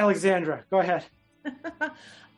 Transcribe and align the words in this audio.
Alexandra, 0.00 0.64
go 0.70 0.78
ahead. 0.78 1.04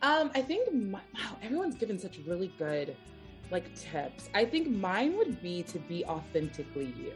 um, 0.03 0.33
I 0.35 0.43
think 0.43 0.75
my, 0.75 0.99
wow, 1.15 1.37
everyone's 1.45 1.77
given 1.77 1.97
such 1.97 2.19
really 2.27 2.53
good 2.59 2.97
like 3.53 3.73
tips. 3.77 4.29
I 4.35 4.45
think 4.45 4.69
mine 4.69 5.17
would 5.17 5.41
be 5.41 5.63
to 5.65 5.79
be 5.79 6.05
authentically 6.07 6.93
you. 6.99 7.13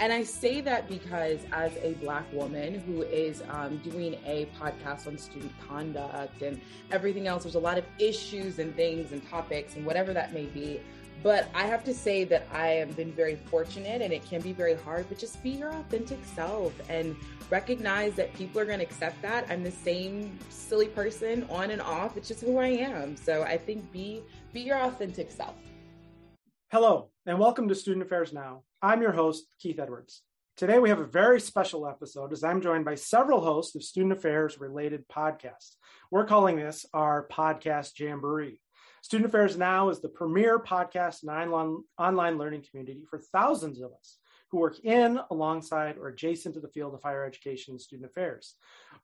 And 0.00 0.10
I 0.10 0.24
say 0.24 0.62
that 0.62 0.88
because, 0.88 1.40
as 1.52 1.76
a 1.82 1.92
Black 2.00 2.24
woman 2.32 2.80
who 2.80 3.02
is 3.02 3.42
um, 3.50 3.76
doing 3.78 4.14
a 4.24 4.48
podcast 4.58 5.06
on 5.06 5.18
student 5.18 5.52
conduct 5.68 6.40
and 6.40 6.60
everything 6.90 7.26
else, 7.26 7.42
there's 7.42 7.54
a 7.54 7.60
lot 7.60 7.76
of 7.76 7.84
issues 7.98 8.58
and 8.58 8.74
things 8.74 9.12
and 9.12 9.28
topics 9.28 9.76
and 9.76 9.84
whatever 9.84 10.14
that 10.14 10.32
may 10.32 10.46
be. 10.46 10.80
But 11.22 11.48
I 11.54 11.64
have 11.66 11.84
to 11.84 11.94
say 11.94 12.24
that 12.24 12.46
I 12.52 12.68
have 12.68 12.96
been 12.96 13.12
very 13.12 13.36
fortunate 13.36 14.02
and 14.02 14.12
it 14.12 14.24
can 14.28 14.42
be 14.42 14.52
very 14.52 14.74
hard, 14.74 15.06
but 15.08 15.18
just 15.18 15.42
be 15.42 15.50
your 15.50 15.70
authentic 15.70 16.18
self 16.34 16.72
and 16.90 17.16
recognize 17.50 18.14
that 18.14 18.34
people 18.34 18.60
are 18.60 18.66
going 18.66 18.80
to 18.80 18.84
accept 18.84 19.20
that. 19.22 19.46
I'm 19.48 19.62
the 19.62 19.70
same 19.70 20.38
silly 20.50 20.88
person 20.88 21.46
on 21.50 21.70
and 21.70 21.80
off. 21.80 22.16
It's 22.16 22.28
just 22.28 22.40
who 22.40 22.58
I 22.58 22.68
am. 22.68 23.16
So 23.16 23.42
I 23.42 23.56
think 23.56 23.90
be 23.92 24.22
be 24.52 24.60
your 24.60 24.78
authentic 24.78 25.30
self. 25.30 25.54
Hello, 26.70 27.10
and 27.24 27.38
welcome 27.38 27.68
to 27.68 27.74
Student 27.74 28.04
Affairs 28.04 28.32
Now. 28.32 28.62
I'm 28.82 29.00
your 29.00 29.12
host, 29.12 29.44
Keith 29.60 29.78
Edwards. 29.78 30.22
Today 30.56 30.78
we 30.78 30.88
have 30.88 31.00
a 31.00 31.06
very 31.06 31.40
special 31.40 31.86
episode 31.88 32.32
as 32.32 32.44
I'm 32.44 32.60
joined 32.60 32.84
by 32.84 32.94
several 32.94 33.40
hosts 33.40 33.74
of 33.74 33.82
student 33.82 34.12
affairs 34.12 34.60
related 34.60 35.08
podcasts. 35.08 35.76
We're 36.10 36.26
calling 36.26 36.56
this 36.56 36.86
our 36.92 37.26
podcast 37.28 37.98
jamboree. 37.98 38.60
Student 39.04 39.28
Affairs 39.28 39.58
Now 39.58 39.90
is 39.90 40.00
the 40.00 40.08
premier 40.08 40.58
podcast 40.58 41.24
and 41.24 41.84
online 41.98 42.38
learning 42.38 42.64
community 42.70 43.02
for 43.10 43.18
thousands 43.18 43.78
of 43.82 43.90
us 43.92 44.16
who 44.50 44.56
work 44.56 44.78
in, 44.82 45.20
alongside, 45.30 45.98
or 45.98 46.08
adjacent 46.08 46.54
to 46.54 46.60
the 46.62 46.70
field 46.70 46.94
of 46.94 47.02
higher 47.02 47.22
education 47.22 47.74
and 47.74 47.80
student 47.82 48.08
affairs. 48.08 48.54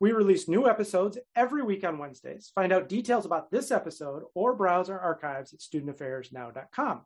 We 0.00 0.12
release 0.12 0.48
new 0.48 0.66
episodes 0.66 1.19
every 1.36 1.62
week 1.62 1.84
on 1.84 1.98
Wednesdays. 1.98 2.50
Find 2.55 2.72
out 2.72 2.88
details 2.88 3.27
about 3.27 3.50
this 3.50 3.70
episode 3.70 4.22
or 4.34 4.56
browse 4.56 4.88
our 4.88 4.98
archives 4.98 5.52
at 5.52 5.60
studentaffairsnow.com. 5.60 7.03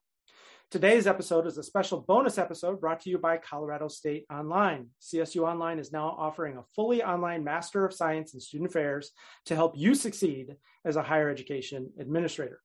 Today's 0.71 1.09
episode 1.09 1.49
is 1.49 1.59
a 1.59 1.65
special 1.65 2.01
bonus 2.01 2.39
episode 2.39 2.81
brought 2.81 3.01
to 3.01 3.11
you 3.11 3.19
by 3.19 3.39
Colorado 3.39 3.89
State 3.89 4.25
Online. 4.33 4.87
CSU 5.03 5.43
Online 5.43 5.81
is 5.81 5.91
now 5.91 6.15
offering 6.17 6.59
a 6.59 6.65
fully 6.77 7.03
online 7.03 7.43
Master 7.43 7.85
of 7.85 7.93
Science 7.93 8.35
in 8.35 8.41
Student 8.41 8.71
Affairs 8.71 9.11
to 9.47 9.57
help 9.57 9.77
you 9.77 9.97
succeed 9.97 10.55
as 10.85 10.95
a 10.95 11.03
higher 11.03 11.29
education 11.29 11.91
administrator. 11.99 12.61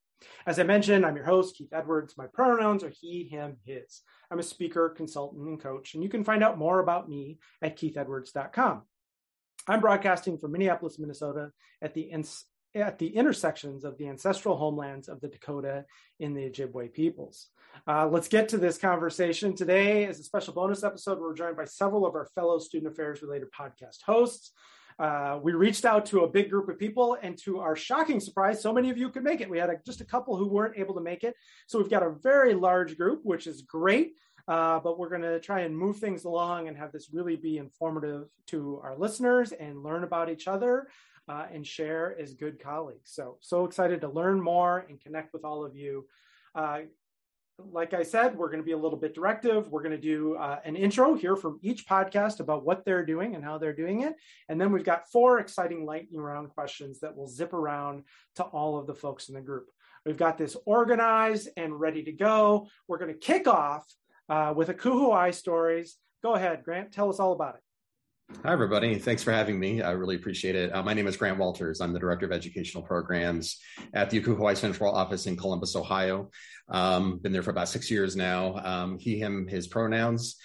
As 0.46 0.60
I 0.60 0.64
mentioned, 0.64 1.06
I'm 1.06 1.16
your 1.16 1.26
host, 1.26 1.56
Keith 1.56 1.74
Edwards. 1.74 2.16
My 2.18 2.28
pronouns 2.28 2.84
are 2.84 2.92
he, 3.02 3.24
him, 3.24 3.58
his. 3.66 4.02
I'm 4.32 4.40
a 4.40 4.44
speaker, 4.44 4.90
consultant, 4.90 5.48
and 5.48 5.60
coach, 5.60 5.94
and 5.94 6.04
you 6.04 6.10
can 6.10 6.24
find 6.24 6.44
out 6.44 6.58
more 6.58 6.80
about 6.80 7.10
me 7.10 7.40
at 7.62 7.78
keithedwards.com. 7.78 8.84
I'm 9.68 9.82
broadcasting 9.82 10.38
from 10.38 10.52
Minneapolis, 10.52 11.00
Minnesota 11.00 11.52
at 11.82 11.94
the 11.94 12.12
at 12.76 13.00
the 13.00 13.08
intersections 13.08 13.84
of 13.84 13.98
the 13.98 14.08
ancestral 14.08 14.56
homelands 14.56 15.08
of 15.08 15.20
the 15.22 15.28
Dakota 15.28 15.86
in 16.20 16.34
the 16.34 16.50
Ojibwe 16.50 16.94
peoples. 16.94 17.48
Uh, 17.88 18.08
let's 18.08 18.28
get 18.28 18.50
to 18.50 18.58
this 18.58 18.78
conversation. 18.78 19.56
Today, 19.56 20.06
as 20.06 20.20
a 20.20 20.24
special 20.24 20.54
bonus 20.54 20.84
episode, 20.84 21.20
we're 21.20 21.34
joined 21.34 21.58
by 21.58 21.66
several 21.66 22.06
of 22.06 22.16
our 22.16 22.28
fellow 22.36 22.60
student 22.60 22.92
affairs 22.92 23.22
related 23.22 23.50
podcast 23.52 24.04
hosts. 24.06 24.52
Uh, 25.00 25.40
we 25.42 25.54
reached 25.54 25.86
out 25.86 26.06
to 26.08 26.26
a 26.26 26.28
big 26.28 26.50
group 26.50 26.68
of 26.68 26.78
people, 26.78 27.18
and 27.22 27.38
to 27.38 27.60
our 27.60 27.76
shocking 27.76 28.20
surprise, 28.20 28.62
so 28.62 28.74
many 28.74 28.90
of 28.90 28.98
you 28.98 29.10
could 29.10 29.24
make 29.24 29.40
it. 29.40 29.50
We 29.50 29.58
had 29.58 29.70
a, 29.70 29.76
just 29.86 30.02
a 30.02 30.06
couple 30.06 30.36
who 30.36 30.48
weren't 30.48 30.78
able 30.78 30.94
to 30.96 31.02
make 31.02 31.24
it. 31.24 31.36
So 31.68 31.80
we've 31.80 31.90
got 31.90 32.04
a 32.04 32.10
very 32.10 32.54
large 32.54 32.98
group, 32.98 33.22
which 33.24 33.48
is 33.48 33.62
great. 33.62 34.14
Uh, 34.48 34.80
but 34.80 34.98
we're 34.98 35.10
going 35.10 35.22
to 35.22 35.40
try 35.40 35.60
and 35.60 35.78
move 35.78 35.98
things 35.98 36.26
along 36.26 36.68
and 36.68 36.76
have 36.76 36.92
this 36.92 37.10
really 37.14 37.36
be 37.36 37.60
informative 37.60 38.28
to 38.48 38.82
our 38.84 38.98
listeners 38.98 39.52
and 39.52 39.84
learn 39.84 40.04
about 40.04 40.28
each 40.28 40.48
other 40.48 40.88
uh, 41.28 41.46
and 41.54 41.66
share 41.66 42.20
as 42.20 42.34
good 42.34 42.60
colleagues. 42.60 43.12
So, 43.12 43.38
so 43.42 43.66
excited 43.66 44.02
to 44.02 44.10
learn 44.10 44.42
more 44.42 44.88
and 44.90 45.00
connect 45.00 45.34
with 45.34 45.46
all 45.46 45.64
of 45.64 45.76
you. 45.76 46.08
Uh, 46.56 46.80
like 47.72 47.94
I 47.94 48.04
said, 48.04 48.36
we're 48.36 48.50
going 48.50 48.60
to 48.60 48.66
be 48.66 48.72
a 48.72 48.78
little 48.78 48.98
bit 48.98 49.14
directive. 49.14 49.70
We're 49.70 49.82
going 49.82 49.96
to 49.96 50.02
do 50.02 50.36
uh, 50.36 50.60
an 50.66 50.76
intro 50.76 51.14
here 51.14 51.36
from 51.36 51.60
each 51.62 51.88
podcast 51.88 52.40
about 52.40 52.66
what 52.66 52.86
they're 52.86 53.06
doing 53.06 53.36
and 53.36 53.44
how 53.44 53.58
they're 53.58 53.76
doing 53.76 54.02
it. 54.02 54.16
And 54.48 54.60
then 54.60 54.72
we've 54.72 54.84
got 54.84 55.10
four 55.12 55.40
exciting 55.40 55.86
lightning 55.86 56.22
round 56.22 56.50
questions 56.50 57.00
that 57.00 57.16
will 57.16 57.28
zip 57.28 57.54
around 57.54 58.04
to 58.36 58.44
all 58.44 58.78
of 58.78 58.88
the 58.88 58.96
folks 58.96 59.30
in 59.30 59.36
the 59.36 59.42
group. 59.42 59.70
We've 60.06 60.18
got 60.18 60.38
this 60.38 60.56
organized 60.66 61.50
and 61.58 61.80
ready 61.80 62.04
to 62.04 62.12
go. 62.12 62.68
We're 62.88 63.00
going 63.00 63.14
to 63.14 63.20
kick 63.20 63.48
off 63.48 63.86
uh, 64.30 64.54
with 64.56 64.70
a 64.70 64.74
ACUHO-I 64.74 65.32
stories. 65.32 65.98
Go 66.24 66.36
ahead, 66.36 66.64
Grant, 66.64 66.92
tell 66.92 67.10
us 67.10 67.20
all 67.20 67.34
about 67.34 67.56
it. 67.56 67.62
Hi, 68.32 68.54
everybody. 68.54 68.98
Thanks 69.00 69.22
for 69.22 69.32
having 69.32 69.60
me. 69.60 69.82
I 69.82 69.92
really 69.92 70.16
appreciate 70.16 70.56
it. 70.56 70.74
Uh, 70.74 70.82
my 70.82 70.94
name 70.94 71.08
is 71.08 71.18
Grant 71.18 71.40
Walters. 71.40 71.82
I'm 71.82 71.92
the 71.92 72.00
Director 72.00 72.26
of 72.26 72.32
Educational 72.32 72.84
Programs 72.84 73.60
at 73.94 74.10
the 74.10 74.22
ACUHO-I 74.22 74.54
Central 74.54 74.94
Office 74.94 75.26
in 75.26 75.36
Columbus, 75.36 75.76
Ohio. 75.76 76.30
Um, 76.70 77.18
been 77.18 77.34
there 77.34 77.44
for 77.44 77.50
about 77.50 77.68
six 77.68 77.92
years 77.92 78.16
now. 78.16 78.56
Um, 78.64 78.98
he, 78.98 79.20
him, 79.20 79.48
his 79.48 79.68
pronouns. 79.68 80.38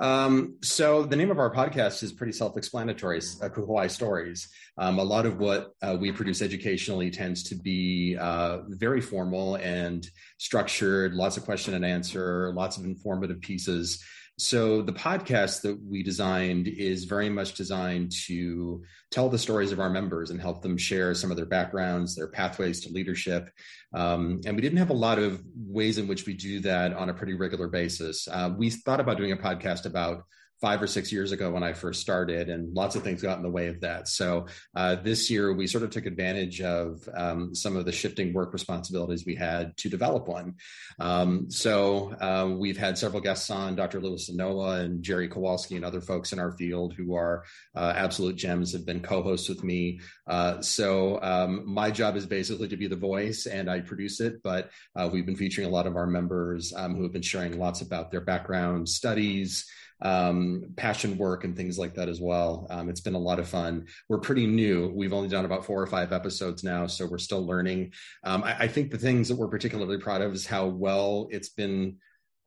Um, 0.00 0.56
so 0.62 1.02
the 1.02 1.16
name 1.16 1.30
of 1.30 1.38
our 1.38 1.52
podcast 1.52 2.02
is 2.02 2.12
pretty 2.12 2.32
self-explanatory, 2.32 3.18
uh, 3.18 3.46
ACUHO-I 3.46 3.88
Stories. 3.88 4.48
Um, 4.78 4.98
a 4.98 5.04
lot 5.04 5.26
of 5.26 5.38
what 5.38 5.72
uh, 5.82 5.98
we 6.00 6.10
produce 6.12 6.40
educationally 6.40 7.10
tends 7.10 7.42
to 7.44 7.56
be 7.56 8.16
uh, 8.18 8.60
very 8.68 9.02
formal 9.02 9.56
and 9.56 10.08
structured, 10.38 11.12
lots 11.12 11.36
of 11.36 11.44
question 11.44 11.74
and 11.74 11.84
answer, 11.84 12.52
lots 12.54 12.78
of 12.78 12.84
informative 12.84 13.40
pieces 13.40 14.02
so 14.38 14.82
the 14.82 14.92
podcast 14.92 15.62
that 15.62 15.78
we 15.86 16.02
designed 16.02 16.66
is 16.66 17.04
very 17.04 17.28
much 17.28 17.54
designed 17.54 18.12
to 18.26 18.82
tell 19.10 19.28
the 19.28 19.38
stories 19.38 19.72
of 19.72 19.80
our 19.80 19.90
members 19.90 20.30
and 20.30 20.40
help 20.40 20.62
them 20.62 20.78
share 20.78 21.14
some 21.14 21.30
of 21.30 21.36
their 21.36 21.46
backgrounds, 21.46 22.16
their 22.16 22.28
pathways 22.28 22.80
to 22.80 22.92
leadership. 22.92 23.50
Um, 23.92 24.40
and 24.46 24.56
we 24.56 24.62
didn't 24.62 24.78
have 24.78 24.90
a 24.90 24.94
lot 24.94 25.18
of 25.18 25.42
ways 25.54 25.98
in 25.98 26.08
which 26.08 26.26
we 26.26 26.34
do 26.34 26.60
that 26.60 26.94
on 26.94 27.10
a 27.10 27.14
pretty 27.14 27.34
regular 27.34 27.68
basis. 27.68 28.26
Uh, 28.26 28.50
we 28.56 28.70
thought 28.70 29.00
about 29.00 29.18
doing 29.18 29.32
a 29.32 29.36
podcast 29.36 29.84
about 29.84 30.24
five 30.62 30.80
or 30.80 30.86
six 30.86 31.10
years 31.10 31.32
ago 31.32 31.50
when 31.50 31.64
I 31.64 31.72
first 31.72 32.00
started, 32.00 32.48
and 32.48 32.72
lots 32.72 32.94
of 32.94 33.02
things 33.02 33.20
got 33.20 33.36
in 33.36 33.42
the 33.42 33.50
way 33.50 33.66
of 33.66 33.80
that. 33.80 34.06
So 34.06 34.46
uh, 34.76 34.94
this 34.94 35.28
year 35.28 35.52
we 35.52 35.66
sort 35.66 35.82
of 35.82 35.90
took 35.90 36.06
advantage 36.06 36.60
of 36.60 37.06
um, 37.12 37.52
some 37.52 37.74
of 37.76 37.84
the 37.84 37.90
shifting 37.90 38.32
work 38.32 38.52
responsibilities 38.52 39.26
we 39.26 39.34
had 39.34 39.76
to 39.78 39.88
develop 39.88 40.28
one. 40.28 40.54
Um, 41.00 41.50
so 41.50 42.14
uh, 42.20 42.48
we've 42.56 42.78
had 42.78 42.96
several 42.96 43.20
guests 43.20 43.50
on, 43.50 43.74
Dr. 43.74 44.00
Louis 44.00 44.30
Sanoa 44.30 44.84
and 44.84 45.02
Jerry 45.02 45.26
Kowalski 45.26 45.74
and 45.74 45.84
other 45.84 46.00
folks 46.00 46.32
in 46.32 46.38
our 46.38 46.52
field 46.52 46.94
who 46.94 47.16
are 47.16 47.42
uh, 47.74 47.92
absolute 47.96 48.36
gems 48.36 48.72
have 48.72 48.86
been 48.86 49.00
co-hosts 49.00 49.48
with 49.48 49.64
me. 49.64 49.98
Uh, 50.28 50.60
so 50.62 51.20
um, 51.22 51.62
my 51.66 51.90
job 51.90 52.14
is 52.14 52.24
basically 52.24 52.68
to 52.68 52.76
be 52.76 52.86
the 52.86 52.94
voice 52.94 53.46
and 53.46 53.68
I 53.68 53.80
produce 53.80 54.20
it, 54.20 54.44
but 54.44 54.70
uh, 54.94 55.10
we've 55.12 55.26
been 55.26 55.34
featuring 55.34 55.66
a 55.66 55.70
lot 55.70 55.88
of 55.88 55.96
our 55.96 56.06
members 56.06 56.72
um, 56.76 56.94
who 56.94 57.02
have 57.02 57.12
been 57.12 57.20
sharing 57.20 57.58
lots 57.58 57.80
about 57.80 58.12
their 58.12 58.20
background 58.20 58.88
studies, 58.88 59.66
um, 60.02 60.64
passion 60.76 61.16
work 61.16 61.44
and 61.44 61.56
things 61.56 61.78
like 61.78 61.94
that 61.94 62.08
as 62.08 62.20
well. 62.20 62.66
Um, 62.70 62.88
it's 62.88 63.00
been 63.00 63.14
a 63.14 63.18
lot 63.18 63.38
of 63.38 63.48
fun. 63.48 63.86
We're 64.08 64.18
pretty 64.18 64.46
new. 64.46 64.92
We've 64.94 65.12
only 65.12 65.28
done 65.28 65.44
about 65.44 65.64
four 65.64 65.80
or 65.80 65.86
five 65.86 66.12
episodes 66.12 66.64
now, 66.64 66.86
so 66.86 67.06
we're 67.06 67.18
still 67.18 67.46
learning. 67.46 67.92
Um, 68.24 68.42
I, 68.42 68.56
I, 68.60 68.68
think 68.68 68.90
the 68.90 68.98
things 68.98 69.28
that 69.28 69.36
we're 69.36 69.48
particularly 69.48 69.98
proud 69.98 70.20
of 70.20 70.32
is 70.32 70.46
how 70.46 70.66
well 70.66 71.28
it's 71.30 71.48
been. 71.48 71.96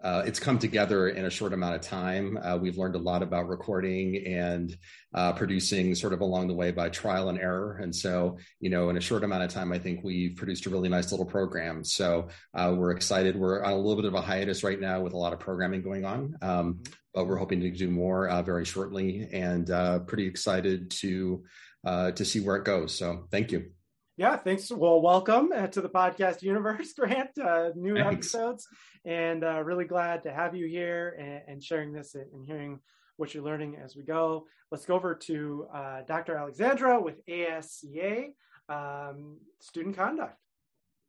Uh, 0.03 0.23
it's 0.25 0.39
come 0.39 0.59
together 0.59 1.07
in 1.09 1.25
a 1.25 1.29
short 1.29 1.53
amount 1.53 1.75
of 1.75 1.81
time. 1.81 2.37
Uh, 2.43 2.57
we've 2.57 2.77
learned 2.77 2.95
a 2.95 2.99
lot 2.99 3.23
about 3.23 3.47
recording 3.47 4.23
and 4.27 4.77
uh, 5.13 5.31
producing 5.33 5.95
sort 5.95 6.13
of 6.13 6.21
along 6.21 6.47
the 6.47 6.53
way 6.53 6.71
by 6.71 6.89
trial 6.89 7.29
and 7.29 7.39
error. 7.39 7.79
And 7.81 7.95
so, 7.95 8.37
you 8.59 8.69
know, 8.69 8.89
in 8.89 8.97
a 8.97 9.01
short 9.01 9.23
amount 9.23 9.43
of 9.43 9.49
time, 9.49 9.71
I 9.71 9.79
think 9.79 10.01
we've 10.03 10.35
produced 10.35 10.65
a 10.65 10.69
really 10.69 10.89
nice 10.89 11.11
little 11.11 11.25
program. 11.25 11.83
So 11.83 12.27
uh, 12.53 12.75
we're 12.77 12.91
excited. 12.91 13.35
We're 13.35 13.63
on 13.63 13.73
a 13.73 13.77
little 13.77 13.95
bit 13.95 14.05
of 14.05 14.13
a 14.13 14.21
hiatus 14.21 14.63
right 14.63 14.79
now 14.79 15.01
with 15.01 15.13
a 15.13 15.17
lot 15.17 15.33
of 15.33 15.39
programming 15.39 15.81
going 15.81 16.05
on. 16.05 16.35
Um, 16.41 16.83
but 17.13 17.27
we're 17.27 17.37
hoping 17.37 17.61
to 17.61 17.71
do 17.71 17.89
more 17.89 18.27
uh, 18.27 18.41
very 18.41 18.65
shortly 18.65 19.29
and 19.31 19.69
uh, 19.71 19.99
pretty 19.99 20.27
excited 20.27 20.91
to 20.91 21.43
to 21.85 22.25
see 22.25 22.39
where 22.39 22.55
it 22.55 22.65
goes. 22.65 22.95
So 22.95 23.27
thank 23.29 23.51
you. 23.51 23.74
Yeah, 24.17 24.37
thanks. 24.37 24.71
Well, 24.71 25.01
welcome 25.01 25.51
uh, 25.53 25.67
to 25.67 25.81
the 25.81 25.89
podcast 25.89 26.41
universe, 26.41 26.93
Grant. 26.97 27.37
Uh, 27.37 27.71
new 27.75 27.95
thanks. 27.95 28.33
episodes, 28.33 28.65
and 29.03 29.43
uh, 29.43 29.61
really 29.61 29.83
glad 29.83 30.23
to 30.23 30.31
have 30.31 30.55
you 30.55 30.67
here 30.67 31.17
and, 31.19 31.41
and, 31.55 31.63
sharing 31.63 31.91
this 31.91 32.15
and 32.15 32.45
hearing 32.45 32.79
what 33.17 33.33
you're 33.33 33.43
learning 33.43 33.75
as 33.75 33.97
we 33.97 34.03
go. 34.03 34.45
Let's 34.71 34.85
go 34.85 34.95
over 34.95 35.15
to 35.15 35.67
Dr. 36.07 36.37
Alexandra 36.37 37.01
with 37.01 37.25
ASCA 37.27 38.27
um, 38.69 39.37
Student 39.59 39.97
Conduct. 39.97 40.39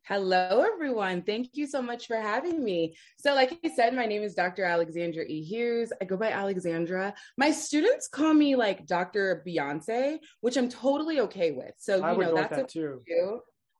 Hello, 0.07 0.61
everyone. 0.61 1.21
Thank 1.21 1.57
you 1.57 1.67
so 1.67 1.81
much 1.81 2.07
for 2.07 2.15
having 2.15 2.63
me. 2.63 2.95
So, 3.17 3.33
like 3.35 3.59
I 3.65 3.69
said, 3.75 3.93
my 3.93 4.05
name 4.05 4.23
is 4.23 4.33
Dr. 4.33 4.63
Alexandra 4.63 5.25
E. 5.27 5.43
Hughes. 5.43 5.91
I 6.01 6.05
go 6.05 6.15
by 6.15 6.31
Alexandra. 6.31 7.13
My 7.35 7.51
students 7.51 8.07
call 8.07 8.33
me 8.33 8.55
like 8.55 8.87
Dr. 8.87 9.43
Beyonce, 9.45 10.19
which 10.39 10.55
I'm 10.55 10.69
totally 10.69 11.19
okay 11.19 11.51
with. 11.51 11.73
So, 11.77 11.97
you 11.97 12.19
know, 12.19 12.33
that's 12.33 12.55
that 12.55 12.69
too. 12.69 13.01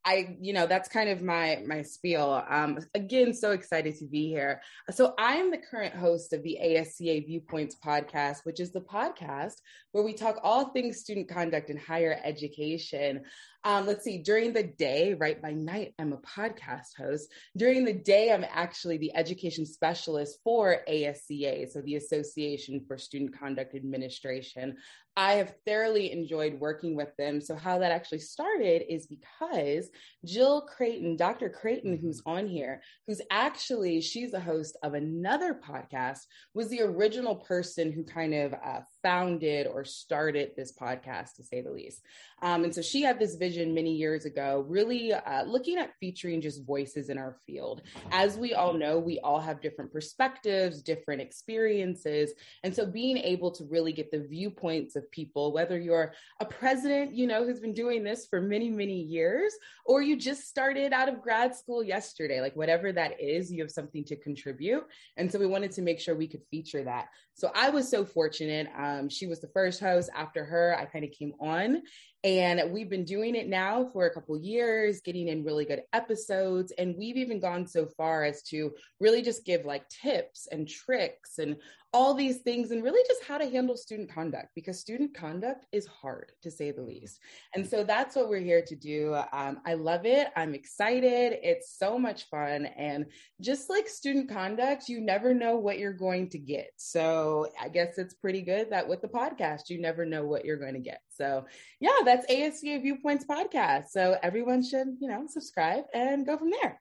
I, 0.08 0.38
you 0.40 0.54
know, 0.54 0.68
that's 0.68 0.88
kind 0.88 1.10
of 1.10 1.22
my 1.22 1.62
my 1.68 1.82
spiel. 1.82 2.42
Um, 2.50 2.80
again, 2.96 3.34
so 3.34 3.52
excited 3.52 3.98
to 3.98 4.06
be 4.06 4.30
here. 4.30 4.62
So 4.90 5.14
I 5.20 5.34
am 5.34 5.52
the 5.52 5.58
current 5.58 5.94
host 5.94 6.32
of 6.32 6.44
the 6.44 6.58
ASCA 6.64 7.26
Viewpoints 7.26 7.76
podcast, 7.86 8.46
which 8.46 8.62
is 8.62 8.72
the 8.72 8.80
podcast 8.80 9.56
where 9.92 10.06
we 10.06 10.14
talk 10.14 10.40
all 10.44 10.70
things 10.70 11.02
student 11.02 11.28
conduct 11.28 11.70
in 11.70 11.76
higher 11.76 12.18
education. 12.24 13.24
Um, 13.66 13.86
let's 13.86 14.06
see, 14.06 14.20
during 14.20 14.54
the 14.54 14.64
day, 14.64 15.14
right 15.16 15.42
by 15.42 15.52
night, 15.52 15.94
I'm 16.00 16.14
a 16.14 16.18
podcast 16.18 16.96
host. 16.98 17.30
During 17.58 17.84
the 17.84 17.92
day, 17.92 18.32
I'm 18.32 18.46
actually 18.50 18.98
the 18.98 19.14
education 19.14 19.66
specialist 19.66 20.38
for 20.42 20.84
ASCA, 20.88 21.70
so 21.70 21.82
the 21.82 21.96
Association 21.96 22.86
for 22.88 22.98
Student 22.98 23.38
Conduct 23.38 23.76
Administration. 23.76 24.78
I 25.18 25.34
have 25.34 25.56
thoroughly 25.66 26.12
enjoyed 26.12 26.60
working 26.60 26.96
with 26.96 27.10
them. 27.18 27.42
So, 27.42 27.56
how 27.56 27.80
that 27.80 27.92
actually 27.92 28.20
started 28.20 28.84
is 28.88 29.08
because 29.08 29.90
Jill 30.24 30.62
Creighton, 30.62 31.18
Dr. 31.18 31.50
Creighton, 31.50 31.96
mm-hmm. 31.96 32.06
who's 32.06 32.22
on 32.28 32.48
here, 32.48 32.84
who's 33.08 33.20
actually 33.32 34.00
she's 34.00 34.34
a 34.34 34.40
host 34.40 34.78
of 34.84 34.94
another 34.94 35.56
podcast, 35.56 36.20
was 36.54 36.70
the 36.70 36.82
original 36.82 37.36
person 37.36 37.92
who 37.92 38.04
kind 38.04 38.36
of 38.36 38.54
uh, 38.54 38.82
founded 39.08 39.68
or 39.68 39.86
started 39.86 40.52
this 40.58 40.74
podcast, 40.74 41.36
to 41.38 41.44
say 41.44 41.62
the 41.62 41.72
least. 41.72 42.02
Um, 42.42 42.66
and 42.66 42.76
so 42.76 42.82
she 42.82 43.02
had 43.02 43.18
this 43.18 43.36
vision 43.36 43.74
many 43.74 43.94
years 43.96 44.26
ago, 44.26 44.66
really 44.68 45.14
uh, 45.14 45.44
looking 45.44 45.78
at 45.78 45.94
featuring 46.02 46.42
just 46.42 46.66
voices 46.66 47.10
in 47.10 47.18
our 47.18 47.38
field. 47.48 47.84
As 48.12 48.38
we 48.38 48.54
all 48.54 48.74
know, 48.74 49.00
we 49.00 49.18
all 49.22 49.40
have 49.40 49.62
different 49.62 49.94
perspectives, 49.94 50.82
different 50.82 51.22
experiences. 51.22 52.34
And 52.64 52.76
so 52.76 52.86
being 52.86 53.18
able 53.34 53.50
to 53.52 53.64
really 53.76 53.94
get 53.94 54.12
the 54.12 54.28
viewpoints 54.36 54.98
of 54.98 55.10
people, 55.10 55.54
whether 55.54 55.80
you're 55.80 56.12
a 56.42 56.46
president, 56.60 57.16
you 57.20 57.28
know, 57.28 57.46
who's 57.46 57.62
been 57.62 57.80
doing 57.84 58.04
this 58.04 58.28
for 58.30 58.42
many, 58.42 58.70
many 58.70 59.00
years, 59.18 59.54
or 59.86 60.02
you 60.02 60.18
just 60.18 60.42
started 60.54 60.92
out 60.92 61.10
of 61.10 61.22
grad 61.26 61.56
school 61.56 61.82
yesterday, 61.96 62.42
like 62.42 62.58
whatever 62.58 62.92
that 62.92 63.14
is, 63.22 63.54
you 63.54 63.62
have 63.64 63.72
something 63.80 64.04
to 64.04 64.18
contribute. 64.18 64.86
And 65.16 65.32
so 65.32 65.40
we 65.40 65.48
wanted 65.48 65.72
to 65.72 65.82
make 65.82 66.00
sure 66.02 66.14
we 66.14 66.32
could 66.34 66.44
feature 66.52 66.84
that. 66.84 67.06
So 67.34 67.52
I 67.56 67.70
was 67.70 67.86
so 67.88 68.02
fortunate. 68.04 68.68
Um, 68.76 68.97
Um, 68.98 69.10
she 69.10 69.28
was 69.28 69.40
the 69.40 69.48
first 69.48 69.80
host. 69.80 70.10
After 70.16 70.44
her, 70.46 70.76
I 70.78 70.86
kind 70.86 71.06
of 71.06 71.12
came 71.12 71.34
on. 71.40 71.84
And 72.24 72.72
we've 72.72 72.90
been 72.90 73.06
doing 73.06 73.36
it 73.36 73.48
now 73.48 73.90
for 73.94 74.06
a 74.06 74.14
couple 74.14 74.38
years, 74.38 75.02
getting 75.02 75.28
in 75.28 75.44
really 75.44 75.66
good 75.66 75.84
episodes. 75.94 76.74
And 76.78 76.96
we've 76.98 77.18
even 77.18 77.40
gone 77.40 77.68
so 77.68 77.86
far 77.86 78.24
as 78.24 78.42
to 78.44 78.74
really 79.00 79.22
just 79.22 79.46
give 79.46 79.66
like 79.66 79.88
tips 79.90 80.48
and 80.52 80.68
tricks 80.68 81.38
and 81.38 81.58
all 81.94 82.14
these 82.14 82.40
things 82.40 82.72
and 82.72 82.84
really 82.84 83.02
just 83.08 83.24
how 83.24 83.38
to 83.38 83.50
handle 83.50 83.78
student 83.78 84.12
conduct 84.14 84.50
because 84.56 84.80
student 84.80 85.16
conduct 85.16 85.66
is 85.72 85.88
hard 85.88 86.32
to 86.44 86.52
say 86.52 86.72
the 86.72 86.82
least. 86.82 87.20
And 87.56 87.66
so 87.66 87.84
that's 87.84 88.16
what 88.16 88.30
we're 88.30 88.42
here 88.42 88.62
to 88.62 88.76
do. 88.76 89.16
Um, 89.32 89.62
I 89.66 89.76
love 89.76 90.06
it. 90.06 90.28
I'm 90.36 90.54
excited. 90.54 91.40
It's 91.42 91.78
so 91.78 91.98
much 91.98 92.30
fun. 92.30 92.66
And 92.66 93.06
just 93.42 93.70
like 93.70 93.88
student 93.88 94.30
conduct, 94.30 94.90
you 94.90 95.00
never 95.00 95.34
know 95.34 95.56
what 95.56 95.80
you're 95.80 95.94
going 95.94 96.30
to 96.30 96.38
get. 96.38 96.72
So 96.76 97.48
I 97.60 97.70
guess 97.70 97.98
it's 97.98 98.14
pretty 98.14 98.42
good 98.42 98.70
that 98.72 98.88
with 98.88 99.02
the 99.02 99.08
podcast, 99.08 99.70
you 99.70 99.80
never 99.80 100.06
know 100.06 100.26
what 100.26 100.46
you're 100.46 100.58
going 100.58 100.74
to 100.74 100.80
get. 100.80 101.02
So 101.18 101.46
yeah, 101.80 102.00
that's 102.06 102.26
ASCA 102.32 102.82
Viewpoints 102.82 103.26
podcast. 103.26 103.90
So 103.90 104.18
everyone 104.22 104.64
should, 104.64 104.98
you 105.00 105.08
know, 105.08 105.26
subscribe 105.28 105.86
and 105.94 106.26
go 106.26 106.38
from 106.38 106.52
there. 106.62 106.80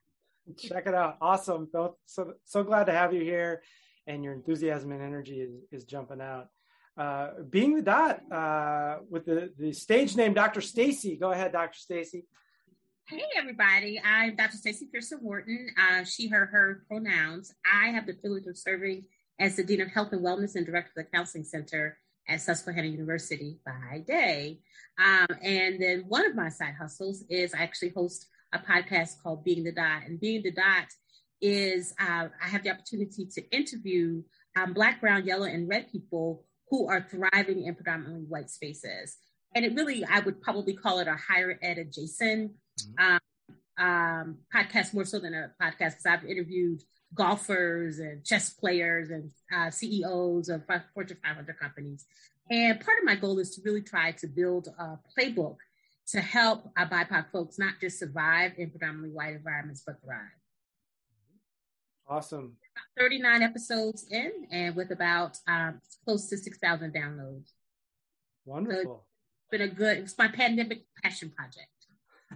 Check 0.58 0.86
it 0.86 0.94
out. 0.94 1.16
Awesome. 1.20 1.68
So, 1.72 1.96
so 2.44 2.62
glad 2.62 2.84
to 2.84 2.92
have 2.92 3.12
you 3.12 3.22
here 3.22 3.62
and 4.06 4.22
your 4.22 4.32
enthusiasm 4.32 4.92
and 4.92 5.02
energy 5.02 5.40
is, 5.40 5.50
is 5.72 5.84
jumping 5.84 6.20
out. 6.20 6.48
Uh, 6.96 7.42
being 7.50 7.74
the 7.74 7.82
dot 7.82 8.20
uh, 8.32 8.98
with 9.10 9.26
the, 9.26 9.52
the 9.58 9.72
stage 9.72 10.16
name 10.16 10.32
Dr. 10.32 10.60
Stacy. 10.60 11.16
Go 11.16 11.30
ahead, 11.32 11.52
Dr. 11.52 11.76
Stacy. 11.76 12.24
Hey, 13.08 13.22
everybody. 13.36 14.00
I'm 14.02 14.34
Dr. 14.34 14.56
Stacy 14.56 14.88
Pearson 14.90 15.18
Wharton. 15.20 15.68
Uh, 15.78 16.04
she, 16.04 16.28
her, 16.28 16.46
her 16.46 16.84
pronouns. 16.88 17.54
I 17.70 17.88
have 17.88 18.06
the 18.06 18.14
privilege 18.14 18.46
of 18.46 18.56
serving 18.56 19.04
as 19.38 19.56
the 19.56 19.64
Dean 19.64 19.82
of 19.82 19.88
Health 19.88 20.12
and 20.12 20.24
Wellness 20.24 20.54
and 20.54 20.64
Director 20.64 20.92
of 20.96 21.04
the 21.04 21.10
Counseling 21.10 21.44
Center 21.44 21.98
at 22.28 22.40
Susquehanna 22.40 22.88
University 22.88 23.60
by 23.64 23.98
day. 24.06 24.60
Um, 24.98 25.26
and 25.42 25.80
then 25.80 26.04
one 26.08 26.26
of 26.26 26.34
my 26.34 26.48
side 26.48 26.74
hustles 26.78 27.24
is 27.28 27.54
I 27.54 27.58
actually 27.58 27.90
host 27.90 28.26
a 28.52 28.58
podcast 28.58 29.22
called 29.22 29.44
Being 29.44 29.64
the 29.64 29.72
Dot. 29.72 30.02
And 30.06 30.20
Being 30.20 30.42
the 30.42 30.52
Dot 30.52 30.86
is 31.40 31.94
uh, 32.00 32.28
I 32.42 32.48
have 32.48 32.62
the 32.62 32.70
opportunity 32.70 33.26
to 33.34 33.56
interview 33.56 34.22
um, 34.56 34.72
Black, 34.72 35.00
Brown, 35.00 35.26
Yellow, 35.26 35.44
and 35.44 35.68
Red 35.68 35.90
people 35.92 36.44
who 36.70 36.88
are 36.88 37.06
thriving 37.08 37.64
in 37.64 37.74
predominantly 37.74 38.24
white 38.26 38.50
spaces. 38.50 39.16
And 39.54 39.64
it 39.64 39.74
really, 39.74 40.04
I 40.04 40.20
would 40.20 40.40
probably 40.40 40.74
call 40.74 40.98
it 40.98 41.08
a 41.08 41.16
higher 41.16 41.58
ed 41.62 41.78
adjacent 41.78 42.52
mm-hmm. 42.52 43.04
um, 43.04 43.20
um, 43.78 44.38
podcast 44.54 44.94
more 44.94 45.04
so 45.04 45.18
than 45.18 45.34
a 45.34 45.52
podcast 45.62 45.92
because 45.92 46.06
I've 46.06 46.24
interviewed 46.24 46.82
golfers 47.14 47.98
and 47.98 48.24
chess 48.24 48.50
players 48.50 49.10
and 49.10 49.30
uh, 49.54 49.70
CEOs 49.70 50.48
of 50.48 50.62
Fortune 50.94 51.18
500 51.22 51.58
companies. 51.58 52.06
And 52.50 52.80
part 52.80 52.98
of 52.98 53.04
my 53.04 53.16
goal 53.16 53.38
is 53.38 53.54
to 53.56 53.62
really 53.64 53.82
try 53.82 54.12
to 54.12 54.26
build 54.26 54.68
a 54.78 54.98
playbook 55.18 55.56
to 56.08 56.20
help 56.20 56.70
our 56.76 56.88
BIPOC 56.88 57.32
folks 57.32 57.58
not 57.58 57.74
just 57.80 57.98
survive 57.98 58.52
in 58.58 58.70
predominantly 58.70 59.10
white 59.10 59.34
environments, 59.34 59.82
but 59.84 60.00
thrive. 60.04 60.20
Awesome. 62.08 62.56
39 62.98 63.42
episodes 63.42 64.06
in 64.10 64.30
and 64.52 64.76
with 64.76 64.92
about 64.92 65.38
um, 65.48 65.80
close 66.04 66.28
to 66.28 66.36
6,000 66.36 66.94
downloads. 66.94 67.50
Wonderful. 68.44 68.82
So 68.84 69.02
it's 69.40 69.50
been 69.50 69.68
a 69.68 69.74
good, 69.74 69.98
it's 69.98 70.16
my 70.16 70.28
pandemic 70.28 70.84
passion 71.02 71.32
project. 71.36 71.66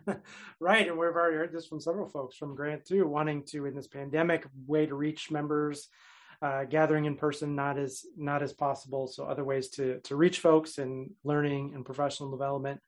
right. 0.61 0.89
And 0.89 0.99
we've 0.99 1.11
already 1.11 1.37
heard 1.37 1.53
this 1.53 1.67
from 1.67 1.81
several 1.81 2.09
folks 2.09 2.37
from 2.37 2.55
Grant 2.55 2.85
too, 2.85 3.07
wanting 3.07 3.45
to, 3.47 3.67
in 3.67 3.75
this 3.75 3.89
pandemic, 3.89 4.47
way 4.67 4.87
to 4.87 4.95
reach 4.95 5.31
members. 5.31 5.89
Uh, 6.43 6.65
gathering 6.65 7.05
in 7.05 7.17
person 7.17 7.55
not 7.55 7.79
as 7.79 8.07
not 8.17 8.43
as 8.43 8.55
possible 8.55 9.07
so 9.07 9.27
other 9.27 9.45
ways 9.45 9.69
to 9.69 10.01
to 10.01 10.17
reach 10.17 10.39
folks 10.39 10.79
and 10.79 11.11
learning 11.23 11.73
and 11.75 11.85
professional 11.85 12.31
development 12.31 12.81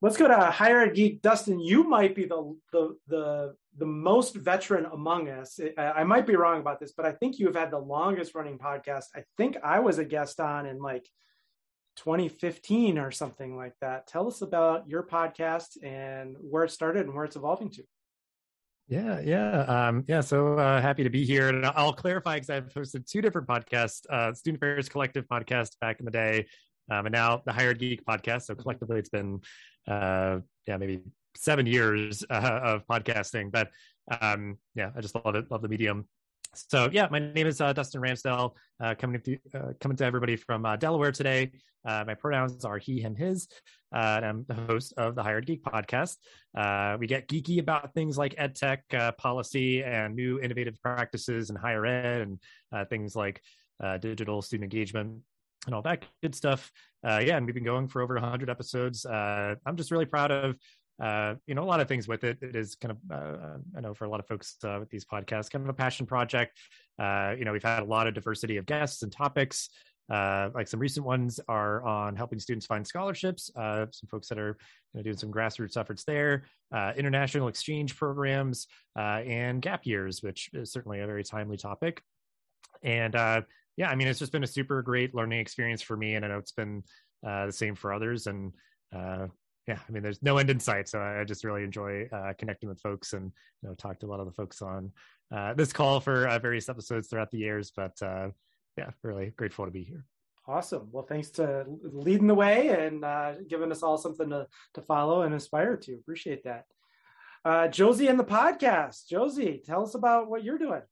let's 0.00 0.16
go 0.16 0.28
to 0.28 0.36
higher 0.36 0.82
ed 0.82 0.94
geek 0.94 1.20
dustin 1.22 1.58
you 1.58 1.82
might 1.82 2.14
be 2.14 2.24
the 2.24 2.56
the 2.70 2.96
the 3.08 3.54
the 3.78 3.86
most 3.86 4.34
veteran 4.34 4.86
among 4.86 5.28
us. 5.28 5.60
I 5.76 6.04
might 6.04 6.26
be 6.26 6.36
wrong 6.36 6.60
about 6.60 6.80
this, 6.80 6.92
but 6.92 7.06
I 7.06 7.12
think 7.12 7.38
you 7.38 7.46
have 7.46 7.56
had 7.56 7.70
the 7.70 7.78
longest 7.78 8.34
running 8.34 8.58
podcast. 8.58 9.06
I 9.14 9.24
think 9.36 9.56
I 9.62 9.80
was 9.80 9.98
a 9.98 10.04
guest 10.04 10.40
on 10.40 10.66
in 10.66 10.78
like 10.78 11.06
2015 11.96 12.98
or 12.98 13.10
something 13.10 13.56
like 13.56 13.74
that. 13.80 14.06
Tell 14.06 14.26
us 14.28 14.42
about 14.42 14.88
your 14.88 15.02
podcast 15.02 15.82
and 15.82 16.36
where 16.40 16.64
it 16.64 16.70
started 16.70 17.06
and 17.06 17.14
where 17.14 17.24
it's 17.24 17.36
evolving 17.36 17.70
to. 17.70 17.82
Yeah, 18.88 19.20
yeah, 19.20 19.62
um, 19.62 20.04
yeah. 20.06 20.20
So 20.20 20.58
uh, 20.58 20.80
happy 20.80 21.02
to 21.02 21.10
be 21.10 21.24
here, 21.24 21.48
and 21.48 21.66
I'll 21.66 21.92
clarify 21.92 22.36
because 22.36 22.50
I've 22.50 22.72
hosted 22.72 23.10
two 23.10 23.20
different 23.20 23.48
podcasts: 23.48 24.02
uh, 24.08 24.32
Student 24.32 24.58
Affairs 24.58 24.88
Collective 24.88 25.26
podcast 25.26 25.72
back 25.80 25.98
in 25.98 26.04
the 26.04 26.12
day, 26.12 26.46
um, 26.88 27.06
and 27.06 27.12
now 27.12 27.42
the 27.44 27.52
Higher 27.52 27.70
Ed 27.70 27.80
Geek 27.80 28.04
podcast. 28.04 28.42
So 28.42 28.54
collectively, 28.54 29.00
it's 29.00 29.08
been 29.08 29.40
uh, 29.88 30.38
yeah 30.68 30.76
maybe 30.76 31.00
seven 31.36 31.66
years 31.66 32.24
uh, 32.30 32.60
of 32.62 32.86
podcasting, 32.86 33.50
but 33.50 33.70
um, 34.20 34.56
yeah, 34.76 34.90
I 34.96 35.00
just 35.00 35.16
love 35.16 35.34
it, 35.34 35.50
love 35.50 35.62
the 35.62 35.68
medium. 35.68 36.06
So 36.56 36.88
yeah, 36.90 37.06
my 37.10 37.18
name 37.18 37.46
is 37.46 37.60
uh, 37.60 37.72
Dustin 37.72 38.00
Ramsdell, 38.00 38.52
uh, 38.82 38.94
coming 38.94 39.20
to 39.20 39.38
uh, 39.54 39.72
coming 39.80 39.96
to 39.98 40.04
everybody 40.04 40.36
from 40.36 40.64
uh, 40.64 40.76
Delaware 40.76 41.12
today. 41.12 41.52
Uh, 41.84 42.04
my 42.06 42.14
pronouns 42.14 42.64
are 42.64 42.78
he, 42.78 43.00
him, 43.00 43.14
his, 43.14 43.46
and 43.92 44.24
I'm 44.24 44.44
the 44.48 44.54
host 44.54 44.94
of 44.96 45.14
the 45.14 45.22
Higher 45.22 45.38
Ed 45.38 45.46
Geek 45.46 45.62
podcast. 45.62 46.16
we 46.98 47.06
get 47.06 47.28
geeky 47.28 47.60
about 47.60 47.94
things 47.94 48.18
like 48.18 48.34
ed 48.38 48.56
tech 48.56 48.84
policy 49.18 49.84
and 49.84 50.16
new 50.16 50.40
innovative 50.40 50.80
practices 50.82 51.50
in 51.50 51.56
higher 51.56 51.86
ed, 51.86 52.22
and 52.72 52.88
things 52.88 53.14
like 53.14 53.40
digital 54.00 54.42
student 54.42 54.72
engagement 54.72 55.20
and 55.66 55.74
all 55.74 55.82
that 55.82 56.04
good 56.22 56.34
stuff. 56.34 56.72
yeah, 57.04 57.36
and 57.36 57.46
we've 57.46 57.54
been 57.54 57.64
going 57.64 57.86
for 57.86 58.02
over 58.02 58.14
100 58.14 58.50
episodes. 58.50 59.04
I'm 59.06 59.76
just 59.76 59.90
really 59.90 60.06
proud 60.06 60.32
of 60.32 60.56
uh, 61.00 61.34
you 61.46 61.54
know, 61.54 61.62
a 61.62 61.64
lot 61.64 61.80
of 61.80 61.88
things 61.88 62.08
with 62.08 62.24
it. 62.24 62.38
It 62.40 62.56
is 62.56 62.74
kind 62.74 62.92
of, 62.92 62.98
uh, 63.10 63.58
I 63.76 63.80
know 63.80 63.94
for 63.94 64.06
a 64.06 64.08
lot 64.08 64.20
of 64.20 64.26
folks 64.26 64.56
uh, 64.64 64.78
with 64.80 64.88
these 64.88 65.04
podcasts, 65.04 65.50
kind 65.50 65.64
of 65.64 65.68
a 65.68 65.74
passion 65.74 66.06
project. 66.06 66.58
Uh, 66.98 67.34
you 67.38 67.44
know, 67.44 67.52
we've 67.52 67.62
had 67.62 67.82
a 67.82 67.86
lot 67.86 68.06
of 68.06 68.14
diversity 68.14 68.56
of 68.56 68.66
guests 68.66 69.02
and 69.02 69.12
topics. 69.12 69.68
Uh, 70.08 70.50
like 70.54 70.68
some 70.68 70.80
recent 70.80 71.04
ones 71.04 71.40
are 71.48 71.82
on 71.82 72.14
helping 72.16 72.38
students 72.38 72.64
find 72.64 72.86
scholarships. 72.86 73.50
Uh, 73.56 73.86
some 73.90 74.08
folks 74.08 74.28
that 74.28 74.38
are 74.38 74.56
you 74.94 74.98
know, 74.98 75.02
doing 75.02 75.16
some 75.16 75.32
grassroots 75.32 75.76
efforts 75.76 76.04
there, 76.04 76.44
international 76.96 77.48
exchange 77.48 77.96
programs, 77.96 78.68
and 78.96 79.60
gap 79.60 79.84
years, 79.84 80.22
which 80.22 80.48
is 80.54 80.72
certainly 80.72 81.00
a 81.00 81.06
very 81.06 81.24
timely 81.24 81.56
topic. 81.56 82.02
And 82.82 83.14
yeah, 83.76 83.90
I 83.90 83.96
mean, 83.96 84.08
it's 84.08 84.20
just 84.20 84.32
been 84.32 84.44
a 84.44 84.46
super 84.46 84.80
great 84.80 85.14
learning 85.14 85.40
experience 85.40 85.82
for 85.82 85.96
me, 85.96 86.14
and 86.14 86.24
I 86.24 86.28
know 86.28 86.38
it's 86.38 86.52
been 86.52 86.84
the 87.22 87.50
same 87.50 87.74
for 87.74 87.92
others. 87.92 88.28
And 88.28 88.52
yeah, 89.66 89.78
I 89.88 89.92
mean, 89.92 90.02
there's 90.02 90.22
no 90.22 90.38
end 90.38 90.50
in 90.50 90.60
sight. 90.60 90.88
So 90.88 91.00
I 91.00 91.24
just 91.24 91.44
really 91.44 91.64
enjoy 91.64 92.08
uh, 92.12 92.32
connecting 92.38 92.68
with 92.68 92.80
folks 92.80 93.12
and 93.14 93.32
you 93.62 93.68
know 93.68 93.74
talk 93.74 93.98
to 94.00 94.06
a 94.06 94.08
lot 94.08 94.20
of 94.20 94.26
the 94.26 94.32
folks 94.32 94.62
on 94.62 94.92
uh, 95.34 95.54
this 95.54 95.72
call 95.72 96.00
for 96.00 96.28
uh, 96.28 96.38
various 96.38 96.68
episodes 96.68 97.08
throughout 97.08 97.30
the 97.30 97.38
years. 97.38 97.72
But 97.74 98.00
uh, 98.02 98.28
yeah, 98.78 98.90
really 99.02 99.32
grateful 99.36 99.64
to 99.64 99.70
be 99.70 99.82
here. 99.82 100.04
Awesome. 100.48 100.88
Well, 100.92 101.04
thanks 101.04 101.30
to 101.30 101.64
leading 101.82 102.28
the 102.28 102.34
way 102.34 102.68
and 102.68 103.04
uh, 103.04 103.32
giving 103.48 103.72
us 103.72 103.82
all 103.82 103.98
something 103.98 104.30
to 104.30 104.46
to 104.74 104.82
follow 104.82 105.22
and 105.22 105.34
aspire 105.34 105.76
to. 105.78 105.94
Appreciate 105.94 106.44
that. 106.44 106.66
uh, 107.44 107.68
Josie 107.68 108.08
and 108.08 108.18
the 108.18 108.24
podcast. 108.24 109.08
Josie, 109.08 109.62
tell 109.64 109.82
us 109.82 109.94
about 109.94 110.28
what 110.30 110.44
you're 110.44 110.58
doing. 110.58 110.82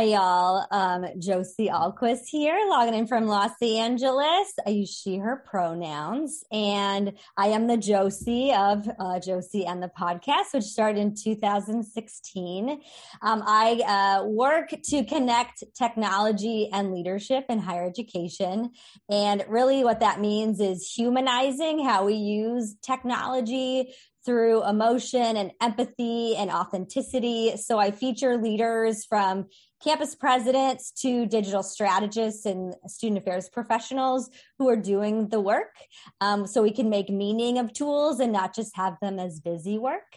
Hi, 0.00 0.06
y'all. 0.06 0.66
Um, 0.70 1.04
Josie 1.18 1.68
Ahlquist 1.68 2.22
here, 2.24 2.58
logging 2.70 2.94
in 2.94 3.06
from 3.06 3.26
Los 3.26 3.50
Angeles. 3.60 4.54
I 4.66 4.70
use 4.70 4.88
she, 4.98 5.18
her 5.18 5.44
pronouns, 5.44 6.42
and 6.50 7.12
I 7.36 7.48
am 7.48 7.66
the 7.66 7.76
Josie 7.76 8.50
of 8.50 8.88
uh, 8.98 9.20
Josie 9.20 9.66
and 9.66 9.82
the 9.82 9.90
podcast, 9.90 10.54
which 10.54 10.64
started 10.64 11.00
in 11.02 11.14
2016. 11.14 12.80
Um, 13.20 13.42
I 13.46 14.20
uh, 14.22 14.24
work 14.24 14.70
to 14.70 15.04
connect 15.04 15.64
technology 15.76 16.70
and 16.72 16.94
leadership 16.94 17.44
in 17.50 17.58
higher 17.58 17.84
education. 17.84 18.70
And 19.10 19.44
really, 19.48 19.84
what 19.84 20.00
that 20.00 20.18
means 20.18 20.60
is 20.60 20.90
humanizing 20.90 21.84
how 21.84 22.06
we 22.06 22.14
use 22.14 22.74
technology 22.80 23.92
through 24.24 24.66
emotion 24.68 25.36
and 25.36 25.52
empathy 25.60 26.36
and 26.36 26.50
authenticity. 26.50 27.56
So 27.56 27.78
I 27.78 27.90
feature 27.90 28.36
leaders 28.36 29.04
from 29.04 29.46
campus 29.82 30.14
presidents 30.14 30.90
to 30.90 31.26
digital 31.26 31.62
strategists 31.62 32.44
and 32.44 32.74
student 32.86 33.18
affairs 33.18 33.48
professionals 33.48 34.28
who 34.58 34.68
are 34.68 34.76
doing 34.76 35.28
the 35.28 35.40
work 35.40 35.74
um, 36.20 36.46
so 36.46 36.62
we 36.62 36.70
can 36.70 36.90
make 36.90 37.08
meaning 37.08 37.58
of 37.58 37.72
tools 37.72 38.20
and 38.20 38.32
not 38.32 38.54
just 38.54 38.76
have 38.76 38.94
them 39.00 39.18
as 39.18 39.40
busy 39.40 39.78
work 39.78 40.16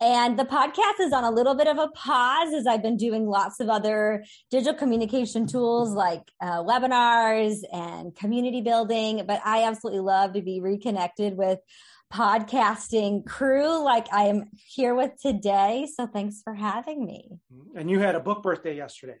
and 0.00 0.36
the 0.38 0.44
podcast 0.44 1.00
is 1.00 1.12
on 1.12 1.22
a 1.22 1.30
little 1.30 1.54
bit 1.54 1.68
of 1.68 1.78
a 1.78 1.88
pause 1.88 2.52
as 2.52 2.66
i've 2.66 2.82
been 2.82 2.96
doing 2.96 3.26
lots 3.26 3.60
of 3.60 3.68
other 3.68 4.24
digital 4.50 4.74
communication 4.74 5.46
tools 5.46 5.94
like 5.94 6.22
uh, 6.40 6.62
webinars 6.62 7.58
and 7.72 8.14
community 8.16 8.60
building 8.60 9.22
but 9.26 9.40
i 9.44 9.62
absolutely 9.62 10.00
love 10.00 10.32
to 10.32 10.42
be 10.42 10.60
reconnected 10.60 11.36
with 11.36 11.60
podcasting 12.12 13.26
crew 13.26 13.82
like 13.82 14.06
I 14.12 14.24
am 14.24 14.44
here 14.54 14.94
with 14.94 15.12
today. 15.20 15.88
So 15.94 16.06
thanks 16.06 16.40
for 16.42 16.54
having 16.54 17.04
me. 17.04 17.40
Mm-hmm. 17.52 17.78
And 17.78 17.90
you 17.90 17.98
had 17.98 18.14
a 18.14 18.20
book 18.20 18.42
birthday 18.42 18.76
yesterday. 18.76 19.18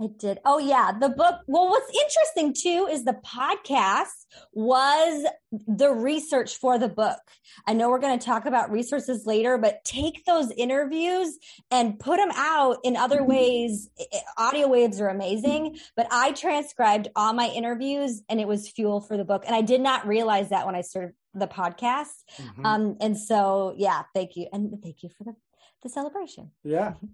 I 0.00 0.08
did. 0.18 0.40
Oh 0.44 0.58
yeah, 0.58 0.92
the 0.92 1.08
book. 1.08 1.36
Well, 1.46 1.70
what's 1.70 1.90
interesting 1.90 2.54
too 2.54 2.86
is 2.90 3.04
the 3.04 3.18
podcast 3.24 4.26
was 4.52 5.26
the 5.66 5.90
research 5.90 6.56
for 6.56 6.78
the 6.78 6.88
book. 6.88 7.18
I 7.66 7.72
know 7.72 7.88
we're 7.88 8.00
going 8.00 8.18
to 8.18 8.24
talk 8.24 8.44
about 8.44 8.70
resources 8.70 9.24
later, 9.24 9.56
but 9.56 9.82
take 9.84 10.22
those 10.26 10.50
interviews 10.50 11.38
and 11.70 11.98
put 11.98 12.18
them 12.18 12.30
out 12.34 12.76
in 12.84 12.94
other 12.94 13.20
mm-hmm. 13.20 13.30
ways. 13.30 13.88
Audio 14.36 14.68
waves 14.68 15.00
are 15.00 15.08
amazing, 15.08 15.78
but 15.96 16.06
I 16.10 16.32
transcribed 16.32 17.08
all 17.16 17.32
my 17.32 17.48
interviews 17.48 18.20
and 18.28 18.38
it 18.38 18.46
was 18.46 18.68
fuel 18.68 19.00
for 19.00 19.16
the 19.16 19.24
book. 19.24 19.44
And 19.46 19.56
I 19.56 19.62
did 19.62 19.80
not 19.80 20.06
realize 20.06 20.50
that 20.50 20.66
when 20.66 20.74
I 20.74 20.82
started 20.82 21.14
the 21.38 21.46
podcast. 21.46 22.24
Mm-hmm. 22.38 22.66
Um, 22.66 22.96
and 23.00 23.18
so, 23.18 23.74
yeah, 23.76 24.02
thank 24.14 24.36
you. 24.36 24.46
And 24.52 24.76
thank 24.82 25.02
you 25.02 25.10
for 25.16 25.24
the, 25.24 25.34
the 25.82 25.88
celebration. 25.88 26.50
Yeah. 26.64 26.94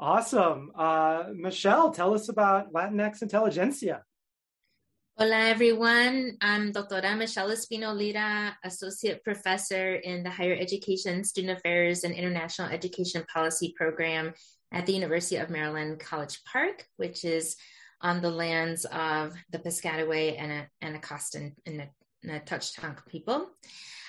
Awesome. 0.00 0.70
Uh, 0.74 1.24
Michelle, 1.34 1.90
tell 1.90 2.14
us 2.14 2.30
about 2.30 2.72
Latinx 2.72 3.20
Intelligentsia. 3.20 4.02
Hola, 5.18 5.48
everyone. 5.48 6.38
I'm 6.40 6.70
Dr. 6.70 7.02
Michelle 7.16 7.50
Espino 7.50 7.94
Lira, 7.94 8.56
Associate 8.64 9.22
Professor 9.24 9.96
in 9.96 10.22
the 10.22 10.30
Higher 10.30 10.56
Education, 10.58 11.24
Student 11.24 11.58
Affairs, 11.58 12.04
and 12.04 12.14
International 12.14 12.68
Education 12.68 13.24
Policy 13.30 13.74
Program 13.76 14.32
at 14.72 14.86
the 14.86 14.92
University 14.92 15.36
of 15.36 15.50
Maryland 15.50 15.98
College 15.98 16.40
Park, 16.44 16.86
which 16.98 17.24
is 17.24 17.56
on 18.00 18.22
the 18.22 18.30
lands 18.30 18.84
of 18.84 19.34
the 19.50 19.58
Piscataway 19.58 20.40
and 20.40 20.68
Anacostan 20.82 21.54
and 21.66 21.88
uh, 22.30 22.40
touch 22.40 22.74
tongue 22.74 22.98
people. 23.08 23.48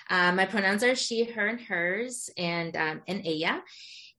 Uh, 0.10 0.32
my 0.32 0.46
pronouns 0.46 0.84
are 0.84 0.96
she, 0.96 1.24
her, 1.24 1.48
and 1.48 1.62
hers, 1.62 2.30
and 2.38 2.76
um, 2.76 3.02
and 3.08 3.26
ella. 3.26 3.64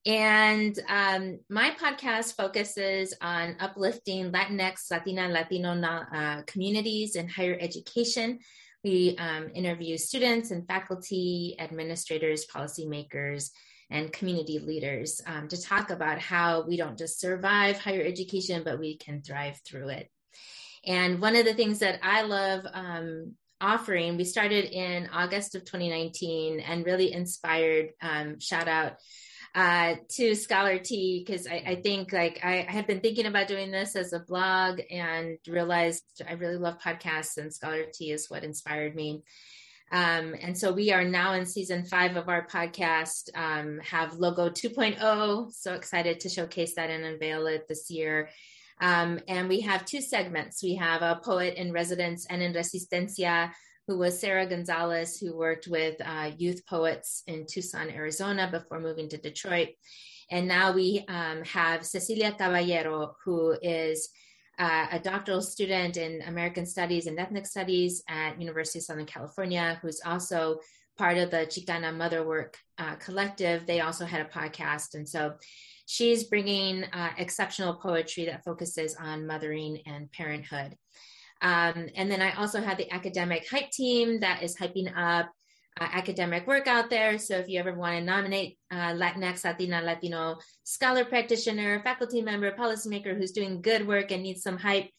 And 0.05 0.77
um, 0.89 1.39
my 1.49 1.71
podcast 1.79 2.35
focuses 2.35 3.13
on 3.21 3.55
uplifting 3.59 4.31
Latinx, 4.31 4.89
Latina, 4.89 5.27
Latino 5.27 5.79
uh, 5.79 6.41
communities 6.47 7.15
in 7.15 7.27
higher 7.27 7.57
education. 7.59 8.39
We 8.83 9.15
um, 9.19 9.51
interview 9.53 9.97
students 9.97 10.49
and 10.49 10.65
faculty, 10.67 11.55
administrators, 11.59 12.47
policymakers, 12.47 13.51
and 13.91 14.11
community 14.11 14.57
leaders 14.57 15.21
um, 15.27 15.47
to 15.49 15.61
talk 15.61 15.91
about 15.91 16.17
how 16.17 16.61
we 16.61 16.77
don't 16.77 16.97
just 16.97 17.19
survive 17.19 17.77
higher 17.77 18.01
education, 18.01 18.63
but 18.63 18.79
we 18.79 18.97
can 18.97 19.21
thrive 19.21 19.59
through 19.67 19.89
it. 19.89 20.09
And 20.83 21.19
one 21.21 21.35
of 21.35 21.45
the 21.45 21.53
things 21.53 21.79
that 21.79 21.99
I 22.01 22.23
love 22.23 22.65
um, 22.73 23.35
offering. 23.61 24.17
We 24.17 24.25
started 24.25 24.65
in 24.65 25.09
August 25.13 25.55
of 25.55 25.63
2019 25.63 26.59
and 26.59 26.85
really 26.85 27.13
inspired. 27.13 27.91
Um, 28.01 28.39
shout 28.39 28.67
out 28.67 28.93
uh, 29.53 29.95
to 30.09 30.35
Scholar 30.35 30.79
Tea 30.79 31.23
because 31.25 31.45
I, 31.45 31.63
I, 31.65 31.75
think 31.75 32.13
like 32.13 32.39
I, 32.41 32.65
I, 32.67 32.71
have 32.71 32.87
been 32.87 33.01
thinking 33.01 33.25
about 33.25 33.49
doing 33.49 33.69
this 33.69 33.97
as 33.97 34.13
a 34.13 34.19
blog 34.19 34.79
and 34.89 35.37
realized 35.45 36.03
I 36.27 36.33
really 36.33 36.57
love 36.57 36.79
podcasts 36.79 37.37
and 37.37 37.53
Scholar 37.53 37.83
Tea 37.93 38.11
is 38.11 38.29
what 38.29 38.45
inspired 38.45 38.95
me. 38.95 39.23
Um, 39.91 40.35
and 40.41 40.57
so 40.57 40.71
we 40.71 40.93
are 40.93 41.03
now 41.03 41.33
in 41.33 41.45
season 41.45 41.83
five 41.83 42.15
of 42.15 42.29
our 42.29 42.47
podcast, 42.47 43.29
um, 43.35 43.79
have 43.79 44.13
logo 44.13 44.49
2.0. 44.49 45.51
So 45.51 45.73
excited 45.73 46.21
to 46.21 46.29
showcase 46.29 46.75
that 46.75 46.89
and 46.89 47.03
unveil 47.03 47.47
it 47.47 47.67
this 47.67 47.91
year. 47.91 48.29
Um, 48.81 49.19
and 49.27 49.47
we 49.47 49.61
have 49.61 49.85
two 49.85 50.01
segments. 50.01 50.63
We 50.63 50.75
have 50.75 51.01
a 51.03 51.21
poet 51.23 51.53
in 51.55 51.71
residence 51.71 52.25
and 52.29 52.41
in 52.41 52.53
Resistencia, 52.53 53.51
who 53.87 53.97
was 53.97 54.19
Sarah 54.19 54.47
Gonzalez, 54.47 55.17
who 55.17 55.37
worked 55.37 55.67
with 55.67 55.95
uh, 56.03 56.31
youth 56.37 56.65
poets 56.65 57.23
in 57.27 57.45
Tucson, 57.45 57.89
Arizona, 57.89 58.49
before 58.51 58.79
moving 58.79 59.07
to 59.09 59.17
Detroit. 59.17 59.69
And 60.31 60.47
now 60.47 60.71
we 60.71 61.05
um, 61.07 61.43
have 61.43 61.85
Cecilia 61.85 62.31
Caballero, 62.31 63.15
who 63.23 63.55
is 63.61 64.09
uh, 64.57 64.87
a 64.91 64.99
doctoral 64.99 65.41
student 65.41 65.97
in 65.97 66.21
American 66.23 66.65
Studies 66.65 67.07
and 67.07 67.19
Ethnic 67.19 67.45
Studies 67.45 68.03
at 68.07 68.39
University 68.39 68.79
of 68.79 68.85
Southern 68.85 69.05
California, 69.05 69.79
who's 69.81 70.01
also 70.05 70.59
part 70.97 71.17
of 71.17 71.31
the 71.31 71.47
Chicana 71.47 71.95
Motherwork 71.95 72.57
uh, 72.77 72.95
Collective. 72.95 73.65
They 73.65 73.81
also 73.81 74.05
had 74.05 74.21
a 74.21 74.25
podcast. 74.25 74.93
And 74.93 75.07
so 75.07 75.33
she's 75.91 76.23
bringing 76.23 76.85
uh, 76.85 77.09
exceptional 77.17 77.73
poetry 77.73 78.25
that 78.25 78.45
focuses 78.45 78.95
on 78.95 79.27
mothering 79.27 79.77
and 79.85 80.09
parenthood. 80.13 80.73
Um, 81.41 81.89
and 81.95 82.09
then 82.09 82.21
I 82.21 82.31
also 82.35 82.61
have 82.61 82.77
the 82.77 82.89
academic 82.93 83.45
hype 83.49 83.71
team 83.71 84.21
that 84.21 84.41
is 84.41 84.55
hyping 84.55 84.89
up 84.95 85.29
uh, 85.81 85.87
academic 85.91 86.47
work 86.47 86.65
out 86.65 86.89
there. 86.89 87.17
So 87.17 87.35
if 87.39 87.49
you 87.49 87.59
ever 87.59 87.73
want 87.73 87.97
to 87.97 88.05
nominate 88.05 88.57
uh, 88.71 88.93
Latinx, 88.93 89.43
Latina, 89.43 89.81
Latino 89.81 90.37
scholar 90.63 91.03
practitioner, 91.03 91.81
faculty 91.83 92.21
member, 92.21 92.53
policymaker 92.53 93.17
who's 93.17 93.33
doing 93.33 93.61
good 93.61 93.85
work 93.85 94.11
and 94.11 94.23
needs 94.23 94.43
some 94.43 94.57
hype, 94.57 94.89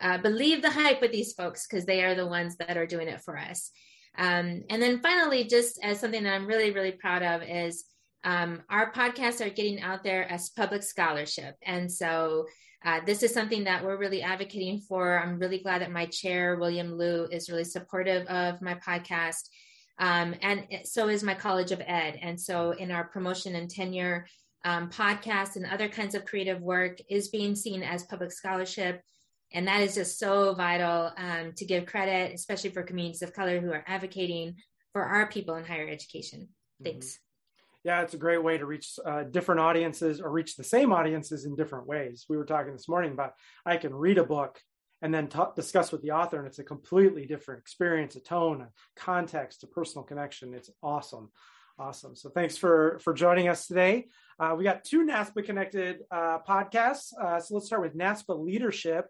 uh, 0.00 0.16
believe 0.16 0.62
the 0.62 0.70
hype 0.70 1.02
with 1.02 1.12
these 1.12 1.34
folks 1.34 1.66
because 1.66 1.84
they 1.84 2.02
are 2.04 2.14
the 2.14 2.26
ones 2.26 2.56
that 2.56 2.78
are 2.78 2.86
doing 2.86 3.08
it 3.08 3.20
for 3.20 3.36
us. 3.36 3.70
Um, 4.16 4.62
and 4.70 4.80
then 4.80 5.00
finally, 5.00 5.44
just 5.44 5.78
as 5.84 6.00
something 6.00 6.22
that 6.22 6.32
I'm 6.32 6.46
really, 6.46 6.70
really 6.70 6.92
proud 6.92 7.22
of 7.22 7.42
is 7.42 7.84
um, 8.24 8.62
our 8.68 8.92
podcasts 8.92 9.44
are 9.44 9.50
getting 9.50 9.80
out 9.80 10.02
there 10.02 10.30
as 10.30 10.50
public 10.50 10.82
scholarship. 10.82 11.56
And 11.62 11.90
so 11.90 12.46
uh, 12.84 13.00
this 13.04 13.22
is 13.22 13.32
something 13.32 13.64
that 13.64 13.84
we're 13.84 13.96
really 13.96 14.22
advocating 14.22 14.80
for. 14.80 15.18
I'm 15.18 15.38
really 15.38 15.58
glad 15.58 15.82
that 15.82 15.90
my 15.90 16.06
chair, 16.06 16.56
William 16.56 16.96
Liu, 16.96 17.28
is 17.30 17.48
really 17.48 17.64
supportive 17.64 18.26
of 18.26 18.62
my 18.62 18.74
podcast. 18.74 19.48
Um, 19.98 20.34
and 20.42 20.66
so 20.84 21.08
is 21.08 21.24
my 21.24 21.34
College 21.34 21.72
of 21.72 21.80
Ed. 21.80 22.18
And 22.22 22.40
so 22.40 22.70
in 22.70 22.92
our 22.92 23.04
promotion 23.04 23.56
and 23.56 23.68
tenure 23.68 24.26
um, 24.64 24.90
podcasts 24.90 25.56
and 25.56 25.66
other 25.66 25.88
kinds 25.88 26.14
of 26.14 26.24
creative 26.24 26.60
work 26.60 26.98
is 27.08 27.28
being 27.28 27.56
seen 27.56 27.82
as 27.82 28.04
public 28.04 28.32
scholarship. 28.32 29.02
And 29.52 29.66
that 29.66 29.80
is 29.80 29.94
just 29.94 30.18
so 30.18 30.54
vital 30.54 31.12
um, 31.16 31.52
to 31.56 31.64
give 31.64 31.86
credit, 31.86 32.34
especially 32.34 32.70
for 32.70 32.82
communities 32.82 33.22
of 33.22 33.32
color 33.32 33.60
who 33.60 33.72
are 33.72 33.84
advocating 33.86 34.56
for 34.92 35.02
our 35.02 35.28
people 35.28 35.56
in 35.56 35.64
higher 35.64 35.88
education. 35.88 36.48
Thanks. 36.82 37.06
Mm-hmm 37.06 37.27
yeah, 37.84 38.02
it's 38.02 38.14
a 38.14 38.18
great 38.18 38.42
way 38.42 38.58
to 38.58 38.66
reach 38.66 38.98
uh, 39.04 39.24
different 39.24 39.60
audiences 39.60 40.20
or 40.20 40.30
reach 40.30 40.56
the 40.56 40.64
same 40.64 40.92
audiences 40.92 41.44
in 41.44 41.54
different 41.54 41.86
ways. 41.86 42.26
We 42.28 42.36
were 42.36 42.44
talking 42.44 42.72
this 42.72 42.88
morning 42.88 43.12
about 43.12 43.34
I 43.64 43.76
can 43.76 43.94
read 43.94 44.18
a 44.18 44.24
book 44.24 44.60
and 45.00 45.14
then 45.14 45.28
talk, 45.28 45.54
discuss 45.54 45.92
with 45.92 46.02
the 46.02 46.10
author, 46.10 46.38
and 46.38 46.46
it's 46.46 46.58
a 46.58 46.64
completely 46.64 47.24
different 47.24 47.60
experience, 47.60 48.16
a 48.16 48.20
tone, 48.20 48.62
a 48.62 48.68
context, 48.96 49.62
a 49.62 49.68
personal 49.68 50.04
connection. 50.04 50.54
It's 50.54 50.70
awesome, 50.82 51.30
awesome. 51.78 52.16
So 52.16 52.30
thanks 52.30 52.56
for 52.56 52.98
for 53.02 53.14
joining 53.14 53.48
us 53.48 53.66
today. 53.66 54.08
Uh, 54.40 54.54
we 54.58 54.64
got 54.64 54.84
two 54.84 55.06
NASPA 55.06 55.44
connected 55.44 56.00
uh, 56.10 56.38
podcasts. 56.46 57.12
Uh, 57.20 57.40
so 57.40 57.54
let's 57.54 57.66
start 57.66 57.82
with 57.82 57.96
NASPA 57.96 58.36
leadership. 58.38 59.06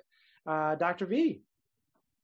Uh, 0.46 0.74
Dr. 0.74 1.06
V. 1.06 1.42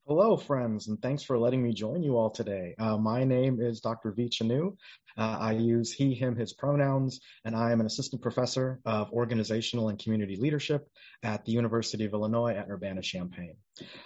Hello, 0.06 0.36
friends, 0.36 0.88
and 0.88 1.00
thanks 1.00 1.22
for 1.22 1.38
letting 1.38 1.62
me 1.62 1.72
join 1.72 2.02
you 2.02 2.18
all 2.18 2.28
today. 2.28 2.74
Uh, 2.78 2.98
my 2.98 3.24
name 3.24 3.58
is 3.58 3.80
Dr. 3.80 4.12
V. 4.12 4.28
Chunoo. 4.28 4.76
Uh, 5.16 5.38
I 5.40 5.52
use 5.52 5.94
he, 5.94 6.12
him, 6.12 6.36
his 6.36 6.52
pronouns, 6.52 7.20
and 7.46 7.56
I 7.56 7.72
am 7.72 7.80
an 7.80 7.86
assistant 7.86 8.20
professor 8.20 8.80
of 8.84 9.10
organizational 9.12 9.88
and 9.88 9.98
community 9.98 10.36
leadership 10.36 10.86
at 11.22 11.46
the 11.46 11.52
University 11.52 12.04
of 12.04 12.12
Illinois 12.12 12.54
at 12.54 12.68
Urbana-Champaign. 12.68 13.56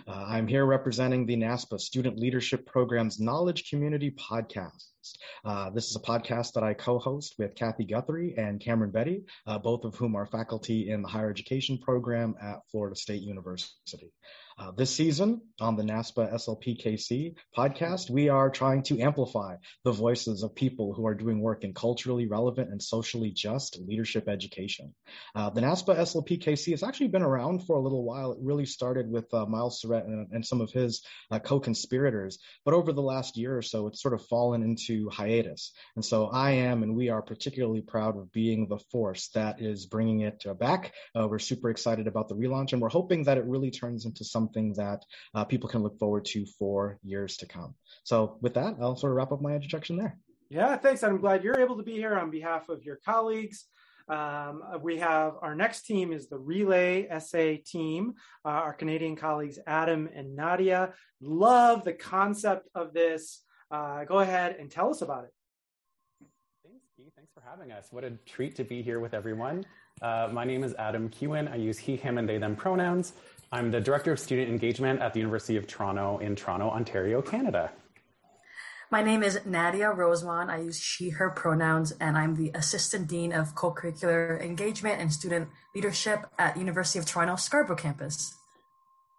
Uh, 0.06 0.12
I'm 0.12 0.46
here 0.46 0.64
representing 0.64 1.26
the 1.26 1.36
NASPA 1.36 1.80
Student 1.80 2.16
Leadership 2.16 2.64
Program's 2.64 3.18
Knowledge 3.18 3.68
Community 3.68 4.12
Podcast. 4.12 4.92
Uh, 5.44 5.70
this 5.70 5.90
is 5.90 5.96
a 5.96 6.00
podcast 6.00 6.52
that 6.52 6.62
I 6.62 6.74
co-host 6.74 7.34
with 7.38 7.56
Kathy 7.56 7.84
Guthrie 7.84 8.34
and 8.36 8.60
Cameron 8.60 8.92
Beatty, 8.92 9.24
uh, 9.48 9.58
both 9.58 9.84
of 9.84 9.96
whom 9.96 10.14
are 10.14 10.26
faculty 10.26 10.90
in 10.90 11.02
the 11.02 11.08
higher 11.08 11.30
education 11.30 11.78
program 11.78 12.36
at 12.40 12.60
Florida 12.70 12.94
State 12.94 13.22
University. 13.22 14.12
Uh, 14.58 14.72
this 14.72 14.90
season 14.90 15.40
on 15.60 15.76
the 15.76 15.84
NASPA 15.84 16.32
SLPKC 16.34 17.34
podcast, 17.56 18.10
we 18.10 18.28
are 18.28 18.50
trying 18.50 18.82
to 18.82 18.98
amplify 19.00 19.54
the 19.84 19.92
voices 19.92 20.42
of 20.42 20.56
people 20.56 20.92
who 20.92 21.06
are 21.06 21.14
doing 21.14 21.40
work 21.40 21.62
in 21.62 21.72
culturally 21.72 22.26
relevant 22.26 22.68
and 22.68 22.82
socially 22.82 23.30
just 23.30 23.78
leadership 23.86 24.28
education. 24.28 24.92
Uh, 25.32 25.48
the 25.50 25.60
NASPA 25.60 25.96
SLPKC 25.98 26.72
has 26.72 26.82
actually 26.82 27.06
been 27.06 27.22
around 27.22 27.66
for 27.66 27.76
a 27.76 27.80
little 27.80 28.04
while. 28.04 28.32
It 28.32 28.38
really 28.40 28.66
started 28.66 29.08
with 29.08 29.32
uh, 29.32 29.46
Miles 29.46 29.80
Surratt 29.80 30.06
and, 30.06 30.26
and, 30.32 30.44
some 30.44 30.60
of 30.60 30.72
his 30.72 31.02
uh, 31.30 31.38
co-conspirators, 31.38 32.38
but 32.64 32.74
over 32.74 32.92
the 32.92 33.02
last 33.02 33.36
year 33.36 33.56
or 33.56 33.62
so, 33.62 33.86
it's 33.86 34.02
sort 34.02 34.14
of 34.14 34.26
fallen 34.26 34.64
into 34.64 35.08
hiatus. 35.08 35.72
And 35.94 36.04
so 36.04 36.26
I 36.26 36.52
am, 36.52 36.82
and 36.82 36.96
we 36.96 37.10
are 37.10 37.22
particularly 37.22 37.82
proud 37.82 38.16
of 38.16 38.32
being 38.32 38.66
the 38.66 38.78
force 38.90 39.28
that 39.34 39.62
is 39.62 39.86
bringing 39.86 40.20
it 40.22 40.42
back. 40.58 40.94
Uh, 41.14 41.28
we're 41.28 41.38
super 41.38 41.70
excited 41.70 42.08
about 42.08 42.28
the 42.28 42.34
relaunch, 42.34 42.72
and 42.72 42.82
we're 42.82 42.88
hoping 42.88 43.24
that 43.24 43.38
it 43.38 43.44
really 43.44 43.70
turns 43.70 44.04
into 44.04 44.24
some 44.24 44.47
something 44.48 44.72
that 44.74 45.04
uh, 45.34 45.44
people 45.44 45.68
can 45.68 45.82
look 45.82 45.98
forward 45.98 46.24
to 46.24 46.46
for 46.58 46.98
years 47.02 47.36
to 47.38 47.46
come. 47.46 47.74
So, 48.04 48.38
with 48.40 48.54
that, 48.54 48.76
I'll 48.80 48.96
sort 48.96 49.12
of 49.12 49.16
wrap 49.16 49.32
up 49.32 49.42
my 49.42 49.54
introduction 49.54 49.96
there. 49.96 50.16
Yeah, 50.50 50.76
thanks. 50.76 51.02
I'm 51.02 51.18
glad 51.18 51.44
you're 51.44 51.60
able 51.60 51.76
to 51.76 51.82
be 51.82 51.92
here 51.92 52.14
on 52.14 52.30
behalf 52.30 52.68
of 52.68 52.82
your 52.82 52.98
colleagues. 53.04 53.66
Um, 54.08 54.62
we 54.80 54.96
have 54.98 55.34
our 55.42 55.54
next 55.54 55.82
team 55.82 56.12
is 56.12 56.30
the 56.30 56.38
Relay 56.38 57.06
Essay 57.10 57.58
team. 57.58 58.14
Uh, 58.42 58.48
our 58.48 58.72
Canadian 58.72 59.16
colleagues 59.16 59.58
Adam 59.66 60.08
and 60.14 60.34
Nadia 60.34 60.94
love 61.20 61.84
the 61.84 61.92
concept 61.92 62.68
of 62.74 62.94
this. 62.94 63.44
Uh, 63.70 64.04
go 64.04 64.20
ahead 64.20 64.56
and 64.58 64.70
tell 64.70 64.88
us 64.88 65.02
about 65.02 65.24
it. 65.24 65.30
Thanks, 66.64 66.86
Keith. 66.96 67.12
Thanks 67.14 67.30
for 67.34 67.42
having 67.46 67.70
us. 67.70 67.88
What 67.90 68.04
a 68.04 68.12
treat 68.24 68.56
to 68.56 68.64
be 68.64 68.80
here 68.80 69.00
with 69.00 69.12
everyone. 69.12 69.66
Uh, 70.00 70.30
my 70.32 70.44
name 70.44 70.64
is 70.64 70.74
Adam 70.78 71.10
Kuhn. 71.10 71.46
I 71.46 71.56
use 71.56 71.76
he, 71.76 71.96
him, 71.96 72.16
and 72.16 72.26
they, 72.26 72.38
them 72.38 72.56
pronouns. 72.56 73.12
I'm 73.50 73.70
the 73.70 73.80
Director 73.80 74.12
of 74.12 74.20
Student 74.20 74.50
Engagement 74.50 75.00
at 75.00 75.14
the 75.14 75.20
University 75.20 75.56
of 75.56 75.66
Toronto 75.66 76.18
in 76.18 76.36
Toronto, 76.36 76.68
Ontario, 76.68 77.22
Canada. 77.22 77.70
My 78.90 79.02
name 79.02 79.22
is 79.22 79.40
Nadia 79.46 79.86
Rosemond. 79.86 80.50
I 80.50 80.58
use 80.58 80.78
she, 80.78 81.08
her 81.08 81.30
pronouns, 81.30 81.92
and 81.92 82.18
I'm 82.18 82.34
the 82.34 82.50
Assistant 82.54 83.08
Dean 83.08 83.32
of 83.32 83.54
Co-Curricular 83.54 84.38
Engagement 84.42 85.00
and 85.00 85.10
Student 85.10 85.48
Leadership 85.74 86.26
at 86.38 86.58
University 86.58 86.98
of 86.98 87.06
Toronto 87.06 87.36
Scarborough 87.36 87.76
campus. 87.76 88.34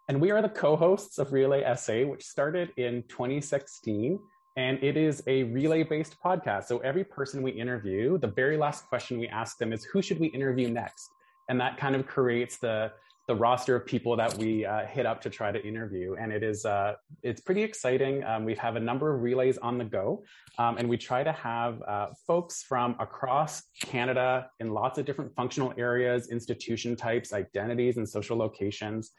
And 0.08 0.20
we 0.20 0.30
are 0.30 0.40
the 0.40 0.48
co-hosts 0.48 1.18
of 1.18 1.32
Relay 1.32 1.64
Essay, 1.64 2.04
which 2.04 2.24
started 2.24 2.70
in 2.76 3.02
2016, 3.08 4.16
and 4.56 4.78
it 4.80 4.96
is 4.96 5.24
a 5.26 5.42
relay-based 5.42 6.16
podcast. 6.24 6.66
So 6.66 6.78
every 6.78 7.02
person 7.02 7.42
we 7.42 7.50
interview, 7.50 8.16
the 8.16 8.28
very 8.28 8.56
last 8.56 8.86
question 8.86 9.18
we 9.18 9.26
ask 9.26 9.58
them 9.58 9.72
is, 9.72 9.84
who 9.86 10.00
should 10.00 10.20
we 10.20 10.28
interview 10.28 10.68
next? 10.68 11.10
And 11.48 11.60
that 11.60 11.78
kind 11.78 11.96
of 11.96 12.06
creates 12.06 12.58
the 12.58 12.92
the 13.26 13.34
roster 13.34 13.76
of 13.76 13.86
people 13.86 14.16
that 14.16 14.34
we 14.38 14.64
uh, 14.64 14.84
hit 14.86 15.06
up 15.06 15.20
to 15.22 15.30
try 15.30 15.52
to 15.52 15.64
interview, 15.64 16.16
and 16.18 16.32
it 16.32 16.42
is 16.42 16.64
uh, 16.64 16.94
it's 17.22 17.40
pretty 17.40 17.62
exciting. 17.62 18.24
Um, 18.24 18.44
we 18.44 18.54
have 18.56 18.76
a 18.76 18.80
number 18.80 19.14
of 19.14 19.22
relays 19.22 19.58
on 19.58 19.78
the 19.78 19.84
go, 19.84 20.24
um, 20.58 20.78
and 20.78 20.88
we 20.88 20.96
try 20.96 21.22
to 21.22 21.32
have 21.32 21.80
uh, 21.82 22.08
folks 22.26 22.62
from 22.62 22.96
across 22.98 23.62
Canada 23.80 24.48
in 24.58 24.72
lots 24.72 24.98
of 24.98 25.04
different 25.04 25.34
functional 25.34 25.72
areas, 25.76 26.30
institution 26.30 26.96
types, 26.96 27.32
identities, 27.32 27.98
and 27.98 28.08
social 28.08 28.36
locations. 28.36 29.12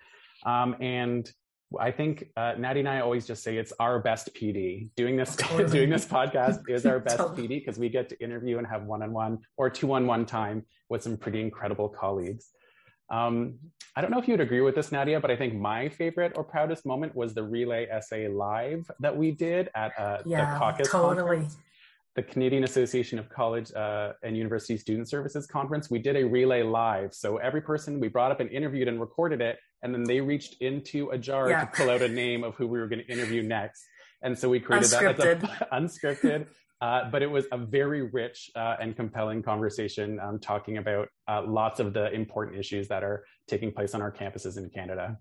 Um, 0.46 0.75
and 0.81 1.31
I 1.79 1.91
think 1.91 2.25
uh, 2.36 2.53
Natty 2.58 2.81
and 2.81 2.89
I 2.89 3.00
always 3.00 3.25
just 3.25 3.43
say 3.43 3.58
it's 3.58 3.72
our 3.79 4.00
best 4.00 4.34
PD. 4.34 4.89
Doing 4.96 5.15
this 5.15 5.36
totally. 5.36 5.70
doing 5.72 5.89
this 5.89 6.05
podcast 6.05 6.63
is 6.70 6.86
our 6.86 7.00
best 7.00 7.17
totally. 7.17 7.48
PD 7.48 7.60
because 7.60 7.79
we 7.79 7.89
get 7.89 8.10
to 8.10 8.22
interview 8.22 8.58
and 8.58 8.67
have 8.67 8.84
one 8.84 9.01
on 9.01 9.13
one 9.13 9.39
or 9.58 9.70
two 9.70 9.93
on 9.93 10.05
one 10.05 10.25
time 10.25 10.65
with 10.89 11.01
some 11.01 11.17
pretty 11.17 11.39
incredible 11.39 11.88
colleagues. 11.88 12.50
Um, 13.11 13.59
I 13.95 14.01
don't 14.01 14.09
know 14.09 14.19
if 14.19 14.27
you'd 14.27 14.39
agree 14.39 14.61
with 14.61 14.73
this, 14.73 14.91
Nadia, 14.91 15.19
but 15.19 15.29
I 15.29 15.35
think 15.35 15.53
my 15.53 15.89
favorite 15.89 16.31
or 16.35 16.45
proudest 16.45 16.85
moment 16.85 17.13
was 17.13 17.33
the 17.33 17.43
relay 17.43 17.87
essay 17.87 18.29
live 18.29 18.89
that 19.01 19.15
we 19.15 19.31
did 19.31 19.69
at 19.75 19.91
uh, 19.99 20.19
yeah, 20.25 20.53
the 20.53 20.59
CACUSS 20.59 20.89
totally. 20.89 21.17
conference, 21.17 21.57
the 22.15 22.24
Canadian 22.24 22.63
Association 22.63 23.19
of 23.19 23.27
College 23.27 23.74
uh, 23.74 24.13
and 24.24 24.37
University 24.37 24.77
Student 24.77 25.09
Services 25.09 25.45
conference. 25.45 25.89
We 25.89 26.00
did 26.00 26.15
a 26.15 26.24
relay 26.24 26.63
live, 26.63 27.13
so 27.13 27.35
every 27.37 27.61
person 27.61 28.00
we 28.00 28.07
brought 28.07 28.31
up 28.31 28.39
and 28.39 28.50
interviewed 28.50 28.87
and 28.87 28.97
recorded 29.00 29.41
it, 29.41 29.59
and 29.83 29.93
then 29.93 30.05
they 30.05 30.21
reached 30.21 30.61
into 30.61 31.09
a 31.09 31.17
jar 31.17 31.50
yeah. 31.50 31.65
to 31.65 31.71
pull 31.75 31.89
out 31.89 32.01
a 32.01 32.07
name 32.07 32.45
of 32.45 32.55
who 32.55 32.67
we 32.67 32.79
were 32.79 32.87
going 32.87 33.03
to 33.03 33.11
interview 33.11 33.43
next. 33.43 33.83
And 34.21 34.39
so 34.39 34.47
we 34.47 34.59
created 34.61 34.87
unscripted. 34.89 35.41
that 35.41 35.51
as 35.51 35.61
a 35.61 35.67
unscripted. 35.75 36.47
Uh, 36.81 37.07
but 37.11 37.22
it 37.22 37.29
was 37.29 37.46
a 37.51 37.57
very 37.57 38.01
rich 38.01 38.50
uh, 38.55 38.75
and 38.81 38.96
compelling 38.96 39.44
conversation 39.44 40.20
um, 40.20 40.39
talking 40.39 40.77
about 40.77 41.07
uh, 41.27 41.44
lots 41.46 41.79
of 41.79 41.94
the 41.94 42.11
important 42.11 42.57
issues 42.57 42.87
that 42.87 43.03
are 43.03 43.24
taking 43.48 43.72
place 43.72 43.94
on 43.94 44.01
our 44.01 44.11
campuses 44.11 44.57
in 44.57 44.67
Canada. 44.70 45.15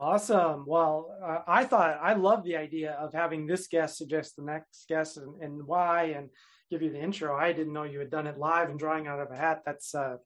Awesome. 0.00 0.64
Well, 0.66 1.14
uh, 1.22 1.40
I 1.46 1.64
thought 1.64 1.98
I 2.02 2.14
love 2.14 2.44
the 2.44 2.56
idea 2.56 2.92
of 2.92 3.12
having 3.12 3.46
this 3.46 3.68
guest 3.68 3.98
suggest 3.98 4.36
the 4.36 4.42
next 4.42 4.88
guest 4.88 5.18
and, 5.18 5.40
and, 5.42 5.62
why 5.64 6.14
and 6.16 6.30
give 6.70 6.82
you 6.82 6.90
the 6.90 7.00
intro. 7.00 7.36
I 7.36 7.52
didn't 7.52 7.74
know 7.74 7.84
you 7.84 7.98
had 7.98 8.10
done 8.10 8.26
it 8.26 8.38
live 8.38 8.70
and 8.70 8.78
drawing 8.78 9.06
out 9.06 9.20
of 9.20 9.30
a 9.30 9.36
hat. 9.36 9.60
That's 9.66 9.94
uh, 9.94 10.16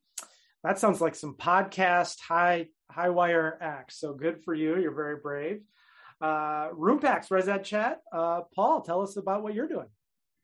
that 0.62 0.78
sounds 0.78 1.00
like 1.00 1.14
some 1.16 1.34
podcast 1.34 2.20
high 2.20 2.68
high 2.90 3.10
wire 3.10 3.58
acts. 3.60 3.98
So 3.98 4.14
good 4.14 4.42
for 4.44 4.54
you. 4.54 4.78
You're 4.78 4.94
very 4.94 5.16
brave 5.16 5.60
uh, 6.20 6.68
Roompact's 6.72 7.30
Res 7.30 7.48
Ed 7.48 7.64
Chat. 7.64 8.00
Uh, 8.12 8.42
Paul, 8.54 8.82
tell 8.82 9.02
us 9.02 9.16
about 9.16 9.42
what 9.42 9.54
you're 9.54 9.68
doing. 9.68 9.88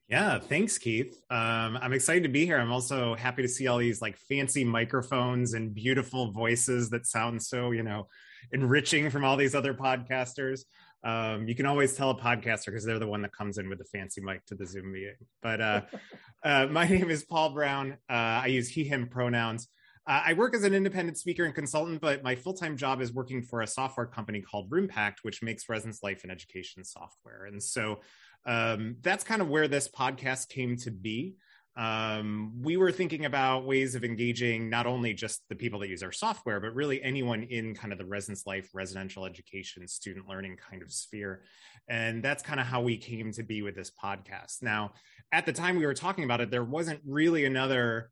Yeah, 0.08 0.38
thanks, 0.40 0.76
Keith. 0.76 1.18
Um, 1.30 1.78
I'm 1.80 1.92
excited 1.92 2.24
to 2.24 2.28
be 2.28 2.44
here. 2.44 2.58
I'm 2.58 2.72
also 2.72 3.14
happy 3.14 3.42
to 3.42 3.48
see 3.48 3.66
all 3.66 3.78
these 3.78 4.02
like 4.02 4.16
fancy 4.16 4.64
microphones 4.64 5.54
and 5.54 5.74
beautiful 5.74 6.32
voices 6.32 6.90
that 6.90 7.06
sound 7.06 7.42
so, 7.42 7.70
you 7.70 7.82
know, 7.82 8.08
enriching 8.52 9.08
from 9.08 9.24
all 9.24 9.36
these 9.36 9.54
other 9.54 9.72
podcasters. 9.72 10.64
Um, 11.04 11.48
you 11.48 11.54
can 11.54 11.66
always 11.66 11.94
tell 11.94 12.10
a 12.10 12.14
podcaster 12.14 12.66
because 12.66 12.84
they're 12.84 12.98
the 12.98 13.06
one 13.06 13.22
that 13.22 13.32
comes 13.32 13.58
in 13.58 13.68
with 13.68 13.78
the 13.78 13.84
fancy 13.84 14.20
mic 14.20 14.44
to 14.46 14.54
the 14.54 14.66
Zoom 14.66 14.92
meeting. 14.92 15.16
But 15.40 15.60
uh, 15.60 15.80
uh, 16.44 16.66
my 16.66 16.86
name 16.86 17.10
is 17.10 17.24
Paul 17.24 17.50
Brown. 17.50 17.92
Uh, 18.08 18.42
I 18.42 18.46
use 18.46 18.68
he, 18.68 18.84
him 18.84 19.08
pronouns. 19.08 19.68
Uh, 20.06 20.22
I 20.26 20.32
work 20.32 20.54
as 20.54 20.64
an 20.64 20.74
independent 20.74 21.16
speaker 21.16 21.44
and 21.44 21.54
consultant, 21.54 22.00
but 22.00 22.22
my 22.22 22.34
full 22.34 22.54
time 22.54 22.76
job 22.76 23.00
is 23.00 23.12
working 23.12 23.42
for 23.42 23.62
a 23.62 23.66
software 23.66 24.06
company 24.06 24.40
called 24.40 24.70
Roompact, 24.70 25.16
which 25.22 25.42
makes 25.42 25.68
residence 25.68 26.02
life 26.02 26.22
and 26.24 26.32
education 26.32 26.84
software. 26.84 27.46
And 27.46 27.62
so 27.62 28.00
um, 28.44 28.96
that's 29.00 29.22
kind 29.22 29.40
of 29.40 29.48
where 29.48 29.68
this 29.68 29.88
podcast 29.88 30.48
came 30.48 30.76
to 30.78 30.90
be. 30.90 31.36
Um, 31.74 32.52
we 32.60 32.76
were 32.76 32.92
thinking 32.92 33.24
about 33.24 33.64
ways 33.64 33.94
of 33.94 34.04
engaging 34.04 34.68
not 34.68 34.86
only 34.86 35.14
just 35.14 35.42
the 35.48 35.54
people 35.54 35.80
that 35.80 35.88
use 35.88 36.02
our 36.02 36.12
software, 36.12 36.60
but 36.60 36.74
really 36.74 37.02
anyone 37.02 37.44
in 37.44 37.74
kind 37.74 37.92
of 37.92 37.98
the 37.98 38.04
residence 38.04 38.46
life, 38.46 38.68
residential 38.74 39.24
education, 39.24 39.86
student 39.88 40.28
learning 40.28 40.58
kind 40.58 40.82
of 40.82 40.92
sphere. 40.92 41.42
And 41.88 42.22
that's 42.22 42.42
kind 42.42 42.60
of 42.60 42.66
how 42.66 42.82
we 42.82 42.98
came 42.98 43.32
to 43.32 43.42
be 43.42 43.62
with 43.62 43.74
this 43.74 43.90
podcast. 43.90 44.62
Now, 44.62 44.92
at 45.30 45.46
the 45.46 45.52
time 45.52 45.76
we 45.76 45.86
were 45.86 45.94
talking 45.94 46.24
about 46.24 46.40
it, 46.40 46.50
there 46.50 46.64
wasn't 46.64 47.00
really 47.06 47.46
another 47.46 48.10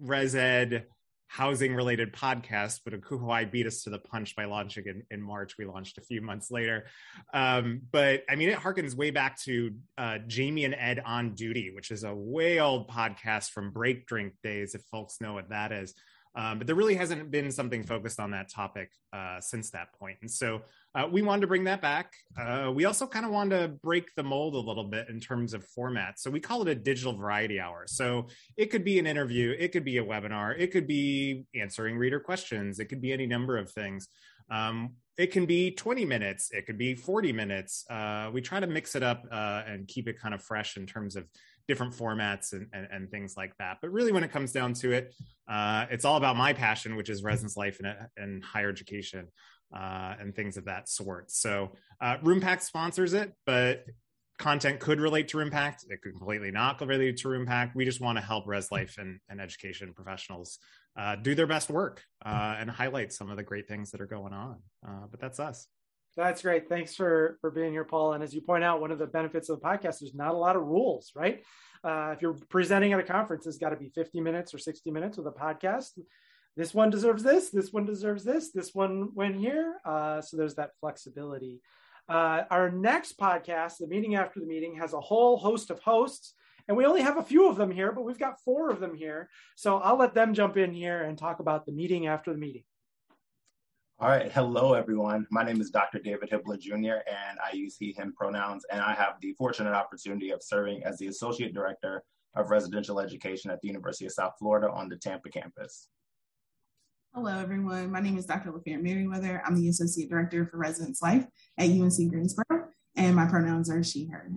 res 0.00 0.34
ed 0.34 0.86
housing 1.36 1.74
related 1.74 2.12
podcast, 2.12 2.82
but 2.84 2.94
ACUHO-I 2.94 3.46
beat 3.46 3.66
us 3.66 3.82
to 3.82 3.90
the 3.90 3.98
punch 3.98 4.36
by 4.36 4.44
launching 4.44 4.84
in, 4.86 5.02
in 5.10 5.20
March. 5.20 5.56
We 5.58 5.64
launched 5.64 5.98
a 5.98 6.00
few 6.00 6.20
months 6.20 6.48
later. 6.52 6.86
Um, 7.32 7.80
but 7.90 8.22
I 8.28 8.36
mean, 8.36 8.50
it 8.50 8.58
harkens 8.58 8.94
way 8.94 9.10
back 9.10 9.40
to 9.40 9.72
uh, 9.98 10.18
Jamie 10.28 10.64
and 10.64 10.76
Ed 10.78 11.02
on 11.04 11.34
Duty, 11.34 11.72
which 11.74 11.90
is 11.90 12.04
a 12.04 12.14
way 12.14 12.60
old 12.60 12.88
podcast 12.88 13.50
from 13.50 13.72
break 13.72 14.06
drink 14.06 14.34
days, 14.44 14.76
if 14.76 14.82
folks 14.92 15.20
know 15.20 15.32
what 15.32 15.48
that 15.48 15.72
is. 15.72 15.92
Um, 16.36 16.58
but 16.58 16.66
there 16.66 16.76
really 16.76 16.96
hasn't 16.96 17.30
been 17.30 17.50
something 17.52 17.84
focused 17.84 18.18
on 18.18 18.30
that 18.32 18.48
topic 18.48 18.90
uh, 19.12 19.40
since 19.40 19.70
that 19.70 19.92
point. 19.98 20.18
And 20.20 20.30
so 20.30 20.62
uh, 20.94 21.08
we 21.10 21.22
wanted 21.22 21.42
to 21.42 21.46
bring 21.46 21.64
that 21.64 21.80
back. 21.80 22.12
Uh, 22.38 22.72
we 22.74 22.86
also 22.86 23.06
kind 23.06 23.24
of 23.24 23.30
wanted 23.30 23.60
to 23.60 23.68
break 23.68 24.14
the 24.16 24.22
mold 24.22 24.54
a 24.54 24.58
little 24.58 24.84
bit 24.84 25.08
in 25.08 25.20
terms 25.20 25.54
of 25.54 25.64
format. 25.64 26.18
So 26.18 26.30
we 26.30 26.40
call 26.40 26.62
it 26.62 26.68
a 26.68 26.74
digital 26.74 27.16
variety 27.16 27.60
hour. 27.60 27.84
So 27.86 28.26
it 28.56 28.66
could 28.66 28.84
be 28.84 28.98
an 28.98 29.06
interview, 29.06 29.54
it 29.58 29.68
could 29.68 29.84
be 29.84 29.98
a 29.98 30.04
webinar, 30.04 30.58
it 30.58 30.72
could 30.72 30.88
be 30.88 31.44
answering 31.54 31.96
reader 31.98 32.18
questions, 32.18 32.80
it 32.80 32.86
could 32.86 33.00
be 33.00 33.12
any 33.12 33.26
number 33.26 33.56
of 33.56 33.70
things. 33.70 34.08
Um, 34.50 34.94
it 35.16 35.28
can 35.28 35.46
be 35.46 35.70
20 35.70 36.04
minutes, 36.04 36.50
it 36.50 36.66
could 36.66 36.76
be 36.76 36.94
40 36.94 37.32
minutes. 37.32 37.84
Uh, 37.88 38.30
we 38.32 38.40
try 38.40 38.58
to 38.58 38.66
mix 38.66 38.96
it 38.96 39.02
up 39.02 39.24
uh, 39.30 39.62
and 39.66 39.86
keep 39.86 40.08
it 40.08 40.18
kind 40.18 40.34
of 40.34 40.42
fresh 40.42 40.76
in 40.76 40.86
terms 40.86 41.14
of 41.14 41.26
different 41.68 41.94
formats 41.94 42.52
and, 42.52 42.66
and, 42.72 42.86
and, 42.90 43.10
things 43.10 43.34
like 43.36 43.56
that. 43.58 43.78
But 43.80 43.90
really, 43.90 44.12
when 44.12 44.24
it 44.24 44.30
comes 44.30 44.52
down 44.52 44.74
to 44.74 44.92
it, 44.92 45.14
uh, 45.48 45.86
it's 45.90 46.04
all 46.04 46.16
about 46.16 46.36
my 46.36 46.52
passion, 46.52 46.96
which 46.96 47.08
is 47.08 47.22
residence 47.22 47.56
life 47.56 47.80
and, 47.82 47.96
and 48.16 48.44
higher 48.44 48.68
education 48.68 49.28
uh, 49.74 50.14
and 50.20 50.34
things 50.34 50.56
of 50.56 50.66
that 50.66 50.88
sort. 50.88 51.30
So, 51.30 51.72
uh, 52.00 52.16
sponsors 52.60 53.12
it, 53.14 53.32
but 53.46 53.84
content 54.38 54.80
could 54.80 55.00
relate 55.00 55.28
to 55.28 55.38
RoomPact. 55.38 55.90
It 55.90 56.02
could 56.02 56.12
completely 56.12 56.50
not 56.50 56.80
relate 56.80 57.16
to 57.18 57.28
RoomPact. 57.28 57.74
We 57.74 57.84
just 57.84 58.00
want 58.00 58.18
to 58.18 58.24
help 58.24 58.46
res 58.46 58.70
life 58.72 58.96
and, 58.98 59.20
and 59.28 59.40
education 59.40 59.92
professionals 59.94 60.58
uh, 60.96 61.16
do 61.16 61.34
their 61.34 61.46
best 61.46 61.70
work 61.70 62.02
uh, 62.24 62.56
and 62.58 62.70
highlight 62.70 63.12
some 63.12 63.30
of 63.30 63.36
the 63.36 63.42
great 63.42 63.68
things 63.68 63.90
that 63.92 64.00
are 64.00 64.06
going 64.06 64.32
on. 64.32 64.58
Uh, 64.86 65.06
but 65.10 65.20
that's 65.20 65.40
us. 65.40 65.66
That's 66.16 66.42
great. 66.42 66.68
Thanks 66.68 66.94
for 66.94 67.38
for 67.40 67.50
being 67.50 67.72
here, 67.72 67.84
Paul. 67.84 68.12
And 68.12 68.22
as 68.22 68.32
you 68.32 68.40
point 68.40 68.62
out, 68.62 68.80
one 68.80 68.92
of 68.92 68.98
the 68.98 69.06
benefits 69.06 69.48
of 69.48 69.60
the 69.60 69.66
podcast 69.66 70.02
is 70.02 70.14
not 70.14 70.34
a 70.34 70.38
lot 70.38 70.54
of 70.54 70.62
rules, 70.62 71.10
right? 71.14 71.42
Uh, 71.82 72.12
if 72.14 72.22
you're 72.22 72.38
presenting 72.48 72.92
at 72.92 73.00
a 73.00 73.04
conference, 73.04 73.46
it's 73.46 73.58
got 73.58 73.70
to 73.70 73.76
be 73.76 73.90
50 73.90 74.20
minutes 74.20 74.54
or 74.54 74.58
60 74.58 74.90
minutes 74.90 75.18
with 75.18 75.26
a 75.26 75.32
podcast. 75.32 75.98
This 76.56 76.72
one 76.72 76.88
deserves 76.88 77.22
this. 77.22 77.50
This 77.50 77.72
one 77.72 77.84
deserves 77.84 78.22
this. 78.22 78.52
This 78.52 78.74
one 78.74 79.10
went 79.14 79.36
here. 79.36 79.74
Uh, 79.84 80.20
so 80.20 80.36
there's 80.36 80.54
that 80.54 80.70
flexibility. 80.80 81.60
Uh, 82.08 82.42
our 82.50 82.70
next 82.70 83.18
podcast, 83.18 83.78
the 83.78 83.88
meeting 83.88 84.14
after 84.14 84.38
the 84.38 84.46
meeting, 84.46 84.76
has 84.76 84.92
a 84.92 85.00
whole 85.00 85.36
host 85.36 85.70
of 85.70 85.80
hosts, 85.80 86.34
and 86.68 86.76
we 86.76 86.84
only 86.84 87.02
have 87.02 87.16
a 87.16 87.22
few 87.22 87.48
of 87.48 87.56
them 87.56 87.70
here, 87.70 87.92
but 87.92 88.04
we've 88.04 88.18
got 88.18 88.40
four 88.44 88.70
of 88.70 88.78
them 88.78 88.94
here. 88.94 89.28
So 89.56 89.78
I'll 89.78 89.98
let 89.98 90.14
them 90.14 90.32
jump 90.32 90.56
in 90.56 90.72
here 90.72 91.02
and 91.02 91.18
talk 91.18 91.40
about 91.40 91.66
the 91.66 91.72
meeting 91.72 92.06
after 92.06 92.32
the 92.32 92.38
meeting. 92.38 92.64
All 94.00 94.08
right. 94.08 94.30
Hello, 94.32 94.74
everyone. 94.74 95.24
My 95.30 95.44
name 95.44 95.60
is 95.60 95.70
Dr. 95.70 96.00
David 96.00 96.28
Hibbler 96.28 96.58
Jr., 96.58 97.04
and 97.06 97.38
I 97.38 97.54
use 97.54 97.76
he, 97.78 97.92
him 97.92 98.12
pronouns. 98.12 98.64
And 98.72 98.80
I 98.80 98.92
have 98.92 99.20
the 99.20 99.34
fortunate 99.34 99.72
opportunity 99.72 100.32
of 100.32 100.42
serving 100.42 100.82
as 100.82 100.98
the 100.98 101.06
Associate 101.06 101.54
Director 101.54 102.02
of 102.34 102.50
Residential 102.50 102.98
Education 102.98 103.52
at 103.52 103.60
the 103.60 103.68
University 103.68 104.06
of 104.06 104.12
South 104.12 104.32
Florida 104.36 104.68
on 104.68 104.88
the 104.88 104.96
Tampa 104.96 105.28
campus. 105.28 105.86
Hello, 107.14 107.38
everyone. 107.38 107.92
My 107.92 108.00
name 108.00 108.18
is 108.18 108.26
Dr. 108.26 108.50
LaFayette 108.50 108.82
Merriweather. 108.82 109.40
I'm 109.46 109.54
the 109.54 109.68
Associate 109.68 110.10
Director 110.10 110.44
for 110.44 110.56
Residence 110.56 111.00
Life 111.00 111.28
at 111.56 111.70
UNC 111.70 112.10
Greensboro, 112.10 112.70
and 112.96 113.14
my 113.14 113.26
pronouns 113.26 113.70
are 113.70 113.84
she, 113.84 114.06
her. 114.06 114.28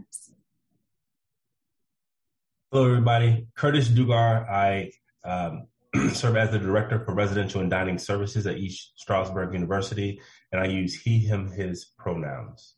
Hello, 2.72 2.86
everybody. 2.86 3.48
Curtis 3.56 3.90
Dugar. 3.90 4.48
I 4.48 4.92
um, 5.24 5.66
serve 6.14 6.36
as 6.36 6.52
the 6.52 6.60
Director 6.60 7.00
for 7.00 7.14
Residential 7.14 7.62
and 7.62 7.70
Dining 7.70 7.98
Services 7.98 8.46
at 8.46 8.58
East 8.58 8.94
Stroudsburg 8.96 9.54
University, 9.54 10.20
and 10.52 10.62
I 10.62 10.66
use 10.66 10.94
he, 10.94 11.20
him, 11.20 11.52
his 11.52 11.94
pronouns. 11.98 12.76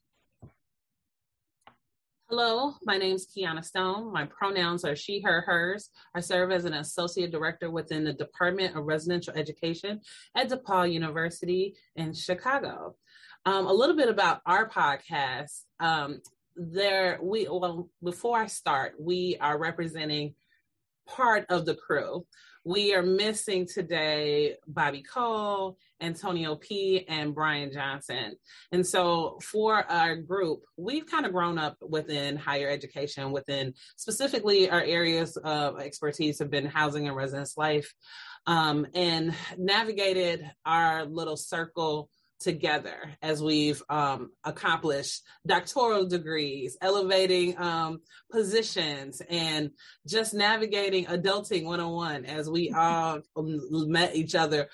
Hello, 2.29 2.75
my 2.83 2.97
name 2.97 3.15
is 3.15 3.25
Kiana 3.25 3.65
Stone. 3.65 4.13
My 4.13 4.25
pronouns 4.25 4.85
are 4.85 4.95
she, 4.95 5.21
her, 5.21 5.41
hers. 5.41 5.89
I 6.13 6.19
serve 6.19 6.51
as 6.51 6.65
an 6.65 6.75
associate 6.75 7.31
director 7.31 7.71
within 7.71 8.03
the 8.03 8.13
Department 8.13 8.75
of 8.75 8.85
Residential 8.85 9.33
Education 9.35 10.01
at 10.35 10.49
DePaul 10.49 10.91
University 10.93 11.73
in 11.95 12.13
Chicago. 12.13 12.95
Um, 13.45 13.65
a 13.65 13.73
little 13.73 13.95
bit 13.95 14.09
about 14.09 14.41
our 14.45 14.69
podcast. 14.69 15.63
Um, 15.79 16.21
there, 16.55 17.17
we 17.23 17.47
well 17.49 17.89
before 18.03 18.37
I 18.37 18.45
start, 18.45 18.93
we 18.99 19.37
are 19.41 19.57
representing 19.57 20.35
part 21.07 21.47
of 21.49 21.65
the 21.65 21.75
crew. 21.75 22.27
We 22.65 22.93
are 22.93 23.01
missing 23.01 23.65
today 23.65 24.55
Bobby 24.67 25.01
Cole, 25.01 25.77
Antonio 26.01 26.55
P, 26.57 27.05
and 27.07 27.33
Brian 27.33 27.71
Johnson. 27.71 28.35
And 28.73 28.85
so 28.85 29.39
for 29.41 29.89
our 29.89 30.17
group, 30.17 30.63
we've 30.75 31.07
kind 31.07 31.25
of 31.25 31.31
grown 31.31 31.57
up 31.57 31.77
within 31.81 32.35
higher 32.35 32.69
education, 32.69 33.31
within 33.31 33.73
specifically 33.95 34.69
our 34.69 34.81
areas 34.81 35.37
of 35.37 35.79
expertise 35.79 36.39
have 36.39 36.49
been 36.49 36.65
housing 36.65 37.07
and 37.07 37.15
residence 37.15 37.55
life, 37.55 37.93
um, 38.45 38.85
and 38.93 39.33
navigated 39.57 40.49
our 40.65 41.05
little 41.05 41.37
circle 41.37 42.09
together 42.39 42.97
as 43.21 43.41
we've 43.41 43.81
um, 43.89 44.31
accomplished 44.43 45.21
doctoral 45.45 46.07
degrees, 46.07 46.77
elevating 46.81 47.57
um, 47.59 48.01
positions, 48.31 49.21
and 49.29 49.71
just 50.07 50.33
navigating 50.33 51.05
adulting 51.05 51.65
101 51.65 52.25
as 52.25 52.49
we 52.49 52.71
all 52.75 53.21
met 53.35 54.15
each 54.15 54.35
other. 54.35 54.69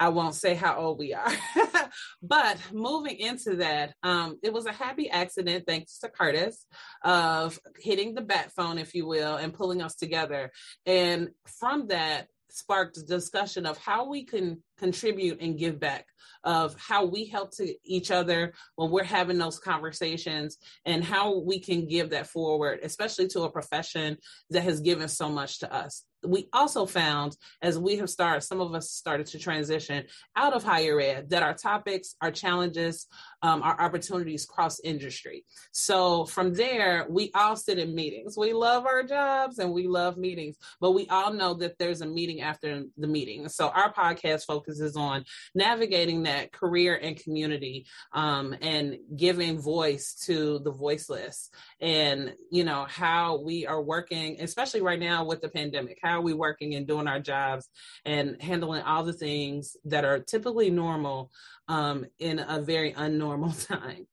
I 0.00 0.10
won't 0.10 0.36
say 0.36 0.54
how 0.54 0.76
old 0.76 1.00
we 1.00 1.12
are, 1.12 1.32
but 2.22 2.56
moving 2.72 3.18
into 3.18 3.56
that, 3.56 3.94
um, 4.04 4.38
it 4.44 4.52
was 4.52 4.66
a 4.66 4.72
happy 4.72 5.10
accident, 5.10 5.64
thanks 5.66 5.98
to 5.98 6.08
Curtis, 6.08 6.66
of 7.02 7.58
hitting 7.80 8.14
the 8.14 8.20
bat 8.20 8.52
phone, 8.54 8.78
if 8.78 8.94
you 8.94 9.08
will, 9.08 9.34
and 9.34 9.52
pulling 9.52 9.82
us 9.82 9.96
together. 9.96 10.52
And 10.86 11.30
from 11.58 11.88
that, 11.88 12.28
sparked 12.50 12.96
a 12.96 13.02
discussion 13.02 13.66
of 13.66 13.76
how 13.78 14.08
we 14.08 14.24
can 14.24 14.62
contribute 14.78 15.40
and 15.40 15.58
give 15.58 15.78
back 15.80 16.06
of 16.44 16.76
how 16.78 17.04
we 17.04 17.26
help 17.26 17.50
to 17.56 17.74
each 17.84 18.10
other 18.10 18.52
when 18.76 18.90
we're 18.90 19.04
having 19.04 19.38
those 19.38 19.58
conversations 19.58 20.58
and 20.84 21.04
how 21.04 21.38
we 21.38 21.58
can 21.60 21.86
give 21.86 22.10
that 22.10 22.26
forward 22.26 22.80
especially 22.82 23.28
to 23.28 23.42
a 23.42 23.50
profession 23.50 24.16
that 24.50 24.62
has 24.62 24.80
given 24.80 25.08
so 25.08 25.28
much 25.28 25.58
to 25.58 25.72
us. 25.72 26.04
We 26.24 26.48
also 26.52 26.84
found 26.84 27.36
as 27.62 27.78
we 27.78 27.96
have 27.98 28.10
started 28.10 28.40
some 28.40 28.60
of 28.60 28.74
us 28.74 28.90
started 28.90 29.26
to 29.28 29.38
transition 29.38 30.04
out 30.34 30.52
of 30.52 30.64
higher 30.64 31.00
ed 31.00 31.30
that 31.30 31.44
our 31.44 31.54
topics 31.54 32.16
our 32.20 32.32
challenges 32.32 33.06
um, 33.42 33.62
our 33.62 33.80
opportunities 33.80 34.44
cross 34.44 34.80
industry. 34.80 35.44
So 35.72 36.24
from 36.24 36.54
there 36.54 37.06
we 37.08 37.30
all 37.34 37.54
sit 37.54 37.78
in 37.78 37.94
meetings. 37.94 38.36
We 38.36 38.52
love 38.52 38.84
our 38.84 39.04
jobs 39.04 39.58
and 39.60 39.72
we 39.72 39.86
love 39.86 40.16
meetings 40.16 40.56
but 40.80 40.92
we 40.92 41.06
all 41.08 41.32
know 41.32 41.54
that 41.54 41.78
there's 41.78 42.00
a 42.00 42.06
meeting 42.06 42.40
after 42.40 42.82
the 42.96 43.06
meeting. 43.06 43.48
So 43.48 43.68
our 43.68 43.92
podcast 43.92 44.44
focuses 44.68 44.96
on 44.96 45.24
navigating 45.54 46.24
that 46.24 46.52
career 46.52 46.98
and 47.02 47.16
community 47.16 47.86
um, 48.12 48.54
and 48.60 48.98
giving 49.16 49.60
voice 49.60 50.14
to 50.26 50.58
the 50.60 50.70
voiceless 50.70 51.50
and 51.80 52.34
you 52.50 52.64
know 52.64 52.86
how 52.88 53.40
we 53.42 53.66
are 53.66 53.82
working 53.82 54.36
especially 54.40 54.80
right 54.80 55.00
now 55.00 55.24
with 55.24 55.40
the 55.40 55.48
pandemic 55.48 55.98
how 56.02 56.18
are 56.18 56.22
we 56.22 56.34
working 56.34 56.74
and 56.74 56.86
doing 56.86 57.06
our 57.06 57.20
jobs 57.20 57.68
and 58.04 58.40
handling 58.42 58.82
all 58.82 59.04
the 59.04 59.12
things 59.12 59.76
that 59.84 60.04
are 60.04 60.18
typically 60.18 60.70
normal 60.70 61.30
um, 61.68 62.06
in 62.18 62.38
a 62.38 62.60
very 62.60 62.92
unnormal 62.92 63.66
time. 63.68 64.06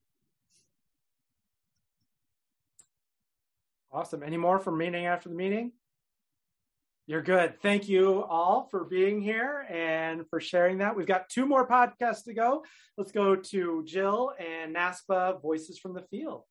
Awesome. 3.92 4.24
Any 4.24 4.38
more 4.38 4.60
from 4.60 4.78
meeting 4.78 5.06
after 5.06 5.30
the 5.30 5.36
meeting 5.36 5.72
you're 7.08 7.22
good. 7.22 7.62
Thank 7.62 7.88
you 7.88 8.24
all 8.24 8.68
for 8.72 8.84
being 8.84 9.22
here 9.22 9.68
and 9.70 10.28
for 10.30 10.40
sharing 10.40 10.80
that. 10.80 10.96
We've 10.96 11.06
got 11.06 11.30
two 11.30 11.46
more 11.46 11.68
podcasts 11.68 12.24
to 12.26 12.34
go. 12.34 12.64
Let's 12.98 13.12
go 13.12 13.36
to 13.36 13.84
Jill 13.86 14.34
and 14.40 14.76
NASPA 14.76 15.42
Voices 15.42 15.78
from 15.78 15.94
the 15.94 16.02
Field. 16.02 16.44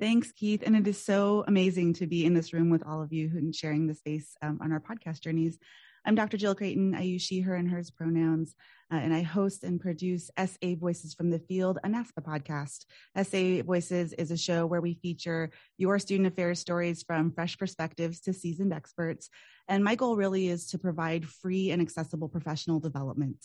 Thanks, 0.00 0.32
Keith. 0.32 0.62
And 0.64 0.74
it 0.76 0.86
is 0.86 1.02
so 1.02 1.44
amazing 1.46 1.94
to 1.94 2.06
be 2.06 2.24
in 2.24 2.32
this 2.32 2.52
room 2.52 2.70
with 2.70 2.86
all 2.86 3.02
of 3.02 3.12
you 3.12 3.30
and 3.34 3.54
sharing 3.54 3.86
the 3.86 3.94
space 3.94 4.34
um, 4.40 4.60
on 4.62 4.72
our 4.72 4.80
podcast 4.80 5.20
journeys. 5.20 5.58
I'm 6.06 6.14
Dr. 6.14 6.38
Jill 6.38 6.54
Creighton. 6.54 6.94
I 6.94 7.02
use 7.02 7.20
she, 7.20 7.40
her, 7.40 7.54
and 7.54 7.68
hers 7.68 7.90
pronouns, 7.90 8.54
uh, 8.92 8.96
and 8.96 9.12
I 9.12 9.22
host 9.22 9.64
and 9.64 9.80
produce 9.80 10.30
SA 10.38 10.74
Voices 10.78 11.14
from 11.14 11.30
the 11.30 11.38
Field, 11.38 11.78
a 11.84 11.88
NASPA 11.88 12.22
podcast. 12.22 12.84
SA 13.22 13.62
Voices 13.64 14.12
is 14.14 14.30
a 14.30 14.36
show 14.36 14.66
where 14.66 14.80
we 14.80 14.94
feature 14.94 15.50
your 15.76 15.98
student 15.98 16.26
affairs 16.26 16.58
stories 16.58 17.02
from 17.02 17.32
fresh 17.32 17.58
perspectives 17.58 18.20
to 18.20 18.32
seasoned 18.32 18.72
experts 18.72 19.28
and 19.68 19.84
my 19.84 19.94
goal 19.94 20.16
really 20.16 20.48
is 20.48 20.66
to 20.70 20.78
provide 20.78 21.26
free 21.26 21.70
and 21.70 21.82
accessible 21.82 22.28
professional 22.28 22.80
development. 22.80 23.36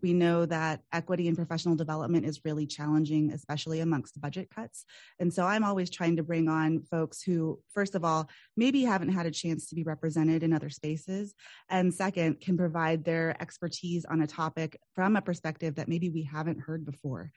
We 0.00 0.12
know 0.12 0.46
that 0.46 0.80
equity 0.92 1.26
in 1.26 1.34
professional 1.34 1.74
development 1.74 2.24
is 2.24 2.40
really 2.44 2.66
challenging, 2.66 3.32
especially 3.32 3.80
amongst 3.80 4.20
budget 4.20 4.48
cuts. 4.54 4.84
And 5.18 5.34
so 5.34 5.44
I'm 5.44 5.64
always 5.64 5.90
trying 5.90 6.16
to 6.16 6.22
bring 6.22 6.48
on 6.48 6.84
folks 6.84 7.20
who, 7.20 7.58
first 7.74 7.96
of 7.96 8.04
all, 8.04 8.30
maybe 8.56 8.82
haven't 8.82 9.10
had 9.10 9.26
a 9.26 9.32
chance 9.32 9.68
to 9.68 9.74
be 9.74 9.82
represented 9.82 10.44
in 10.44 10.52
other 10.52 10.70
spaces. 10.70 11.34
And 11.68 11.92
second, 11.92 12.40
can 12.40 12.56
provide 12.56 13.04
their 13.04 13.36
expertise 13.42 14.04
on 14.04 14.22
a 14.22 14.26
topic 14.26 14.78
from 14.94 15.16
a 15.16 15.22
perspective 15.22 15.76
that 15.76 15.88
maybe 15.88 16.10
we 16.10 16.22
haven't 16.22 16.60
heard 16.60 16.84
before. 16.84 17.32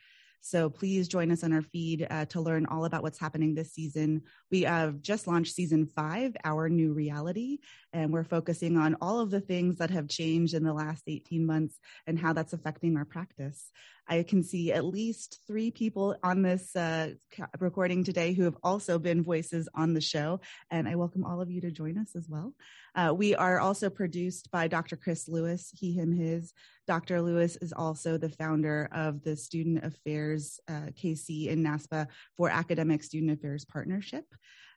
So 0.46 0.70
please 0.70 1.08
join 1.08 1.32
us 1.32 1.44
on 1.44 1.54
our 1.54 1.64
feed 1.64 2.06
uh, 2.08 2.26
to 2.26 2.40
learn 2.40 2.68
all 2.68 2.86
about 2.86 3.02
what's 3.02 3.18
happening 3.18 3.56
this 3.56 3.74
season. 3.74 4.22
We 4.52 4.62
have 4.62 5.02
just 5.02 5.26
launched 5.26 5.56
season 5.56 5.90
five, 5.96 6.38
Our 6.44 6.70
New 6.70 6.94
Reality, 6.94 7.58
and 7.94 8.14
we're 8.14 8.24
focusing 8.24 8.78
on 8.78 8.96
all 9.02 9.20
of 9.20 9.32
the 9.32 9.42
things 9.42 9.78
that 9.78 9.90
have 9.90 10.08
changed 10.08 10.54
in 10.54 10.64
the 10.64 10.72
last 10.72 11.06
18 11.08 11.48
months 11.48 11.80
and 12.06 12.20
how 12.20 12.34
that's 12.34 12.54
affecting 12.54 12.96
our 12.96 13.06
practice. 13.06 13.72
I 14.08 14.22
can 14.22 14.44
see 14.44 14.72
at 14.72 14.86
least 14.86 15.40
three 15.48 15.72
people 15.72 16.16
on 16.22 16.44
this 16.44 16.76
uh, 16.76 17.14
recording 17.60 18.04
today 18.04 18.34
who 18.34 18.44
have 18.44 18.58
also 18.62 19.00
been 19.00 19.24
voices 19.24 19.68
on 19.74 19.96
the 19.96 20.02
show, 20.02 20.42
and 20.70 20.88
I 20.88 20.94
welcome 20.94 21.26
all 21.26 21.42
of 21.42 21.50
you 21.50 21.62
to 21.62 21.72
join 21.72 21.98
us 21.98 22.16
as 22.16 22.30
well. 22.30 22.54
Uh, 22.94 23.16
we 23.18 23.34
are 23.34 23.60
also 23.60 23.90
produced 23.90 24.52
by 24.52 24.68
Dr. 24.68 24.96
Chris 24.96 25.28
Lewis, 25.28 25.72
he, 25.74 25.92
him, 25.94 26.12
his. 26.12 26.54
Dr. 26.88 27.22
Lewis 27.22 27.58
is 27.58 27.74
also 27.74 28.18
the 28.18 28.30
founder 28.30 28.90
of 28.92 29.24
the 29.24 29.36
Student 29.36 29.84
Affairs 29.84 30.60
uh, 30.68 30.92
KC 30.92 31.48
in 31.48 31.64
NASPA 31.64 32.08
for 32.36 32.50
Academic 32.50 33.04
Student 33.04 33.32
Affairs 33.32 33.66
Partnership. 33.66 34.26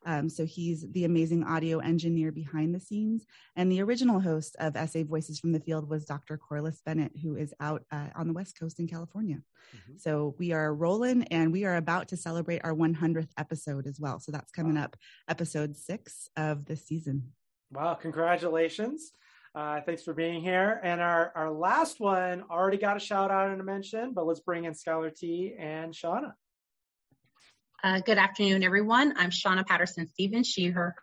Um, 0.06 0.28
so 0.28 0.46
he's 0.46 0.86
the 0.92 1.04
amazing 1.04 1.44
audio 1.44 1.78
engineer 1.78 2.32
behind 2.32 2.74
the 2.74 2.80
scenes. 2.80 3.26
And 3.56 3.70
the 3.70 3.82
original 3.82 4.20
host 4.20 4.56
of 4.58 4.76
SA 4.88 5.02
Voices 5.02 5.38
from 5.40 5.52
the 5.52 5.60
Field 5.60 5.88
was 5.88 6.04
Dr. 6.04 6.38
Corliss 6.38 6.80
Bennett, 6.84 7.12
who 7.22 7.36
is 7.36 7.52
out 7.60 7.84
uh, 7.90 8.06
on 8.14 8.28
the 8.28 8.32
West 8.32 8.58
Coast 8.58 8.78
in 8.78 8.86
California. 8.86 9.38
Mm-hmm. 9.76 9.98
So 9.98 10.34
we 10.38 10.52
are 10.52 10.74
rolling 10.74 11.24
and 11.24 11.52
we 11.52 11.64
are 11.64 11.76
about 11.76 12.08
to 12.08 12.16
celebrate 12.16 12.60
our 12.64 12.74
100th 12.74 13.30
episode 13.36 13.86
as 13.86 13.98
well. 14.00 14.20
So 14.20 14.32
that's 14.32 14.52
coming 14.52 14.76
up, 14.76 14.96
episode 15.28 15.76
six 15.76 16.28
of 16.36 16.64
this 16.64 16.86
season. 16.86 17.32
Wow, 17.72 17.94
congratulations. 17.94 19.12
Uh, 19.58 19.80
thanks 19.80 20.04
for 20.04 20.14
being 20.14 20.40
here. 20.40 20.80
And 20.84 21.00
our, 21.00 21.32
our 21.34 21.50
last 21.50 21.98
one 21.98 22.44
already 22.48 22.76
got 22.76 22.96
a 22.96 23.00
shout 23.00 23.32
out 23.32 23.50
and 23.50 23.60
a 23.60 23.64
mention, 23.64 24.12
but 24.12 24.24
let's 24.24 24.38
bring 24.38 24.66
in 24.66 24.74
Scholar 24.74 25.10
Tea 25.10 25.52
and 25.58 25.92
Shauna. 25.92 26.34
Uh, 27.82 27.98
good 27.98 28.18
afternoon, 28.18 28.62
everyone. 28.62 29.14
I'm 29.16 29.30
Shauna 29.30 29.66
Patterson 29.66 30.06
Stevens, 30.06 30.46
she, 30.46 30.66
her, 30.66 30.94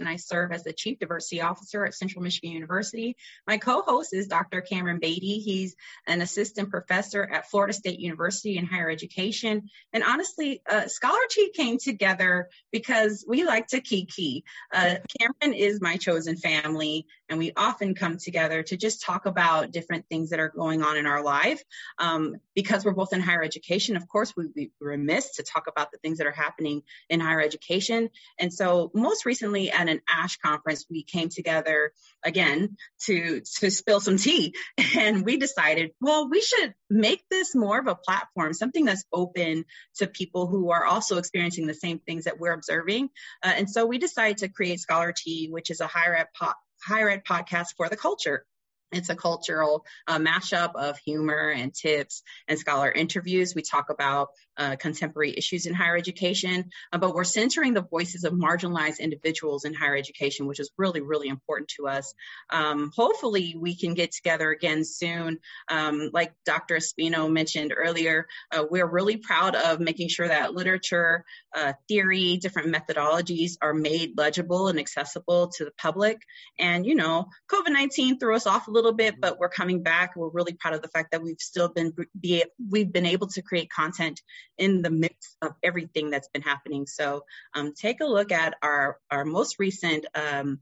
and 0.00 0.08
I 0.08 0.16
serve 0.16 0.52
as 0.52 0.64
the 0.64 0.72
Chief 0.72 0.98
Diversity 0.98 1.40
Officer 1.40 1.84
at 1.84 1.94
Central 1.94 2.22
Michigan 2.22 2.50
University. 2.50 3.16
My 3.46 3.58
co-host 3.58 4.12
is 4.12 4.26
Dr. 4.26 4.60
Cameron 4.60 4.98
Beatty. 4.98 5.38
He's 5.38 5.76
an 6.06 6.20
assistant 6.22 6.70
professor 6.70 7.22
at 7.22 7.48
Florida 7.50 7.72
State 7.72 8.00
University 8.00 8.56
in 8.56 8.66
higher 8.66 8.90
education. 8.90 9.68
And 9.92 10.02
honestly, 10.02 10.62
uh, 10.68 10.88
Scholar 10.88 11.20
Tea 11.30 11.52
came 11.54 11.78
together 11.78 12.48
because 12.72 13.24
we 13.26 13.44
like 13.44 13.68
to 13.68 13.80
kiki. 13.80 14.44
Uh, 14.72 14.96
Cameron 15.18 15.56
is 15.56 15.80
my 15.80 15.96
chosen 15.96 16.36
family, 16.36 17.06
and 17.28 17.38
we 17.38 17.52
often 17.56 17.94
come 17.94 18.18
together 18.18 18.62
to 18.64 18.76
just 18.76 19.02
talk 19.02 19.26
about 19.26 19.70
different 19.70 20.06
things 20.08 20.30
that 20.30 20.40
are 20.40 20.48
going 20.48 20.82
on 20.82 20.96
in 20.96 21.06
our 21.06 21.22
life. 21.22 21.62
Um, 21.98 22.36
because 22.54 22.84
we're 22.84 22.92
both 22.92 23.12
in 23.12 23.20
higher 23.20 23.42
education, 23.42 23.96
of 23.96 24.08
course, 24.08 24.34
we'd 24.36 24.54
be 24.54 24.70
remiss 24.80 25.36
to 25.36 25.42
talk 25.42 25.66
about 25.68 25.92
the 25.92 25.98
things 25.98 26.18
that 26.18 26.26
are 26.26 26.32
happening 26.32 26.82
in 27.08 27.20
higher 27.20 27.40
education. 27.40 28.10
And 28.38 28.52
so 28.52 28.90
most 28.94 29.26
recently, 29.26 29.59
recently 29.60 29.70
at 29.70 29.88
an 29.88 30.00
ASHE 30.08 30.40
conference, 30.40 30.86
we 30.90 31.02
came 31.02 31.28
together 31.28 31.92
again 32.24 32.76
to, 33.04 33.40
to 33.40 33.70
spill 33.70 34.00
some 34.00 34.16
tea. 34.16 34.54
And 34.96 35.24
we 35.24 35.36
decided, 35.36 35.92
well, 36.00 36.28
we 36.28 36.40
should 36.40 36.74
make 36.88 37.22
this 37.30 37.54
more 37.54 37.78
of 37.78 37.86
a 37.86 37.94
platform, 37.94 38.52
something 38.54 38.84
that's 38.84 39.04
open 39.12 39.64
to 39.96 40.06
people 40.06 40.46
who 40.46 40.70
are 40.70 40.84
also 40.84 41.18
experiencing 41.18 41.66
the 41.66 41.74
same 41.74 42.00
things 42.00 42.24
that 42.24 42.38
we're 42.38 42.52
observing. 42.52 43.10
Uh, 43.42 43.52
and 43.56 43.70
so 43.70 43.86
we 43.86 43.98
decided 43.98 44.38
to 44.38 44.48
create 44.48 44.80
Scholar 44.80 45.14
Tea, 45.16 45.48
which 45.50 45.70
is 45.70 45.80
a 45.80 45.86
higher 45.86 46.16
ed, 46.16 46.26
po- 46.38 46.52
higher 46.84 47.08
ed 47.08 47.22
podcast 47.24 47.68
for 47.76 47.88
the 47.88 47.96
culture. 47.96 48.44
It's 48.92 49.08
a 49.08 49.16
cultural 49.16 49.84
uh, 50.06 50.18
mashup 50.18 50.74
of 50.74 50.98
humor 50.98 51.50
and 51.50 51.72
tips 51.72 52.22
and 52.48 52.58
scholar 52.58 52.90
interviews. 52.90 53.54
We 53.54 53.62
talk 53.62 53.90
about 53.90 54.28
uh, 54.56 54.76
contemporary 54.76 55.34
issues 55.36 55.66
in 55.66 55.74
higher 55.74 55.96
education, 55.96 56.70
uh, 56.92 56.98
but 56.98 57.14
we're 57.14 57.24
centering 57.24 57.72
the 57.72 57.82
voices 57.82 58.24
of 58.24 58.32
marginalized 58.32 58.98
individuals 58.98 59.64
in 59.64 59.74
higher 59.74 59.96
education, 59.96 60.46
which 60.46 60.60
is 60.60 60.70
really, 60.76 61.00
really 61.00 61.28
important 61.28 61.68
to 61.76 61.88
us. 61.88 62.12
Um, 62.50 62.90
hopefully, 62.94 63.54
we 63.58 63.76
can 63.76 63.94
get 63.94 64.12
together 64.12 64.50
again 64.50 64.84
soon. 64.84 65.38
Um, 65.68 66.10
like 66.12 66.32
Dr. 66.44 66.76
Espino 66.76 67.30
mentioned 67.30 67.72
earlier, 67.76 68.26
uh, 68.50 68.64
we're 68.68 68.86
really 68.86 69.16
proud 69.16 69.54
of 69.54 69.80
making 69.80 70.08
sure 70.08 70.28
that 70.28 70.52
literature, 70.52 71.24
uh, 71.54 71.72
theory, 71.88 72.36
different 72.36 72.74
methodologies 72.74 73.52
are 73.62 73.74
made 73.74 74.18
legible 74.18 74.68
and 74.68 74.78
accessible 74.78 75.48
to 75.56 75.64
the 75.64 75.72
public. 75.78 76.18
And, 76.58 76.84
you 76.84 76.94
know, 76.96 77.26
COVID 77.50 77.72
19 77.72 78.18
threw 78.18 78.34
us 78.34 78.46
off 78.46 78.68
a 78.68 78.70
little 78.70 78.79
bit, 78.92 79.20
but 79.20 79.38
we're 79.38 79.48
coming 79.48 79.82
back. 79.82 80.16
We're 80.16 80.30
really 80.30 80.54
proud 80.54 80.74
of 80.74 80.82
the 80.82 80.88
fact 80.88 81.12
that 81.12 81.22
we've 81.22 81.40
still 81.40 81.68
been, 81.68 81.92
be, 82.18 82.44
we've 82.68 82.92
been 82.92 83.06
able 83.06 83.26
to 83.28 83.42
create 83.42 83.70
content 83.70 84.20
in 84.58 84.82
the 84.82 84.90
mix 84.90 85.36
of 85.42 85.52
everything 85.62 86.10
that's 86.10 86.28
been 86.28 86.42
happening. 86.42 86.86
So 86.86 87.24
um, 87.54 87.74
take 87.74 88.00
a 88.00 88.06
look 88.06 88.32
at 88.32 88.54
our, 88.62 88.98
our 89.10 89.24
most 89.24 89.58
recent 89.58 90.06
um, 90.14 90.60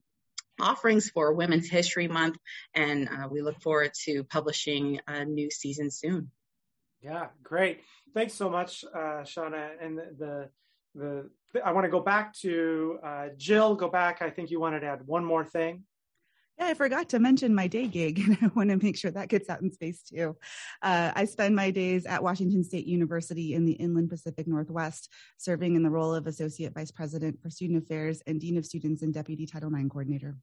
offerings 0.61 1.09
for 1.09 1.33
Women's 1.33 1.69
History 1.69 2.09
Month, 2.09 2.37
and 2.75 3.09
uh, 3.09 3.29
we 3.31 3.43
look 3.43 3.61
forward 3.63 3.93
to 4.05 4.25
publishing 4.25 5.01
a 5.07 5.25
new 5.25 5.51
season 5.51 5.91
soon. 5.91 6.31
Yeah, 7.01 7.29
great. 7.43 7.81
Thanks 8.13 8.35
so 8.35 8.51
much, 8.51 8.85
uh, 8.93 9.23
Shauna. 9.23 9.71
And 9.81 9.99
the, 9.99 10.07
the, 10.19 10.51
the 10.95 11.65
I 11.65 11.73
want 11.73 11.85
to 11.85 11.91
go 11.91 12.01
back 12.01 12.35
to 12.41 12.99
uh, 13.05 13.29
Jill. 13.37 13.75
Go 13.77 13.89
back. 13.89 14.21
I 14.21 14.31
think 14.31 14.51
you 14.51 14.61
wanted 14.61 14.81
to 14.81 14.87
add 14.87 15.07
one 15.07 15.25
more 15.25 15.45
thing. 15.45 15.85
Yeah, 16.59 16.67
I 16.67 16.75
forgot 16.75 17.09
to 17.11 17.21
mention 17.21 17.55
my 17.55 17.69
day 17.69 17.87
gig, 17.87 18.19
and 18.27 18.39
I 18.43 18.51
want 18.55 18.71
to 18.71 18.77
make 18.77 18.97
sure 18.97 19.11
that 19.11 19.29
gets 19.29 19.49
out 19.49 19.63
in 19.63 19.73
space 19.73 20.03
too. 20.03 20.37
Uh, 20.83 21.13
I 21.15 21.25
spend 21.25 21.55
my 21.55 21.71
days 21.71 22.05
at 22.05 22.23
Washington 22.23 22.65
State 22.65 22.87
University 22.87 23.55
in 23.55 23.65
the 23.65 23.73
Inland 23.73 24.11
Pacific 24.11 24.49
Northwest, 24.49 25.13
serving 25.37 25.77
in 25.77 25.83
the 25.83 25.91
role 25.91 26.15
of 26.15 26.27
Associate 26.27 26.73
Vice 26.75 26.91
President 26.91 27.41
for 27.41 27.51
Student 27.51 27.85
Affairs 27.85 28.23
and 28.27 28.41
Dean 28.41 28.59
of 28.59 28.67
Students 28.67 29.03
and 29.03 29.15
Deputy 29.15 29.47
Title 29.47 29.73
IX 29.75 29.89
Coordinator. 29.89 30.37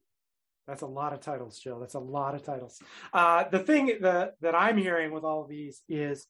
That's 0.66 0.82
a 0.82 0.86
lot 0.86 1.12
of 1.12 1.20
titles, 1.20 1.58
Jill. 1.58 1.78
That's 1.78 1.94
a 1.94 2.00
lot 2.00 2.34
of 2.34 2.42
titles. 2.42 2.80
Uh, 3.12 3.44
the 3.50 3.60
thing 3.60 3.98
that, 4.00 4.34
that 4.40 4.54
I'm 4.54 4.76
hearing 4.76 5.12
with 5.12 5.22
all 5.22 5.42
of 5.42 5.48
these 5.48 5.82
is 5.88 6.26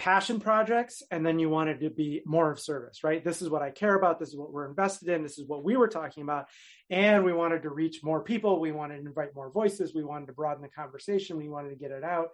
passion 0.00 0.40
projects 0.40 1.02
and 1.10 1.26
then 1.26 1.38
you 1.38 1.50
wanted 1.50 1.78
to 1.78 1.90
be 1.90 2.22
more 2.24 2.50
of 2.50 2.58
service 2.58 3.04
right? 3.04 3.22
This 3.22 3.42
is 3.42 3.50
what 3.50 3.60
i 3.60 3.68
care 3.68 3.94
about. 3.94 4.18
This 4.18 4.30
is 4.30 4.36
what 4.36 4.50
we're 4.50 4.66
invested 4.66 5.10
in. 5.10 5.22
This 5.22 5.38
is 5.38 5.46
what 5.46 5.62
we 5.62 5.76
were 5.76 5.88
talking 5.88 6.22
about. 6.22 6.46
And 6.88 7.22
we 7.22 7.34
wanted 7.34 7.62
to 7.64 7.68
reach 7.68 8.02
more 8.02 8.24
people. 8.24 8.60
We 8.60 8.72
wanted 8.72 9.02
to 9.02 9.06
invite 9.06 9.34
more 9.34 9.50
voices. 9.50 9.94
We 9.94 10.02
wanted 10.02 10.26
to 10.28 10.32
broaden 10.32 10.62
the 10.62 10.68
conversation. 10.68 11.36
We 11.36 11.50
wanted 11.50 11.68
to 11.68 11.76
get 11.76 11.90
it 11.90 12.02
out. 12.02 12.28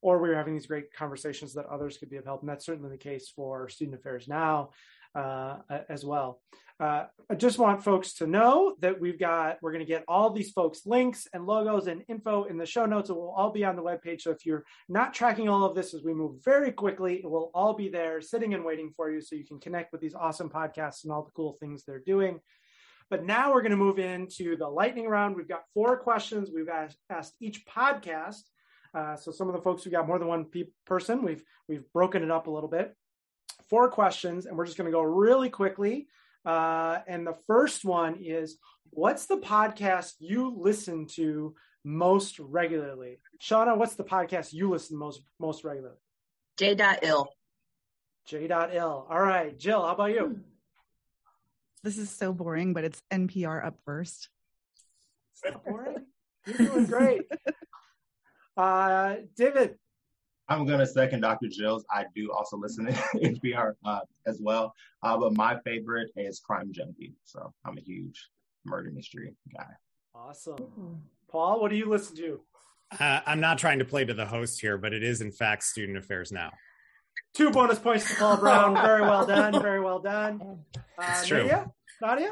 Or 0.00 0.18
we 0.18 0.30
were 0.30 0.34
having 0.34 0.54
these 0.54 0.66
great 0.66 0.92
conversations 0.92 1.54
that 1.54 1.66
others 1.66 1.96
could 1.96 2.10
be 2.10 2.16
of 2.16 2.24
help. 2.24 2.40
And 2.40 2.48
that's 2.48 2.66
certainly 2.66 2.90
the 2.90 2.96
case 2.96 3.32
for 3.34 3.68
student 3.68 4.00
affairs 4.00 4.26
now 4.26 4.70
uh, 5.14 5.56
as 5.88 6.04
well. 6.04 6.40
Uh, 6.80 7.06
I 7.30 7.36
just 7.36 7.60
want 7.60 7.84
folks 7.84 8.14
to 8.14 8.26
know 8.26 8.74
that 8.80 9.00
we've 9.00 9.18
got, 9.18 9.58
we're 9.62 9.70
going 9.70 9.84
to 9.84 9.88
get 9.88 10.04
all 10.08 10.30
these 10.30 10.50
folks 10.50 10.84
links 10.84 11.28
and 11.32 11.46
logos 11.46 11.86
and 11.86 12.02
info 12.08 12.44
in 12.44 12.58
the 12.58 12.66
show 12.66 12.86
notes. 12.86 13.08
It 13.08 13.12
will 13.12 13.30
all 13.36 13.52
be 13.52 13.64
on 13.64 13.76
the 13.76 13.82
webpage. 13.82 14.22
So 14.22 14.32
if 14.32 14.44
you're 14.44 14.64
not 14.88 15.14
tracking 15.14 15.48
all 15.48 15.64
of 15.64 15.76
this 15.76 15.94
as 15.94 16.02
we 16.02 16.12
move 16.12 16.42
very 16.44 16.72
quickly, 16.72 17.20
it 17.22 17.30
will 17.30 17.52
all 17.54 17.74
be 17.74 17.88
there 17.88 18.20
sitting 18.20 18.54
and 18.54 18.64
waiting 18.64 18.92
for 18.96 19.12
you 19.12 19.20
so 19.20 19.36
you 19.36 19.44
can 19.44 19.60
connect 19.60 19.92
with 19.92 20.00
these 20.00 20.14
awesome 20.14 20.50
podcasts 20.50 21.04
and 21.04 21.12
all 21.12 21.22
the 21.22 21.30
cool 21.36 21.56
things 21.60 21.84
they're 21.84 22.02
doing. 22.04 22.40
But 23.10 23.24
now 23.24 23.52
we're 23.52 23.62
going 23.62 23.70
to 23.70 23.76
move 23.76 24.00
into 24.00 24.56
the 24.56 24.68
lightning 24.68 25.06
round. 25.06 25.36
We've 25.36 25.46
got 25.46 25.64
four 25.74 25.98
questions 25.98 26.50
we've 26.52 26.68
asked, 26.68 26.98
asked 27.10 27.34
each 27.40 27.64
podcast. 27.66 28.42
Uh, 28.92 29.14
so 29.14 29.30
some 29.30 29.48
of 29.48 29.54
the 29.54 29.62
folks 29.62 29.84
who 29.84 29.90
got 29.90 30.08
more 30.08 30.18
than 30.18 30.28
one 30.28 30.46
pe- 30.46 30.64
person, 30.84 31.22
we've 31.22 31.44
we've 31.68 31.84
broken 31.92 32.22
it 32.22 32.30
up 32.30 32.46
a 32.46 32.50
little 32.50 32.68
bit 32.68 32.94
four 33.72 33.88
questions, 33.88 34.44
and 34.44 34.56
we're 34.56 34.66
just 34.66 34.76
going 34.76 34.90
to 34.90 34.92
go 34.92 35.02
really 35.02 35.48
quickly. 35.48 36.06
Uh, 36.44 36.98
and 37.08 37.26
the 37.26 37.36
first 37.46 37.84
one 37.84 38.18
is 38.20 38.58
What's 38.94 39.24
the 39.24 39.38
podcast 39.38 40.16
you 40.18 40.54
listen 40.54 41.06
to 41.14 41.54
most 41.82 42.38
regularly? 42.38 43.20
Shauna, 43.40 43.74
what's 43.74 43.94
the 43.94 44.04
podcast 44.04 44.52
you 44.52 44.68
listen 44.68 44.98
most 44.98 45.22
most 45.40 45.64
regularly? 45.64 45.96
J.ill. 46.58 47.30
J.ill. 48.26 49.06
All 49.10 49.20
right. 49.20 49.58
Jill, 49.58 49.82
how 49.82 49.94
about 49.94 50.10
you? 50.10 50.40
This 51.82 51.96
is 51.96 52.10
so 52.10 52.34
boring, 52.34 52.74
but 52.74 52.84
it's 52.84 53.00
NPR 53.10 53.64
up 53.64 53.78
first. 53.86 54.28
It's 55.32 55.50
not 55.50 55.64
boring. 55.64 56.04
You're 56.46 56.68
doing 56.68 56.84
great. 56.84 57.22
uh, 58.58 59.16
David, 59.38 59.76
I'm 60.48 60.66
going 60.66 60.80
to 60.80 60.86
second 60.86 61.20
Dr. 61.20 61.48
Jill's. 61.48 61.84
I 61.90 62.04
do 62.14 62.30
also 62.32 62.56
listen 62.56 62.86
to 62.86 62.92
NPR 63.16 63.74
uh, 63.84 64.00
as 64.26 64.40
well. 64.40 64.74
Uh, 65.02 65.16
but 65.16 65.34
my 65.34 65.58
favorite 65.60 66.10
is 66.16 66.40
Crime 66.40 66.72
Junkie. 66.72 67.14
So 67.24 67.52
I'm 67.64 67.78
a 67.78 67.80
huge 67.80 68.28
murder 68.64 68.90
mystery 68.90 69.34
guy. 69.56 69.68
Awesome. 70.14 70.56
Mm-hmm. 70.56 70.94
Paul, 71.30 71.60
what 71.60 71.70
do 71.70 71.76
you 71.76 71.88
listen 71.88 72.16
to? 72.16 72.40
Uh, 73.00 73.20
I'm 73.24 73.40
not 73.40 73.58
trying 73.58 73.78
to 73.78 73.84
play 73.84 74.04
to 74.04 74.12
the 74.12 74.26
host 74.26 74.60
here, 74.60 74.76
but 74.76 74.92
it 74.92 75.02
is 75.02 75.20
in 75.20 75.32
fact 75.32 75.64
Student 75.64 75.96
Affairs 75.96 76.30
Now. 76.30 76.50
Two 77.34 77.50
bonus 77.50 77.78
points 77.78 78.08
to 78.10 78.16
Paul 78.16 78.36
Brown. 78.36 78.74
Very 78.82 79.02
well 79.02 79.26
done. 79.26 79.60
Very 79.62 79.80
well 79.80 79.98
done. 79.98 80.58
Uh, 80.98 81.24
true. 81.24 81.44
Nadia? 81.44 81.70
Nadia? 82.02 82.30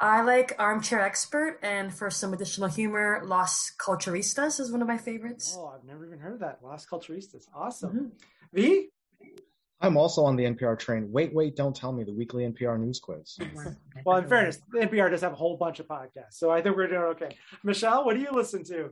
I 0.00 0.22
like 0.22 0.54
Armchair 0.58 1.00
Expert, 1.00 1.58
and 1.62 1.92
for 1.92 2.10
some 2.10 2.32
additional 2.32 2.68
humor, 2.68 3.20
Los 3.22 3.70
Culturistas 3.78 4.58
is 4.58 4.72
one 4.72 4.80
of 4.80 4.88
my 4.88 4.96
favorites. 4.96 5.54
Oh, 5.58 5.66
I've 5.74 5.84
never 5.84 6.06
even 6.06 6.18
heard 6.18 6.32
of 6.32 6.40
that. 6.40 6.60
Los 6.62 6.86
Culturistas. 6.86 7.44
Awesome. 7.54 7.90
Mm-hmm. 7.90 8.06
V? 8.54 8.88
I'm 9.82 9.98
also 9.98 10.24
on 10.24 10.36
the 10.36 10.44
NPR 10.44 10.78
train. 10.78 11.12
Wait, 11.12 11.34
wait, 11.34 11.54
don't 11.54 11.76
tell 11.76 11.92
me 11.92 12.04
the 12.04 12.14
weekly 12.14 12.44
NPR 12.44 12.80
news 12.80 12.98
quiz. 12.98 13.38
well, 14.06 14.16
in 14.16 14.28
fairness, 14.28 14.58
the 14.70 14.80
NPR 14.80 15.10
does 15.10 15.20
have 15.20 15.32
a 15.32 15.36
whole 15.36 15.58
bunch 15.58 15.80
of 15.80 15.86
podcasts, 15.86 16.34
so 16.34 16.50
I 16.50 16.62
think 16.62 16.76
we're 16.76 16.88
doing 16.88 17.02
okay. 17.02 17.36
Michelle, 17.62 18.04
what 18.04 18.16
do 18.16 18.22
you 18.22 18.30
listen 18.32 18.64
to? 18.64 18.90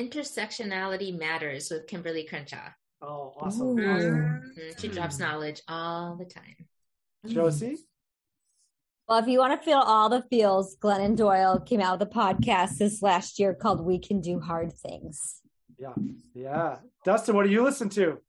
Intersectionality 0.00 1.16
Matters 1.18 1.70
with 1.70 1.86
Kimberlé 1.86 2.26
Crenshaw. 2.26 2.70
Oh, 3.02 3.34
awesome. 3.38 3.76
Mm-hmm. 3.76 4.70
She 4.78 4.88
drops 4.88 5.18
knowledge 5.18 5.60
all 5.68 6.16
the 6.16 6.24
time. 6.24 6.56
Josie? 7.26 7.78
Well, 9.12 9.20
if 9.20 9.28
you 9.28 9.40
want 9.40 9.60
to 9.60 9.62
feel 9.62 9.76
all 9.76 10.08
the 10.08 10.22
feels, 10.30 10.74
Glennon 10.78 11.14
Doyle 11.14 11.60
came 11.60 11.82
out 11.82 12.00
with 12.00 12.08
a 12.08 12.10
podcast 12.10 12.78
this 12.78 13.02
last 13.02 13.38
year 13.38 13.52
called 13.52 13.84
We 13.84 13.98
Can 13.98 14.22
Do 14.22 14.40
Hard 14.40 14.72
Things. 14.72 15.42
Yeah. 15.78 15.92
Yeah. 16.32 16.76
Dustin, 17.04 17.36
what 17.36 17.44
do 17.44 17.52
you 17.52 17.62
listen 17.62 17.90
to? 17.90 18.22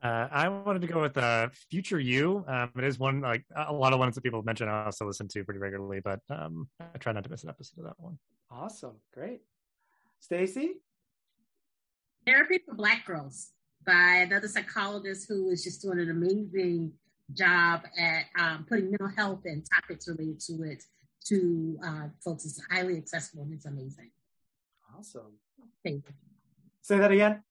Uh, 0.00 0.28
I 0.30 0.48
wanted 0.48 0.82
to 0.82 0.86
go 0.86 1.00
with 1.00 1.18
uh, 1.18 1.48
Future 1.72 1.98
You. 1.98 2.44
Um, 2.46 2.70
it 2.78 2.84
is 2.84 3.00
one 3.00 3.20
like 3.20 3.44
a 3.56 3.72
lot 3.72 3.92
of 3.92 3.98
ones 3.98 4.14
that 4.14 4.20
people 4.20 4.40
mention. 4.44 4.68
I 4.68 4.84
also 4.84 5.08
listen 5.08 5.26
to 5.26 5.42
pretty 5.42 5.58
regularly, 5.58 5.98
but 5.98 6.20
um, 6.28 6.68
I 6.78 6.98
try 6.98 7.10
not 7.10 7.24
to 7.24 7.30
miss 7.30 7.42
an 7.42 7.48
episode 7.48 7.80
of 7.80 7.86
that 7.86 7.98
one. 7.98 8.16
Awesome, 8.48 8.94
great. 9.12 9.40
Stacy, 10.20 10.74
Therapy 12.24 12.60
for 12.64 12.76
Black 12.76 13.04
Girls 13.06 13.50
by 13.84 14.24
another 14.24 14.46
psychologist 14.46 15.26
who 15.28 15.50
is 15.50 15.64
just 15.64 15.82
doing 15.82 15.98
an 15.98 16.10
amazing 16.10 16.92
job 17.34 17.82
at 17.98 18.24
um, 18.38 18.66
putting 18.68 18.90
mental 18.90 19.10
health 19.16 19.40
and 19.44 19.64
topics 19.74 20.08
related 20.08 20.40
to 20.40 20.62
it 20.62 20.84
to 21.26 21.78
uh, 21.84 22.08
folks. 22.24 22.44
It's 22.44 22.60
highly 22.70 22.96
accessible 22.96 23.44
and 23.44 23.54
it's 23.54 23.66
amazing. 23.66 24.10
Awesome. 24.98 25.38
Table. 25.84 26.02
Say 26.82 26.98
that 26.98 27.12
again. 27.12 27.42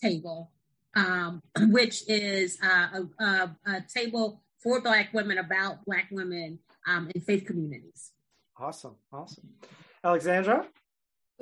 Table, 0.00 0.50
um, 0.94 1.42
which 1.70 2.08
is 2.08 2.58
uh, 2.62 3.00
a, 3.20 3.24
a, 3.24 3.56
a, 3.66 3.84
table 3.92 4.42
for 4.62 4.80
Black 4.80 5.12
women 5.12 5.38
about 5.38 5.84
Black 5.84 6.06
women 6.12 6.58
um, 6.86 7.10
in 7.14 7.20
faith 7.20 7.44
communities. 7.46 8.12
Awesome. 8.58 8.94
Awesome. 9.12 9.48
Alexandra? 10.04 10.66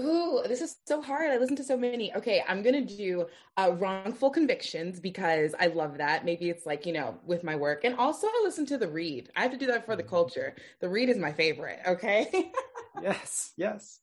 Ooh, 0.01 0.43
this 0.49 0.61
is 0.61 0.77
so 0.87 1.01
hard. 1.01 1.31
I 1.31 1.39
listen 1.39 1.55
to 1.57 1.63
so 1.63 1.77
many. 1.77 2.13
Okay, 2.17 2.43
I'm 2.49 2.63
gonna 2.63 2.85
do 2.85 3.27
uh, 3.57 3.71
wrongful 3.79 4.31
convictions 4.31 4.99
because 4.99 5.55
I 5.61 5.69
love 5.69 5.99
that. 5.99 6.25
Maybe 6.25 6.51
it's 6.51 6.67
like 6.67 6.85
you 6.85 6.93
know 6.93 7.17
with 7.25 7.45
my 7.45 7.55
work, 7.55 7.85
and 7.85 7.95
also 7.95 8.27
I 8.27 8.41
listen 8.43 8.67
to 8.67 8.79
the 8.79 8.89
read. 8.89 9.31
I 9.37 9.43
have 9.43 9.53
to 9.53 9.57
do 9.57 9.67
that 9.67 9.87
for 9.87 9.95
the 9.95 10.03
culture. 10.03 10.57
The 10.81 10.89
read 10.89 11.11
is 11.11 11.17
my 11.17 11.33
favorite. 11.33 11.79
Okay. 11.87 12.51
yes. 13.03 13.53
Yes. 13.57 14.01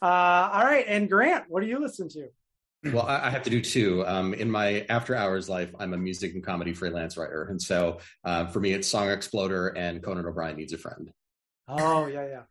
Uh, 0.00 0.50
all 0.54 0.64
right, 0.64 0.86
and 0.88 1.10
Grant, 1.10 1.44
what 1.48 1.60
do 1.60 1.66
you 1.66 1.80
listen 1.80 2.08
to? 2.10 2.28
Well, 2.84 3.06
I 3.06 3.28
have 3.28 3.42
to 3.42 3.50
do 3.50 3.60
two. 3.60 4.06
Um, 4.06 4.32
in 4.32 4.50
my 4.50 4.86
after 4.88 5.14
hours 5.14 5.50
life, 5.50 5.74
I'm 5.78 5.92
a 5.92 5.98
music 5.98 6.32
and 6.34 6.42
comedy 6.42 6.72
freelance 6.72 7.18
writer, 7.18 7.44
and 7.50 7.60
so 7.60 7.98
uh, 8.24 8.46
for 8.46 8.60
me, 8.60 8.72
it's 8.72 8.88
Song 8.88 9.10
Exploder 9.10 9.68
and 9.68 10.02
Conan 10.02 10.24
O'Brien 10.24 10.56
Needs 10.56 10.72
a 10.72 10.78
Friend. 10.78 11.12
Oh 11.68 12.06
yeah, 12.06 12.26
yeah. 12.26 12.42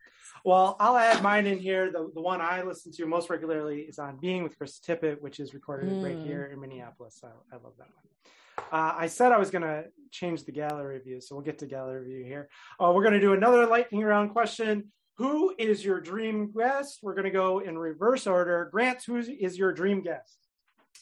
Well, 0.46 0.76
I'll 0.78 0.96
add 0.96 1.24
mine 1.24 1.48
in 1.48 1.58
here. 1.58 1.90
The, 1.90 2.08
the 2.14 2.20
one 2.20 2.40
I 2.40 2.62
listen 2.62 2.92
to 2.92 3.06
most 3.06 3.30
regularly 3.30 3.80
is 3.80 3.98
on 3.98 4.16
Being 4.20 4.44
with 4.44 4.56
Krista 4.56 4.80
Tippett, 4.80 5.20
which 5.20 5.40
is 5.40 5.54
recorded 5.54 5.90
mm. 5.90 6.04
right 6.04 6.24
here 6.24 6.48
in 6.52 6.60
Minneapolis. 6.60 7.20
I, 7.24 7.30
I 7.52 7.58
love 7.58 7.72
that 7.78 7.88
one. 7.88 8.70
Uh, 8.70 8.94
I 8.96 9.08
said 9.08 9.32
I 9.32 9.38
was 9.38 9.50
going 9.50 9.62
to 9.62 9.86
change 10.12 10.44
the 10.44 10.52
gallery 10.52 11.00
view, 11.00 11.20
so 11.20 11.34
we'll 11.34 11.44
get 11.44 11.58
to 11.58 11.66
gallery 11.66 12.04
view 12.04 12.24
here. 12.24 12.48
Uh, 12.78 12.92
we're 12.94 13.02
going 13.02 13.14
to 13.14 13.20
do 13.20 13.32
another 13.32 13.66
lightning 13.66 14.04
round 14.04 14.30
question. 14.30 14.92
Who 15.16 15.52
is 15.58 15.84
your 15.84 16.00
dream 16.00 16.52
guest? 16.52 17.00
We're 17.02 17.14
going 17.14 17.24
to 17.24 17.30
go 17.30 17.58
in 17.58 17.76
reverse 17.76 18.28
order. 18.28 18.68
Grant, 18.70 19.02
who 19.04 19.16
is 19.16 19.58
your 19.58 19.72
dream 19.72 20.00
guest? 20.00 20.38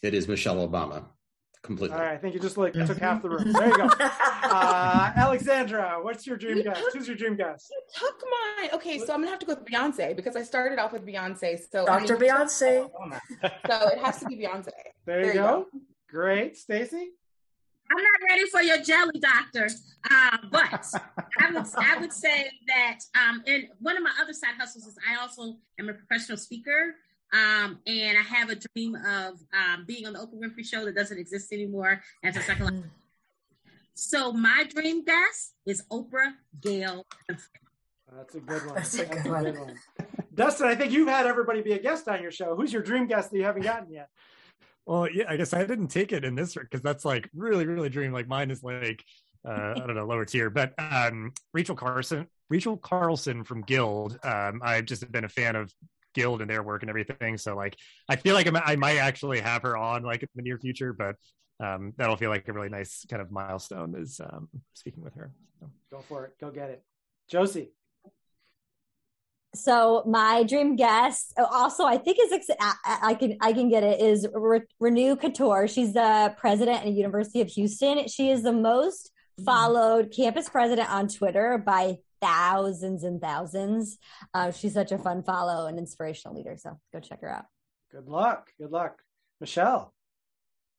It 0.02 0.14
is 0.14 0.26
Michelle 0.26 0.66
Obama 0.66 1.04
completely. 1.64 1.96
All 1.96 2.02
right, 2.02 2.12
I 2.12 2.16
think 2.18 2.34
you 2.34 2.40
just 2.40 2.56
like 2.56 2.74
took 2.74 2.98
half 2.98 3.22
the 3.22 3.30
room. 3.30 3.52
There 3.52 3.68
you 3.68 3.76
go. 3.76 3.88
Uh, 4.44 5.12
Alexandra, 5.16 5.98
what's 6.02 6.26
your 6.26 6.36
dream 6.36 6.62
guest? 6.62 6.80
Who's 6.92 7.08
your 7.08 7.16
dream 7.16 7.34
guest? 7.34 7.72
You 7.72 7.82
took 7.98 8.22
mine. 8.22 8.70
Okay, 8.74 8.98
so 8.98 9.12
I'm 9.12 9.20
gonna 9.20 9.30
have 9.30 9.40
to 9.40 9.46
go 9.46 9.54
with 9.54 9.64
Beyonce 9.64 10.14
because 10.14 10.36
I 10.36 10.42
started 10.42 10.78
off 10.78 10.92
with 10.92 11.04
Beyonce. 11.04 11.58
So 11.72 11.84
Dr. 11.84 12.16
Beyonce. 12.16 12.88
so 13.66 13.88
it 13.88 13.98
has 13.98 14.20
to 14.20 14.26
be 14.26 14.36
Beyonce. 14.36 14.68
There, 15.06 15.22
there 15.22 15.26
you, 15.26 15.32
go. 15.32 15.66
go. 15.72 15.80
Great, 16.08 16.56
Stacy. 16.56 17.10
I'm 17.90 18.02
not 18.02 18.30
ready 18.30 18.48
for 18.50 18.62
your 18.62 18.78
jelly, 18.78 19.18
doctor. 19.20 19.68
Uh, 20.10 20.38
but 20.50 20.86
I 21.40 21.50
would 21.52 21.66
I 21.76 21.96
would 21.98 22.12
say 22.12 22.50
that 22.68 22.98
um, 23.14 23.42
and 23.46 23.68
one 23.80 23.96
of 23.96 24.02
my 24.02 24.12
other 24.20 24.32
side 24.32 24.54
hustles 24.58 24.86
is 24.86 24.96
I 25.10 25.20
also 25.20 25.56
am 25.80 25.88
a 25.88 25.94
professional 25.94 26.38
speaker. 26.38 26.94
Um, 27.34 27.80
and 27.84 28.16
I 28.16 28.22
have 28.22 28.48
a 28.48 28.54
dream 28.54 28.94
of 28.94 29.40
um, 29.52 29.84
being 29.86 30.06
on 30.06 30.12
the 30.12 30.20
Oprah 30.20 30.38
Winfrey 30.38 30.64
Show 30.64 30.84
that 30.84 30.94
doesn't 30.94 31.18
exist 31.18 31.52
anymore 31.52 32.00
as 32.22 32.36
a 32.36 32.40
second. 32.42 32.84
so 33.94 34.32
my 34.32 34.64
dream 34.72 35.04
guest 35.04 35.54
is 35.66 35.82
Oprah 35.90 36.34
Gayle. 36.60 37.04
That's 37.28 38.36
a 38.36 38.40
good 38.40 38.66
one. 38.66 38.74
That's, 38.76 38.98
a, 39.00 39.06
good, 39.06 39.26
one. 39.26 39.44
good 39.44 39.58
one. 39.58 39.74
Dustin, 40.32 40.68
I 40.68 40.76
think 40.76 40.92
you've 40.92 41.08
had 41.08 41.26
everybody 41.26 41.60
be 41.60 41.72
a 41.72 41.78
guest 41.80 42.06
on 42.06 42.22
your 42.22 42.30
show. 42.30 42.54
Who's 42.54 42.72
your 42.72 42.82
dream 42.82 43.08
guest 43.08 43.32
that 43.32 43.36
you 43.36 43.42
haven't 43.42 43.62
gotten 43.62 43.92
yet? 43.92 44.08
Well, 44.86 45.10
yeah, 45.10 45.24
I 45.28 45.36
guess 45.36 45.52
I 45.52 45.64
didn't 45.64 45.88
take 45.88 46.12
it 46.12 46.24
in 46.24 46.36
this 46.36 46.54
because 46.54 46.82
that's 46.82 47.04
like 47.04 47.28
really, 47.34 47.66
really 47.66 47.88
dream. 47.88 48.12
Like 48.12 48.28
mine 48.28 48.52
is 48.52 48.62
like 48.62 49.04
uh, 49.44 49.74
I 49.76 49.78
don't 49.80 49.94
know, 49.94 50.06
lower 50.06 50.24
tier. 50.24 50.50
But 50.50 50.72
um, 50.78 51.32
Rachel 51.52 51.74
Carson, 51.74 52.28
Rachel 52.48 52.76
Carlson 52.76 53.44
from 53.44 53.62
Guild. 53.62 54.18
Um, 54.22 54.60
I've 54.64 54.84
just 54.84 55.10
been 55.10 55.24
a 55.24 55.28
fan 55.28 55.56
of 55.56 55.72
guild 56.14 56.40
and 56.40 56.50
their 56.50 56.62
work 56.62 56.82
and 56.82 56.88
everything. 56.88 57.36
So 57.36 57.54
like, 57.56 57.76
I 58.08 58.16
feel 58.16 58.34
like 58.34 58.48
I 58.52 58.76
might 58.76 58.98
actually 58.98 59.40
have 59.40 59.62
her 59.62 59.76
on 59.76 60.02
like 60.02 60.22
in 60.22 60.28
the 60.34 60.42
near 60.42 60.58
future, 60.58 60.92
but 60.92 61.16
um, 61.60 61.92
that'll 61.96 62.16
feel 62.16 62.30
like 62.30 62.48
a 62.48 62.52
really 62.52 62.68
nice 62.68 63.04
kind 63.08 63.22
of 63.22 63.30
milestone 63.30 63.94
is 63.96 64.20
um, 64.20 64.48
speaking 64.74 65.02
with 65.02 65.14
her. 65.14 65.32
So. 65.60 65.70
Go 65.90 65.98
for 66.00 66.24
it. 66.24 66.32
Go 66.40 66.50
get 66.50 66.70
it. 66.70 66.82
Josie. 67.28 67.70
So 69.54 70.02
my 70.04 70.42
dream 70.42 70.74
guest, 70.74 71.32
oh, 71.38 71.44
also 71.44 71.84
I 71.84 71.96
think 71.96 72.18
is 72.20 72.50
I 72.84 73.14
can 73.14 73.36
I 73.40 73.52
can 73.52 73.68
get 73.68 73.84
it 73.84 74.00
is 74.00 74.26
Renu 74.26 75.16
Khator. 75.16 75.72
She's 75.72 75.92
the 75.92 76.34
president 76.36 76.78
at 76.78 76.84
the 76.86 76.90
University 76.90 77.40
of 77.40 77.48
Houston. 77.48 78.08
She 78.08 78.30
is 78.30 78.42
the 78.42 78.52
most 78.52 79.12
mm. 79.40 79.44
followed 79.44 80.12
campus 80.14 80.48
president 80.48 80.90
on 80.90 81.06
Twitter 81.06 81.56
by 81.64 81.98
thousands 82.24 83.04
and 83.04 83.20
thousands. 83.20 83.98
Uh, 84.32 84.50
she's 84.50 84.74
such 84.74 84.92
a 84.92 84.98
fun 84.98 85.22
follow 85.22 85.66
and 85.66 85.78
inspirational 85.78 86.36
leader. 86.36 86.56
So 86.56 86.78
go 86.92 87.00
check 87.00 87.20
her 87.20 87.30
out. 87.30 87.44
Good 87.92 88.08
luck. 88.08 88.50
Good 88.58 88.70
luck. 88.70 88.98
Michelle. 89.40 89.92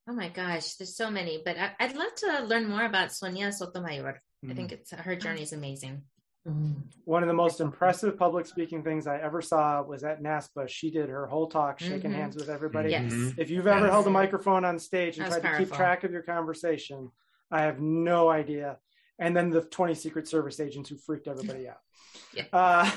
Oh 0.07 0.13
my 0.13 0.29
gosh, 0.29 0.75
there's 0.75 0.95
so 0.95 1.09
many, 1.09 1.41
but 1.43 1.57
I, 1.57 1.87
would 1.87 1.95
love 1.95 2.13
to 2.17 2.45
learn 2.45 2.69
more 2.69 2.85
about 2.85 3.11
Sonia 3.11 3.51
Sotomayor. 3.51 4.21
Mm. 4.45 4.51
I 4.51 4.53
think 4.53 4.71
it's 4.71 4.91
her 4.91 5.15
journey 5.15 5.41
is 5.41 5.51
amazing. 5.51 6.03
Mm. 6.47 6.75
One 7.05 7.23
of 7.23 7.27
the 7.27 7.33
most 7.33 7.59
impressive 7.59 8.17
public 8.17 8.45
speaking 8.45 8.83
things 8.83 9.07
I 9.07 9.17
ever 9.17 9.41
saw 9.41 9.81
was 9.81 10.03
at 10.03 10.21
NASPA. 10.21 10.69
She 10.69 10.91
did 10.91 11.09
her 11.09 11.25
whole 11.25 11.47
talk 11.47 11.79
shaking 11.79 12.11
mm-hmm. 12.11 12.19
hands 12.19 12.35
with 12.35 12.49
everybody. 12.49 12.91
Yes. 12.91 13.11
Mm-hmm. 13.11 13.41
If 13.41 13.49
you've 13.49 13.65
ever 13.65 13.85
yes. 13.85 13.91
held 13.91 14.05
a 14.05 14.11
microphone 14.11 14.63
on 14.63 14.77
stage 14.77 15.17
and 15.17 15.27
tried 15.27 15.41
powerful. 15.41 15.65
to 15.65 15.71
keep 15.71 15.75
track 15.75 16.03
of 16.03 16.11
your 16.11 16.21
conversation, 16.21 17.09
I 17.49 17.63
have 17.63 17.79
no 17.79 18.29
idea 18.29 18.77
and 19.19 19.35
then 19.35 19.49
the 19.49 19.61
20 19.61 19.95
Secret 19.95 20.27
Service 20.27 20.59
agents 20.59 20.89
who 20.89 20.97
freaked 20.97 21.27
everybody 21.27 21.67
out. 21.67 21.79
yeah. 22.33 22.43
uh, 22.53 22.89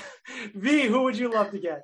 v, 0.54 0.86
who 0.86 1.02
would 1.02 1.16
you 1.16 1.30
love 1.30 1.50
to 1.50 1.58
get? 1.58 1.82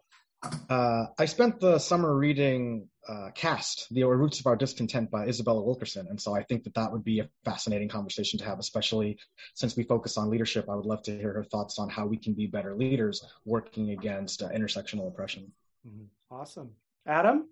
Uh, 0.69 1.07
I 1.19 1.25
spent 1.25 1.61
the 1.61 1.79
summer 1.79 2.15
reading 2.15 2.89
uh, 3.09 3.31
Caste, 3.35 3.87
The 3.91 4.05
Roots 4.05 4.41
of 4.41 4.47
Our 4.47 4.57
Discontent 4.57 5.11
by 5.11 5.27
Isabella 5.27 5.63
Wilkerson. 5.63 6.07
And 6.09 6.21
so 6.21 6.35
I 6.35 6.43
think 6.43 6.65
that 6.65 6.75
that 6.75 6.93
would 6.93 7.05
be 7.05 7.21
a 7.21 7.29
fascinating 7.45 7.89
conversation 7.89 8.39
to 8.39 8.45
have, 8.45 8.59
especially 8.59 9.19
since 9.55 9.77
we 9.77 9.85
focus 9.85 10.17
on 10.17 10.31
leadership. 10.31 10.69
I 10.69 10.75
would 10.75 10.87
love 10.87 11.03
to 11.05 11.17
hear 11.17 11.33
her 11.35 11.45
thoughts 11.45 11.79
on 11.79 11.89
how 11.89 12.07
we 12.07 12.17
can 12.17 12.35
be 12.35 12.47
better 12.47 12.75
leaders 12.75 13.25
working 13.45 13.91
against 13.91 14.43
uh, 14.43 14.49
intersectional 14.49 15.09
oppression. 15.09 15.53
Mm-hmm. 15.87 16.05
Awesome. 16.35 16.71
Adam? 17.07 17.49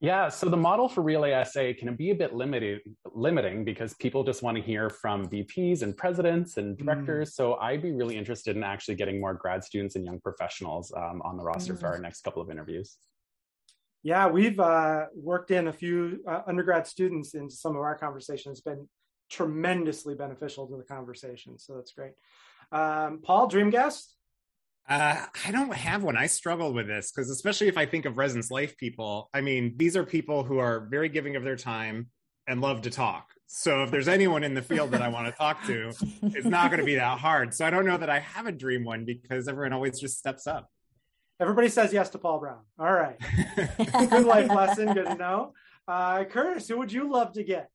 Yeah, 0.00 0.28
so 0.28 0.50
the 0.50 0.58
model 0.58 0.90
for 0.90 1.02
Relay 1.02 1.42
SA 1.44 1.72
can 1.78 1.96
be 1.96 2.10
a 2.10 2.14
bit 2.14 2.34
limited, 2.34 2.80
limiting 3.14 3.64
because 3.64 3.94
people 3.94 4.24
just 4.24 4.42
want 4.42 4.56
to 4.58 4.62
hear 4.62 4.90
from 4.90 5.26
VPs 5.26 5.82
and 5.82 5.96
presidents 5.96 6.58
and 6.58 6.76
directors. 6.76 7.30
Mm. 7.30 7.32
So 7.32 7.54
I'd 7.54 7.80
be 7.80 7.92
really 7.92 8.16
interested 8.16 8.56
in 8.56 8.62
actually 8.62 8.96
getting 8.96 9.18
more 9.18 9.32
grad 9.32 9.64
students 9.64 9.96
and 9.96 10.04
young 10.04 10.20
professionals 10.20 10.92
um, 10.94 11.22
on 11.22 11.38
the 11.38 11.42
roster 11.42 11.72
mm. 11.72 11.80
for 11.80 11.86
our 11.86 11.98
next 11.98 12.22
couple 12.24 12.42
of 12.42 12.50
interviews. 12.50 12.98
Yeah, 14.02 14.28
we've 14.28 14.60
uh, 14.60 15.06
worked 15.14 15.50
in 15.50 15.68
a 15.68 15.72
few 15.72 16.22
uh, 16.28 16.42
undergrad 16.46 16.86
students 16.86 17.34
in 17.34 17.48
some 17.48 17.74
of 17.74 17.82
our 17.82 17.96
conversations. 17.96 18.58
It's 18.58 18.60
been 18.60 18.86
tremendously 19.30 20.14
beneficial 20.14 20.66
to 20.68 20.76
the 20.76 20.84
conversation. 20.84 21.58
So 21.58 21.74
that's 21.74 21.92
great. 21.92 22.12
Um, 22.70 23.20
Paul, 23.22 23.46
dream 23.46 23.70
guest? 23.70 24.15
Uh, 24.88 25.20
I 25.44 25.50
don't 25.50 25.72
have 25.74 26.04
one. 26.04 26.16
I 26.16 26.26
struggle 26.26 26.72
with 26.72 26.86
this 26.86 27.10
because, 27.10 27.30
especially 27.30 27.68
if 27.68 27.76
I 27.76 27.86
think 27.86 28.04
of 28.04 28.18
residence 28.18 28.50
life 28.50 28.76
people, 28.76 29.28
I 29.34 29.40
mean, 29.40 29.74
these 29.76 29.96
are 29.96 30.04
people 30.04 30.44
who 30.44 30.58
are 30.58 30.86
very 30.88 31.08
giving 31.08 31.34
of 31.34 31.42
their 31.42 31.56
time 31.56 32.08
and 32.46 32.60
love 32.60 32.82
to 32.82 32.90
talk. 32.90 33.30
So, 33.48 33.82
if 33.82 33.90
there's 33.90 34.06
anyone 34.06 34.44
in 34.44 34.54
the 34.54 34.62
field 34.62 34.92
that 34.92 35.02
I 35.02 35.08
want 35.08 35.26
to 35.26 35.32
talk 35.32 35.64
to, 35.66 35.92
it's 36.22 36.46
not 36.46 36.70
going 36.70 36.80
to 36.80 36.86
be 36.86 36.94
that 36.96 37.18
hard. 37.18 37.52
So, 37.52 37.66
I 37.66 37.70
don't 37.70 37.84
know 37.84 37.96
that 37.96 38.10
I 38.10 38.20
have 38.20 38.46
a 38.46 38.52
dream 38.52 38.84
one 38.84 39.04
because 39.04 39.48
everyone 39.48 39.72
always 39.72 39.98
just 39.98 40.18
steps 40.18 40.46
up. 40.46 40.70
Everybody 41.40 41.68
says 41.68 41.92
yes 41.92 42.10
to 42.10 42.18
Paul 42.18 42.38
Brown. 42.38 42.60
All 42.78 42.92
right. 42.92 43.18
good 44.08 44.24
life 44.24 44.48
lesson. 44.48 44.94
Good 44.94 45.06
to 45.06 45.14
know. 45.16 45.52
Uh, 45.86 46.24
Curtis, 46.24 46.68
who 46.68 46.78
would 46.78 46.92
you 46.92 47.10
love 47.10 47.32
to 47.34 47.42
get? 47.42 47.70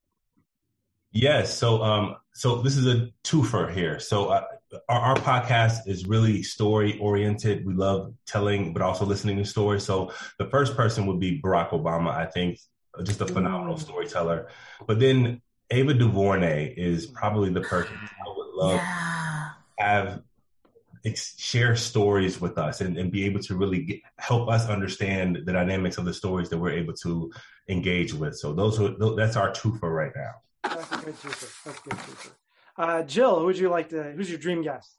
Yes. 1.12 1.58
So, 1.58 1.84
um, 1.84 2.16
so 2.34 2.62
this 2.62 2.78
is 2.78 2.88
a 2.88 3.10
twofer 3.24 3.72
here. 3.72 4.00
So, 4.00 4.30
uh, 4.30 4.44
our, 4.88 5.00
our, 5.00 5.16
podcast 5.16 5.88
is 5.88 6.08
really 6.08 6.44
story 6.44 6.98
oriented. 7.00 7.66
We 7.66 7.74
love 7.74 8.14
telling, 8.26 8.74
but 8.74 8.82
also 8.82 9.06
listening 9.06 9.38
to 9.38 9.46
stories. 9.46 9.84
So, 9.84 10.14
the 10.40 10.46
first 10.46 10.76
person 10.76 11.06
would 11.08 11.20
be 11.20 11.42
Barack 11.42 11.70
Obama. 11.70 12.12
I 12.12 12.26
think 12.26 12.60
just 13.04 13.22
a 13.22 13.28
phenomenal 13.28 13.76
mm. 13.76 13.80
storyteller. 13.80 14.50
But 14.86 15.00
then 15.00 15.42
Ava 15.70 15.94
DuVernay 15.94 16.74
is 16.76 17.06
probably 17.06 17.50
the 17.50 17.62
person 17.62 17.96
I 17.96 18.30
would 18.36 18.54
love 18.54 18.76
yeah. 18.76 19.50
have 19.78 20.22
share 21.16 21.76
stories 21.76 22.40
with 22.40 22.58
us 22.58 22.82
and, 22.82 22.98
and 22.98 23.12
be 23.12 23.26
able 23.26 23.40
to 23.40 23.56
really 23.56 23.84
get, 23.84 24.02
help 24.18 24.50
us 24.50 24.70
understand 24.70 25.40
the 25.46 25.54
dynamics 25.54 25.98
of 25.98 26.06
the 26.06 26.14
stories 26.14 26.50
that 26.50 26.60
we're 26.60 26.72
able 26.72 26.94
to 26.94 27.32
engage 27.68 28.14
with. 28.14 28.36
So 28.36 28.54
those 28.54 28.80
are 28.80 29.16
that's 29.16 29.36
our 29.36 29.52
two 29.52 29.76
for 29.76 29.92
right 29.92 30.12
now. 30.16 30.34
That's 30.64 30.92
a 30.92 30.98
good 30.98 31.16
twofer. 31.16 31.64
That's 31.64 31.80
a 31.80 31.82
good 31.82 31.98
twofer. 31.98 32.32
Uh, 32.82 33.04
Jill, 33.04 33.40
who 33.40 33.46
would 33.46 33.60
you 33.60 33.70
like 33.70 33.90
to? 33.90 34.12
Who's 34.14 34.28
your 34.28 34.40
dream 34.40 34.64
guest? 34.64 34.98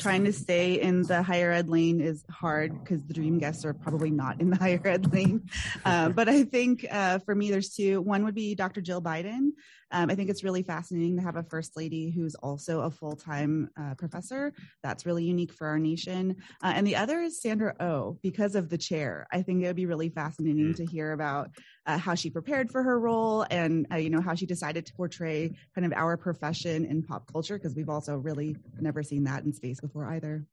trying 0.00 0.24
to 0.24 0.32
stay 0.32 0.80
in 0.80 1.02
the 1.02 1.22
higher 1.22 1.52
ed 1.52 1.68
lane 1.68 2.00
is 2.00 2.24
hard 2.30 2.72
because 2.82 3.04
the 3.04 3.12
dream 3.12 3.38
guests 3.38 3.64
are 3.64 3.74
probably 3.74 4.10
not 4.10 4.40
in 4.40 4.48
the 4.48 4.56
higher 4.64 4.80
ed 4.84 5.12
lane. 5.12 5.48
Uh, 5.84 6.08
but 6.08 6.28
I 6.28 6.44
think 6.44 6.86
uh, 6.90 7.18
for 7.18 7.34
me, 7.34 7.50
there's 7.50 7.70
two. 7.74 8.00
One 8.00 8.24
would 8.24 8.34
be 8.34 8.54
Dr. 8.54 8.80
Jill 8.80 9.02
Biden. 9.02 9.50
Um, 9.92 10.10
I 10.10 10.14
think 10.14 10.30
it's 10.30 10.42
really 10.42 10.62
fascinating 10.62 11.16
to 11.16 11.22
have 11.22 11.36
a 11.36 11.42
first 11.42 11.76
lady 11.76 12.10
who's 12.10 12.34
also 12.36 12.80
a 12.80 12.90
full 12.90 13.14
time 13.14 13.70
uh, 13.78 13.94
professor. 13.94 14.52
That's 14.82 15.06
really 15.06 15.24
unique 15.24 15.52
for 15.52 15.66
our 15.66 15.78
nation. 15.78 16.36
Uh, 16.62 16.72
and 16.74 16.86
the 16.86 16.96
other 16.96 17.20
is 17.20 17.40
Sandra 17.40 17.74
O 17.78 17.86
oh, 17.86 18.18
because 18.22 18.54
of 18.54 18.68
the 18.68 18.78
chair. 18.78 19.26
I 19.32 19.42
think 19.42 19.62
it 19.62 19.66
would 19.66 19.76
be 19.76 19.86
really 19.86 20.08
fascinating 20.08 20.72
mm. 20.72 20.76
to 20.76 20.86
hear 20.86 21.12
about 21.12 21.50
uh, 21.86 21.98
how 21.98 22.14
she 22.14 22.30
prepared 22.30 22.70
for 22.70 22.82
her 22.82 22.98
role 22.98 23.44
and 23.50 23.86
uh, 23.92 23.96
you 23.96 24.10
know 24.10 24.20
how 24.20 24.34
she 24.34 24.46
decided 24.46 24.86
to 24.86 24.94
portray 24.94 25.50
kind 25.74 25.84
of 25.84 25.92
our 25.92 26.16
profession 26.16 26.84
in 26.84 27.02
pop 27.02 27.30
culture 27.30 27.58
because 27.58 27.74
we've 27.74 27.88
also 27.88 28.16
really 28.16 28.56
never 28.80 29.02
seen 29.02 29.24
that 29.24 29.44
in 29.44 29.52
space 29.52 29.80
before 29.80 30.06
either. 30.06 30.46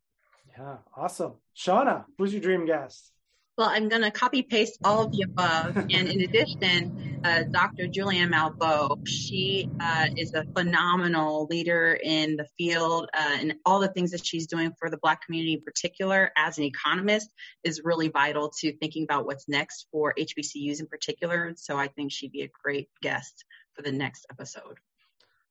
Yeah, 0.57 0.77
awesome. 0.95 1.33
Shauna, 1.55 2.05
who's 2.17 2.33
your 2.33 2.41
dream 2.41 2.65
guest? 2.65 3.11
Well, 3.59 3.67
I'm 3.67 3.89
going 3.89 4.03
to 4.03 4.11
copy 4.11 4.41
paste 4.41 4.79
all 4.85 5.03
of 5.03 5.11
the 5.11 5.23
above. 5.23 5.75
and 5.75 5.91
in 5.91 6.21
addition, 6.21 7.19
uh, 7.25 7.43
Dr. 7.51 7.87
Julianne 7.87 8.31
Malveaux, 8.31 9.05
she 9.05 9.69
uh, 9.81 10.07
is 10.15 10.33
a 10.33 10.45
phenomenal 10.55 11.45
leader 11.49 11.99
in 12.01 12.37
the 12.37 12.47
field 12.57 13.09
uh, 13.13 13.37
and 13.41 13.55
all 13.65 13.81
the 13.81 13.89
things 13.89 14.11
that 14.11 14.25
she's 14.25 14.47
doing 14.47 14.71
for 14.79 14.89
the 14.89 14.95
Black 14.95 15.25
community 15.25 15.55
in 15.55 15.61
particular 15.61 16.31
as 16.37 16.57
an 16.57 16.63
economist 16.63 17.29
is 17.65 17.81
really 17.83 18.07
vital 18.07 18.49
to 18.59 18.71
thinking 18.77 19.03
about 19.03 19.25
what's 19.25 19.49
next 19.49 19.87
for 19.91 20.13
HBCUs 20.17 20.79
in 20.79 20.87
particular. 20.87 21.51
So 21.57 21.75
I 21.75 21.89
think 21.89 22.13
she'd 22.13 22.31
be 22.31 22.43
a 22.43 22.49
great 22.63 22.87
guest 23.01 23.43
for 23.73 23.81
the 23.81 23.91
next 23.91 24.25
episode. 24.31 24.77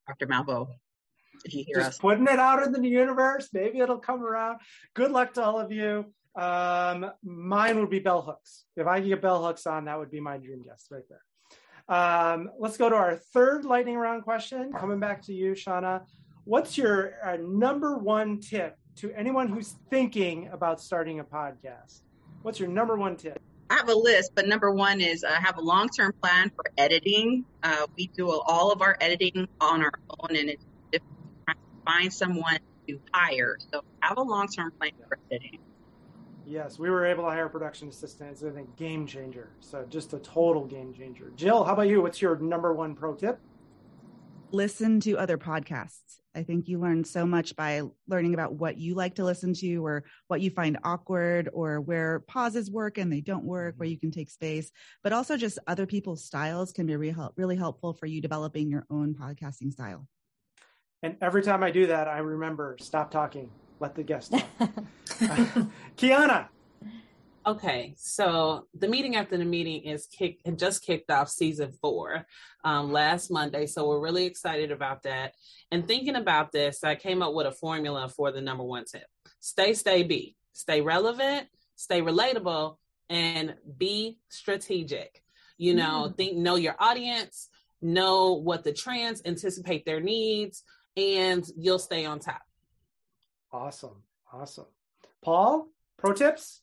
Dr. 0.06 0.26
Malveaux 0.26 0.68
if 1.44 1.54
you 1.54 1.64
hear 1.66 1.76
Just 1.76 1.88
us. 1.88 1.98
putting 1.98 2.26
it 2.26 2.38
out 2.38 2.62
in 2.62 2.72
the 2.72 2.88
universe. 2.88 3.48
Maybe 3.52 3.78
it'll 3.78 3.98
come 3.98 4.24
around. 4.24 4.58
Good 4.94 5.10
luck 5.10 5.34
to 5.34 5.42
all 5.42 5.60
of 5.60 5.70
you. 5.70 6.12
Um, 6.38 7.10
mine 7.24 7.80
would 7.80 7.90
be 7.90 7.98
bell 7.98 8.22
hooks. 8.22 8.64
If 8.76 8.86
I 8.86 9.00
could 9.00 9.08
get 9.08 9.20
bell 9.20 9.44
hooks 9.44 9.66
on, 9.66 9.86
that 9.86 9.98
would 9.98 10.10
be 10.10 10.20
my 10.20 10.38
dream 10.38 10.62
guest 10.62 10.86
right 10.92 11.02
there. 11.08 11.22
Um, 11.88 12.50
let's 12.60 12.76
go 12.76 12.88
to 12.88 12.94
our 12.94 13.16
third 13.16 13.64
lightning 13.64 13.96
round 13.96 14.22
question. 14.22 14.72
Coming 14.72 15.00
back 15.00 15.22
to 15.22 15.34
you, 15.34 15.52
Shauna. 15.52 16.02
What's 16.44 16.78
your 16.78 17.14
uh, 17.24 17.38
number 17.40 17.98
one 17.98 18.40
tip 18.40 18.76
to 18.96 19.10
anyone 19.12 19.48
who's 19.48 19.74
thinking 19.90 20.48
about 20.52 20.80
starting 20.80 21.18
a 21.18 21.24
podcast? 21.24 22.02
What's 22.42 22.60
your 22.60 22.68
number 22.68 22.96
one 22.96 23.16
tip? 23.16 23.40
I 23.70 23.74
have 23.74 23.88
a 23.88 23.94
list, 23.94 24.32
but 24.36 24.46
number 24.46 24.70
one 24.70 25.00
is 25.00 25.24
uh, 25.24 25.32
have 25.32 25.58
a 25.58 25.60
long 25.60 25.88
term 25.88 26.14
plan 26.22 26.50
for 26.54 26.64
editing. 26.78 27.44
Uh, 27.64 27.86
we 27.96 28.06
do 28.16 28.30
all 28.30 28.70
of 28.70 28.80
our 28.80 28.96
editing 29.00 29.48
on 29.60 29.82
our 29.82 29.92
own, 30.20 30.36
and 30.36 30.48
it's 30.48 30.64
difficult 30.92 31.18
to 31.48 31.54
find 31.84 32.12
someone 32.12 32.58
to 32.86 33.00
hire. 33.12 33.58
So 33.72 33.82
have 34.00 34.18
a 34.18 34.22
long 34.22 34.46
term 34.46 34.72
plan 34.78 34.92
for 35.08 35.18
editing. 35.32 35.58
Yes, 36.48 36.78
we 36.78 36.88
were 36.88 37.04
able 37.04 37.24
to 37.24 37.30
hire 37.30 37.44
a 37.44 37.50
production 37.50 37.88
assistant. 37.88 38.30
It's 38.30 38.42
a 38.42 38.64
game 38.78 39.06
changer. 39.06 39.50
So 39.60 39.84
just 39.90 40.14
a 40.14 40.18
total 40.18 40.64
game 40.64 40.94
changer. 40.94 41.30
Jill, 41.36 41.62
how 41.62 41.74
about 41.74 41.88
you? 41.88 42.00
What's 42.00 42.22
your 42.22 42.38
number 42.38 42.72
one 42.72 42.94
pro 42.94 43.14
tip? 43.14 43.38
Listen 44.50 44.98
to 45.00 45.18
other 45.18 45.36
podcasts. 45.36 46.20
I 46.34 46.42
think 46.44 46.66
you 46.66 46.78
learn 46.78 47.04
so 47.04 47.26
much 47.26 47.54
by 47.54 47.82
learning 48.06 48.32
about 48.32 48.54
what 48.54 48.78
you 48.78 48.94
like 48.94 49.16
to 49.16 49.26
listen 49.26 49.52
to 49.54 49.84
or 49.84 50.04
what 50.28 50.40
you 50.40 50.48
find 50.48 50.78
awkward 50.84 51.50
or 51.52 51.82
where 51.82 52.20
pauses 52.20 52.70
work 52.70 52.96
and 52.96 53.12
they 53.12 53.20
don't 53.20 53.44
work, 53.44 53.74
where 53.76 53.86
mm-hmm. 53.86 53.92
you 53.92 53.98
can 53.98 54.10
take 54.10 54.30
space, 54.30 54.70
but 55.02 55.12
also 55.12 55.36
just 55.36 55.58
other 55.66 55.84
people's 55.84 56.24
styles 56.24 56.72
can 56.72 56.86
be 56.86 56.96
really 56.96 57.56
helpful 57.56 57.92
for 57.92 58.06
you 58.06 58.22
developing 58.22 58.70
your 58.70 58.86
own 58.88 59.14
podcasting 59.14 59.70
style. 59.70 60.08
And 61.02 61.16
every 61.20 61.42
time 61.42 61.62
I 61.62 61.70
do 61.70 61.88
that, 61.88 62.08
I 62.08 62.18
remember 62.18 62.76
stop 62.80 63.10
talking 63.10 63.50
let 63.80 63.94
the 63.94 64.02
guest 64.02 64.32
talk. 64.32 64.42
Kiana. 65.96 66.48
Okay, 67.46 67.94
so 67.96 68.66
the 68.74 68.88
meeting 68.88 69.16
after 69.16 69.38
the 69.38 69.44
meeting 69.44 69.82
is 69.84 70.06
kicked 70.06 70.46
and 70.46 70.58
just 70.58 70.84
kicked 70.84 71.10
off 71.10 71.30
season 71.30 71.72
four 71.80 72.26
um, 72.62 72.92
last 72.92 73.30
Monday. 73.30 73.64
So 73.64 73.88
we're 73.88 74.00
really 74.00 74.26
excited 74.26 74.70
about 74.70 75.04
that. 75.04 75.32
And 75.70 75.88
thinking 75.88 76.16
about 76.16 76.52
this, 76.52 76.84
I 76.84 76.94
came 76.94 77.22
up 77.22 77.32
with 77.32 77.46
a 77.46 77.52
formula 77.52 78.08
for 78.08 78.32
the 78.32 78.42
number 78.42 78.64
one 78.64 78.84
tip: 78.84 79.06
stay, 79.40 79.72
stay, 79.72 80.02
be, 80.02 80.36
stay 80.52 80.82
relevant, 80.82 81.48
stay 81.76 82.02
relatable, 82.02 82.76
and 83.08 83.54
be 83.78 84.18
strategic. 84.28 85.22
You 85.56 85.74
know, 85.74 86.08
mm. 86.10 86.16
think, 86.16 86.36
know 86.36 86.56
your 86.56 86.76
audience, 86.78 87.48
know 87.80 88.34
what 88.34 88.62
the 88.62 88.72
trends, 88.72 89.22
anticipate 89.24 89.86
their 89.86 90.00
needs, 90.00 90.64
and 90.96 91.48
you'll 91.56 91.78
stay 91.78 92.04
on 92.04 92.18
top. 92.18 92.42
Awesome. 93.52 94.02
Awesome. 94.32 94.66
Paul, 95.22 95.68
pro 95.96 96.12
tips? 96.12 96.60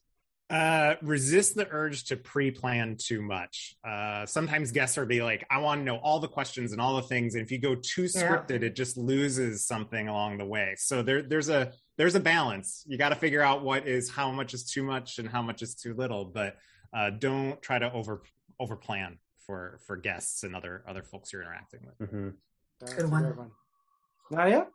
Uh, 0.47 0.93
resist 1.01 1.55
the 1.55 1.67
urge 1.71 2.03
to 2.05 2.15
pre-plan 2.15 2.97
too 2.99 3.19
much. 3.19 3.75
Uh, 3.83 4.27
sometimes 4.27 4.71
guests 4.71 4.95
are 4.99 5.05
be 5.05 5.23
like, 5.23 5.43
I 5.49 5.57
want 5.57 5.81
to 5.81 5.83
know 5.83 5.97
all 5.97 6.19
the 6.19 6.27
questions 6.27 6.71
and 6.71 6.79
all 6.79 6.97
the 6.97 7.01
things. 7.01 7.33
And 7.33 7.43
if 7.43 7.51
you 7.51 7.57
go 7.57 7.73
too 7.73 8.03
scripted, 8.03 8.61
yeah. 8.61 8.67
it 8.67 8.75
just 8.75 8.95
loses 8.95 9.65
something 9.65 10.07
along 10.07 10.37
the 10.37 10.45
way. 10.45 10.75
So 10.77 11.01
there, 11.01 11.23
there's 11.23 11.49
a, 11.49 11.71
there's 11.97 12.13
a 12.13 12.19
balance. 12.19 12.83
You 12.87 12.99
got 12.99 13.09
to 13.09 13.15
figure 13.15 13.41
out 13.41 13.63
what 13.63 13.87
is, 13.87 14.11
how 14.11 14.29
much 14.31 14.53
is 14.53 14.65
too 14.65 14.83
much 14.83 15.17
and 15.17 15.27
how 15.27 15.41
much 15.41 15.63
is 15.63 15.73
too 15.73 15.95
little, 15.95 16.25
but, 16.25 16.57
uh, 16.93 17.09
don't 17.09 17.59
try 17.63 17.79
to 17.79 17.91
over, 17.91 18.21
over 18.59 18.75
plan 18.75 19.17
for, 19.47 19.79
for 19.87 19.97
guests 19.97 20.43
and 20.43 20.55
other, 20.55 20.83
other 20.87 21.01
folks 21.01 21.33
you're 21.33 21.41
interacting 21.41 21.79
with. 21.87 22.07
Mm-hmm. 22.07 22.29
Good 22.97 23.09
one. 23.09 23.23
one. 23.35 23.51
Nadia? 24.29 24.67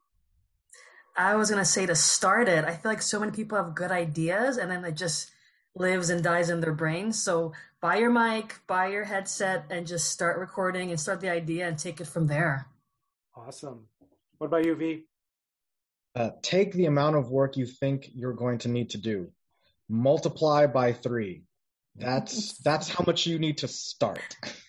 I 1.21 1.37
was 1.37 1.51
gonna 1.51 1.67
say 1.67 1.85
to 1.85 1.95
start 1.95 2.49
it. 2.49 2.65
I 2.65 2.75
feel 2.75 2.91
like 2.91 3.03
so 3.03 3.21
many 3.21 3.31
people 3.31 3.59
have 3.59 3.75
good 3.75 3.91
ideas, 3.91 4.57
and 4.57 4.71
then 4.71 4.83
it 4.87 4.97
just 4.97 5.31
lives 5.75 6.09
and 6.09 6.25
dies 6.25 6.49
in 6.49 6.61
their 6.61 6.73
brains. 6.73 7.23
So 7.23 7.53
buy 7.83 7.99
your 7.99 8.11
mic, 8.11 8.61
buy 8.67 8.87
your 8.89 9.05
headset, 9.05 9.67
and 9.69 9.87
just 9.87 10.11
start 10.11 10.39
recording 10.39 10.89
and 10.91 10.99
start 10.99 11.21
the 11.21 11.29
idea 11.29 11.69
and 11.69 11.79
take 11.79 12.01
it 12.01 12.07
from 12.07 12.27
there. 12.27 12.69
Awesome. 13.37 13.87
What 14.39 14.47
about 14.47 14.65
you, 14.65 14.75
V? 14.75 15.05
Uh, 16.15 16.31
take 16.41 16.73
the 16.73 16.87
amount 16.87 17.17
of 17.17 17.31
work 17.31 17.59
you 17.59 17.67
think 17.67 18.09
you're 18.15 18.33
going 18.33 18.57
to 18.59 18.69
need 18.69 18.89
to 18.91 18.99
do, 18.99 19.31
multiply 19.91 20.67
by 20.67 20.95
three. 20.95 21.45
That's 21.97 22.57
that's 22.65 22.89
how 22.89 23.05
much 23.07 23.27
you 23.27 23.39
need 23.39 23.59
to 23.59 23.69
start. 23.69 24.37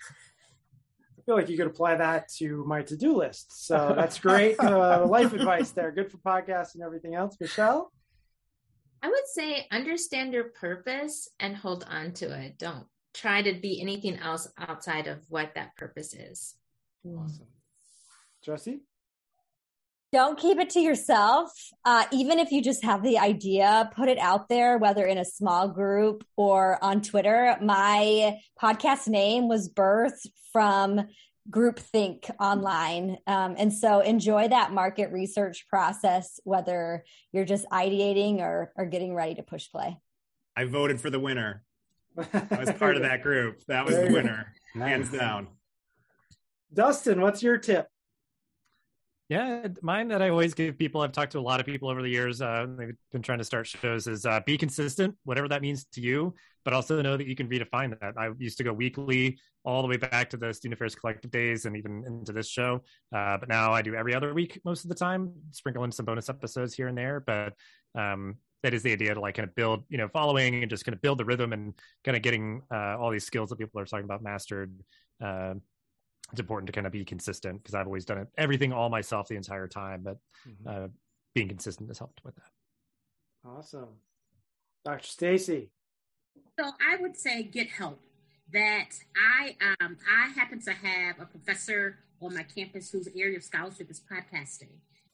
I 1.32 1.34
feel 1.34 1.44
like 1.44 1.50
you 1.50 1.58
could 1.58 1.68
apply 1.68 1.96
that 1.96 2.28
to 2.40 2.66
my 2.66 2.82
to-do 2.82 3.16
list. 3.16 3.66
So 3.66 3.94
that's 3.96 4.20
great 4.20 4.60
uh, 4.60 5.06
life 5.06 5.32
advice 5.32 5.72
there. 5.72 5.90
Good 5.90 6.12
for 6.12 6.18
podcasts 6.18 6.74
and 6.74 6.84
everything 6.84 7.16
else. 7.16 7.38
Michelle? 7.40 7.90
I 9.02 9.08
would 9.08 9.28
say 9.28 9.66
understand 9.72 10.34
your 10.34 10.50
purpose 10.50 11.30
and 11.40 11.56
hold 11.56 11.86
on 11.90 12.12
to 12.16 12.38
it. 12.38 12.58
Don't 12.58 12.86
try 13.14 13.42
to 13.44 13.54
be 13.54 13.80
anything 13.80 14.18
else 14.18 14.52
outside 14.58 15.08
of 15.08 15.20
what 15.30 15.56
that 15.56 15.78
purpose 15.78 16.14
is. 16.14 16.56
Awesome. 17.06 17.48
Josie? 18.44 18.82
Don't 20.12 20.38
keep 20.38 20.59
it 20.59 20.70
to 20.72 20.82
yourself. 20.82 21.53
Uh, 21.86 22.03
even 22.12 22.38
if 22.38 22.51
you 22.51 22.62
just 22.62 22.84
have 22.84 23.01
the 23.01 23.18
idea, 23.18 23.89
put 23.95 24.09
it 24.09 24.18
out 24.18 24.49
there, 24.49 24.78
whether 24.78 25.05
in 25.05 25.18
a 25.18 25.24
small 25.24 25.70
group 25.70 26.26
or 26.36 26.84
on 26.84 27.01
Twitter. 27.01 27.55
My 27.62 28.38
podcast 28.62 29.07
name 29.07 29.47
was 29.47 29.70
birthed 29.70 30.28
from 30.51 31.07
groupthink 31.49 32.30
online. 32.39 33.18
Um, 33.26 33.55
and 33.57 33.74
so 33.74 34.01
enjoy 34.01 34.49
that 34.49 34.74
market 34.74 35.12
research 35.14 35.66
process, 35.70 36.41
whether 36.43 37.05
you're 37.32 37.45
just 37.45 37.66
ideating 37.70 38.39
or, 38.39 38.74
or 38.76 38.86
getting 38.86 39.16
ready 39.16 39.36
to 39.36 39.43
push 39.43 39.72
play. 39.72 39.97
I 40.57 40.66
voted 40.66 40.99
for 40.99 41.09
the 41.09 41.20
winner. 41.20 41.64
I 42.18 42.57
was 42.59 42.72
part 42.78 42.97
of 42.97 43.03
that 43.03 43.24
group. 43.24 43.62
That 43.68 43.86
was 43.86 43.95
the 43.95 44.12
winner, 44.12 44.53
hands 44.74 45.09
down. 45.09 45.47
Dustin, 46.74 47.22
what's 47.22 47.41
your 47.41 47.57
tip? 47.57 47.88
Yeah, 49.32 49.66
mine 49.82 50.10
that 50.10 50.22
I 50.22 50.28
always 50.28 50.54
give 50.54 50.78
people. 50.78 51.00
I've 51.00 51.14
talked 51.14 51.32
to 51.32 51.40
a 51.40 51.42
lot 51.42 51.62
of 51.62 51.66
people 51.66 51.88
over 51.88 52.02
the 52.02 52.10
years. 52.10 52.42
Uh, 52.42 52.68
they've 52.78 52.94
been 53.14 53.22
trying 53.22 53.38
to 53.38 53.46
start 53.46 53.66
shows. 53.66 54.06
Is 54.06 54.26
uh, 54.26 54.42
be 54.46 54.58
consistent, 54.58 55.16
whatever 55.24 55.48
that 55.48 55.62
means 55.62 55.86
to 55.94 56.02
you, 56.02 56.36
but 56.66 56.74
also 56.74 57.02
know 57.02 57.16
that 57.16 57.26
you 57.28 57.36
can 57.38 57.48
redefine 57.48 57.98
that. 58.02 58.16
I 58.18 58.32
used 58.38 58.58
to 58.58 58.66
go 58.66 58.74
weekly, 58.74 59.40
all 59.64 59.84
the 59.84 59.88
way 59.88 59.96
back 59.96 60.30
to 60.32 60.38
the 60.38 60.54
Student 60.54 60.74
Affairs 60.74 60.96
Collective 60.96 61.32
days, 61.32 61.64
and 61.64 61.78
even 61.78 62.04
into 62.06 62.34
this 62.34 62.50
show. 62.50 62.82
Uh, 63.16 63.38
but 63.38 63.48
now 63.48 63.72
I 63.72 63.82
do 63.82 63.96
every 63.96 64.14
other 64.14 64.34
week 64.34 64.60
most 64.66 64.84
of 64.84 64.90
the 64.90 64.96
time, 64.96 65.32
sprinkle 65.52 65.86
in 65.86 65.94
some 65.94 66.06
bonus 66.06 66.28
episodes 66.28 66.74
here 66.74 66.90
and 66.90 66.98
there. 66.98 67.22
But 67.22 67.54
um, 67.96 68.36
that 68.64 68.74
is 68.74 68.84
the 68.84 68.92
idea 68.92 69.14
to 69.14 69.22
like 69.22 69.36
kind 69.36 69.48
of 69.48 69.56
build, 69.56 69.86
you 69.88 69.98
know, 69.98 70.10
following 70.10 70.56
and 70.62 70.70
just 70.70 70.84
kind 70.84 70.94
of 70.94 71.02
build 71.02 71.20
the 71.20 71.26
rhythm 71.26 71.54
and 71.54 71.74
kind 72.04 72.18
of 72.18 72.22
getting 72.22 72.64
uh, 72.70 72.98
all 73.00 73.10
these 73.10 73.28
skills 73.28 73.48
that 73.52 73.60
people 73.60 73.80
are 73.80 73.86
talking 73.86 74.04
about 74.04 74.22
mastered 74.22 74.78
uh, 75.24 75.54
it's 76.32 76.40
important 76.40 76.68
to 76.68 76.74
kind 76.74 76.88
of 76.88 76.94
be 76.94 77.04
consistent 77.04 77.62
because 77.62 77.76
I've 77.76 77.88
always 77.88 78.06
done 78.06 78.20
it 78.20 78.28
everything 78.38 78.72
all 78.72 78.90
myself 78.90 79.28
the 79.28 79.36
entire 79.36 79.68
time, 79.68 80.02
but 80.04 80.18
mm-hmm. 80.48 80.68
uh, 80.68 80.88
being 81.36 81.48
consistent 81.48 81.90
has 81.90 82.00
helped 82.00 82.22
with 82.24 82.36
that. 82.36 82.52
Awesome. 83.46 83.90
Dr. 84.86 85.08
Stacy. 85.08 85.70
So 86.60 86.66
I 86.66 87.02
would 87.02 87.18
say 87.18 87.44
get 87.44 87.68
help. 87.68 88.00
That 88.54 88.90
I 89.16 89.56
um, 89.80 89.98
I 90.12 90.28
happen 90.30 90.62
to 90.64 90.74
have 90.74 91.22
a 91.22 91.26
professor 91.26 92.00
on 92.22 92.36
my 92.36 92.44
campus 92.44 92.92
whose 92.92 93.08
area 93.16 93.38
of 93.38 93.44
scholarship 93.44 93.90
is 93.90 94.02
podcasting, 94.02 94.74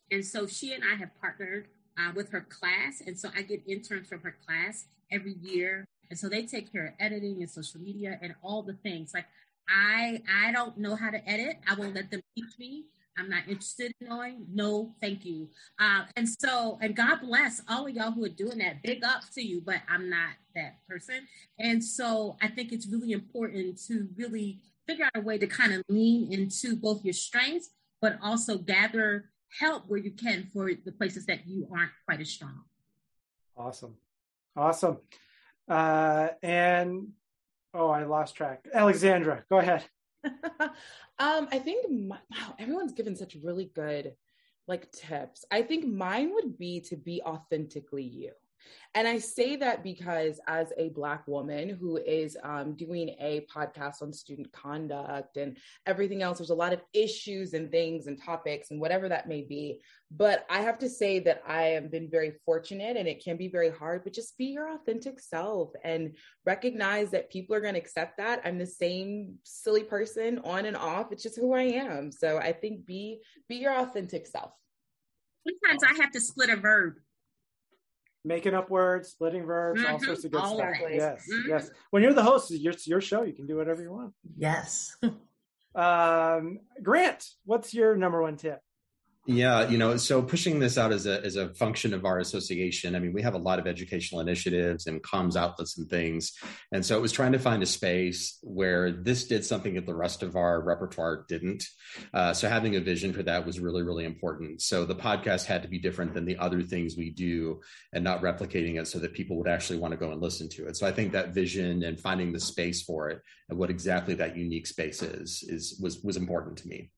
and 0.10 0.26
so 0.26 0.48
she 0.48 0.74
and 0.74 0.84
I 0.84 0.96
have 0.96 1.12
partnered 1.22 1.68
uh, 2.00 2.14
with 2.16 2.32
her 2.32 2.42
class, 2.42 3.04
and 3.06 3.18
so 3.20 3.30
I 3.38 3.44
get 3.44 3.62
interns 3.68 4.08
from 4.08 4.22
her 4.22 4.36
class 4.44 4.86
every 5.12 5.36
year, 5.40 5.86
and 6.10 6.18
so 6.18 6.30
they 6.30 6.48
take 6.48 6.72
care 6.72 6.88
of 6.88 6.94
editing 7.00 7.42
and 7.42 7.50
social 7.50 7.80
media 7.80 8.18
and 8.24 8.34
all 8.42 8.64
the 8.64 8.74
things. 8.74 9.14
Like 9.14 9.28
I 9.70 10.22
I 10.46 10.52
don't 10.52 10.78
know 10.78 10.96
how 10.96 11.10
to 11.10 11.30
edit. 11.30 11.58
I 11.70 11.76
will 11.76 11.90
let 11.90 12.12
them 12.12 12.22
teach 12.36 12.58
me. 12.60 12.86
I'm 13.18 13.30
not 13.30 13.44
interested 13.48 13.92
in 14.00 14.10
knowing. 14.10 14.46
No, 14.54 14.94
thank 15.02 15.26
you. 15.26 15.50
Uh, 15.80 16.04
and 16.16 16.30
so, 16.30 16.78
and 16.82 16.96
God 16.96 17.22
bless 17.22 17.62
all 17.68 17.88
of 17.88 17.94
y'all 17.94 18.12
who 18.12 18.24
are 18.26 18.30
doing 18.30 18.60
that. 18.60 18.84
Big 18.84 19.04
up 19.04 19.24
to 19.34 19.42
you, 19.42 19.62
but 19.66 19.78
I'm 19.90 20.08
not 20.10 20.34
that 20.54 20.76
person. 20.88 21.28
And 21.58 21.84
so, 21.84 22.38
I 22.42 22.48
think 22.48 22.72
it's 22.72 22.88
really 22.88 23.14
important 23.14 23.84
to 23.88 24.08
really 24.16 24.60
figure 24.86 25.06
out 25.06 25.12
a 25.16 25.22
way 25.22 25.38
to 25.40 25.48
kind 25.48 25.74
of 25.74 25.84
lean 25.90 26.32
into 26.32 26.76
both 26.76 27.04
your 27.04 27.14
strengths, 27.14 27.70
but 28.02 28.20
also 28.22 28.58
gather 28.60 29.32
help 29.60 29.84
where 29.88 30.00
you 30.00 30.12
can 30.12 30.48
for 30.54 30.72
the 30.74 30.92
places 30.92 31.26
that 31.26 31.48
you 31.48 31.68
aren't 31.72 31.92
quite 32.06 32.22
as 32.22 32.30
strong. 32.30 32.62
Awesome. 33.56 33.96
Awesome. 34.56 34.98
Uh, 35.68 36.30
and 36.44 37.10
oh, 37.74 37.90
I 37.90 38.04
lost 38.04 38.36
track. 38.36 38.66
Alexandra, 38.74 39.44
go 39.50 39.60
ahead. 39.60 39.86
um, 40.24 41.48
I 41.52 41.60
think 41.60 41.90
my, 41.90 42.18
wow, 42.32 42.56
everyone's 42.60 42.94
given 42.94 43.16
such 43.16 43.38
really 43.44 43.72
good 43.74 44.14
like 44.68 44.92
tips. 44.92 45.46
I 45.52 45.62
think 45.62 45.86
mine 45.86 46.34
would 46.34 46.58
be 46.58 46.82
to 46.82 46.96
be 46.96 47.22
authentically 47.22 48.04
you. 48.04 48.32
And 48.96 49.08
I 49.08 49.20
say 49.20 49.56
that 49.58 49.84
because, 49.84 50.40
as 50.48 50.74
a 50.78 50.90
Black 50.90 51.28
woman 51.28 51.70
who 51.70 51.98
is 51.98 52.38
um, 52.44 52.74
doing 52.74 53.10
a 53.20 53.46
podcast 53.54 54.02
on 54.02 54.12
student 54.12 54.52
conduct 54.52 55.38
and 55.38 55.58
everything 55.86 56.22
else, 56.24 56.40
there's 56.40 56.50
a 56.50 56.56
lot 56.56 56.74
of 56.74 56.82
issues 56.94 57.54
and 57.54 57.70
things 57.70 58.08
and 58.08 58.22
topics 58.22 58.72
and 58.72 58.82
whatever 58.82 59.08
that 59.10 59.28
may 59.28 59.42
be. 59.42 59.82
But 60.10 60.46
I 60.50 60.62
have 60.62 60.80
to 60.80 60.90
say 60.90 61.20
that 61.20 61.44
I 61.46 61.64
have 61.64 61.92
been 61.92 62.10
very 62.10 62.34
fortunate 62.46 62.96
and 62.98 63.08
it 63.08 63.24
can 63.24 63.36
be 63.38 63.50
very 63.50 63.70
hard, 63.70 64.04
but 64.04 64.14
just 64.14 64.38
be 64.38 64.46
your 64.46 64.74
authentic 64.74 65.20
self 65.20 65.72
and 65.84 66.16
recognize 66.46 67.12
that 67.12 67.30
people 67.30 67.56
are 67.56 67.62
going 67.62 67.74
to 67.74 67.80
accept 67.80 68.18
that. 68.18 68.42
I'm 68.46 68.58
the 68.58 68.66
same 68.66 69.36
silly 69.44 69.84
person 69.84 70.40
on 70.46 70.66
and 70.66 70.78
off. 70.78 71.12
It's 71.12 71.24
just 71.24 71.36
who 71.38 71.54
I 71.54 71.64
am. 71.64 72.12
So 72.12 72.38
I 72.38 72.54
think 72.54 72.86
be 72.86 73.20
be 73.50 73.58
your 73.58 73.78
authentic 73.78 74.28
self. 74.28 74.54
Sometimes 75.48 75.84
I 75.84 76.02
have 76.02 76.12
to 76.12 76.22
split 76.22 76.50
a 76.50 76.56
verb 76.56 76.96
making 78.28 78.54
up 78.54 78.70
words, 78.70 79.10
splitting 79.10 79.46
verbs, 79.46 79.82
mm-hmm. 79.82 79.94
all 79.94 80.00
sorts 80.00 80.26
of 80.26 80.32
good 80.32 80.42
all 80.42 80.56
stuff. 80.56 80.76
Right. 80.84 80.96
Yes, 80.96 81.26
mm-hmm. 81.32 81.50
yes. 81.50 81.72
When 81.92 82.04
you're 82.04 82.14
the 82.14 82.24
host, 82.24 82.52
it's 82.52 82.88
your 82.88 83.02
show. 83.02 83.24
You 83.24 83.34
can 83.34 83.48
do 83.48 83.56
whatever 83.56 83.82
you 83.82 83.92
want. 83.92 84.14
Yes. 84.38 84.96
um, 85.76 86.60
Grant, 86.84 87.26
what's 87.46 87.74
your 87.74 87.96
number 87.96 88.22
one 88.22 88.38
tip? 88.38 88.60
Yeah, 89.30 89.68
you 89.68 89.78
know, 89.78 89.98
so 89.98 90.22
pushing 90.22 90.58
this 90.58 90.78
out 90.78 90.94
as 90.94 91.06
a 91.06 91.22
as 91.22 91.36
a 91.36 91.54
function 91.56 91.94
of 91.94 92.06
our 92.06 92.20
association. 92.20 92.96
I 92.96 93.00
mean, 93.00 93.12
we 93.12 93.22
have 93.24 93.34
a 93.34 93.38
lot 93.38 93.60
of 93.60 93.68
educational 93.68 94.22
initiatives 94.22 94.88
and 94.88 95.04
comms 95.04 95.36
outlets 95.36 95.78
and 95.78 95.90
things, 95.90 96.32
and 96.72 96.86
so 96.86 96.96
it 96.96 97.02
was 97.02 97.12
trying 97.12 97.34
to 97.34 97.40
find 97.40 97.62
a 97.62 97.66
space 97.66 98.40
where 98.42 98.90
this 98.90 99.28
did 99.28 99.44
something 99.44 99.74
that 99.74 99.86
the 99.86 99.94
rest 99.94 100.24
of 100.24 100.38
our 100.38 100.62
repertoire 100.62 101.26
didn't. 101.28 101.66
Uh, 102.14 102.32
so 102.32 102.48
having 102.48 102.78
a 102.78 102.80
vision 102.80 103.12
for 103.12 103.22
that 103.22 103.46
was 103.46 103.60
really 103.60 103.84
really 103.84 104.06
important. 104.06 104.62
So 104.62 104.86
the 104.86 104.96
podcast 104.96 105.44
had 105.44 105.62
to 105.64 105.68
be 105.68 105.78
different 105.78 106.14
than 106.14 106.24
the 106.24 106.38
other 106.38 106.62
things 106.62 106.96
we 106.96 107.10
do, 107.10 107.60
and 107.92 108.06
not 108.06 108.22
replicating 108.22 108.80
it 108.80 108.88
so 108.88 108.98
that 109.00 109.14
people 109.14 109.36
would 109.40 109.50
actually 109.50 109.80
want 109.80 109.92
to 109.92 109.98
go 109.98 110.14
and 110.14 110.22
listen 110.22 110.48
to 110.52 110.68
it. 110.68 110.78
So 110.78 110.88
I 110.88 110.94
think 110.94 111.12
that 111.12 111.34
vision 111.34 111.84
and 111.84 112.00
finding 112.00 112.32
the 112.32 112.40
space 112.40 112.82
for 112.82 113.10
it 113.10 113.22
and 113.50 113.60
what 113.60 113.72
exactly 113.72 114.14
that 114.14 114.38
unique 114.38 114.68
space 114.68 115.04
is 115.04 115.44
is 115.50 115.78
was 115.84 116.02
was 116.02 116.16
important 116.16 116.60
to 116.60 116.70
me. 116.70 116.92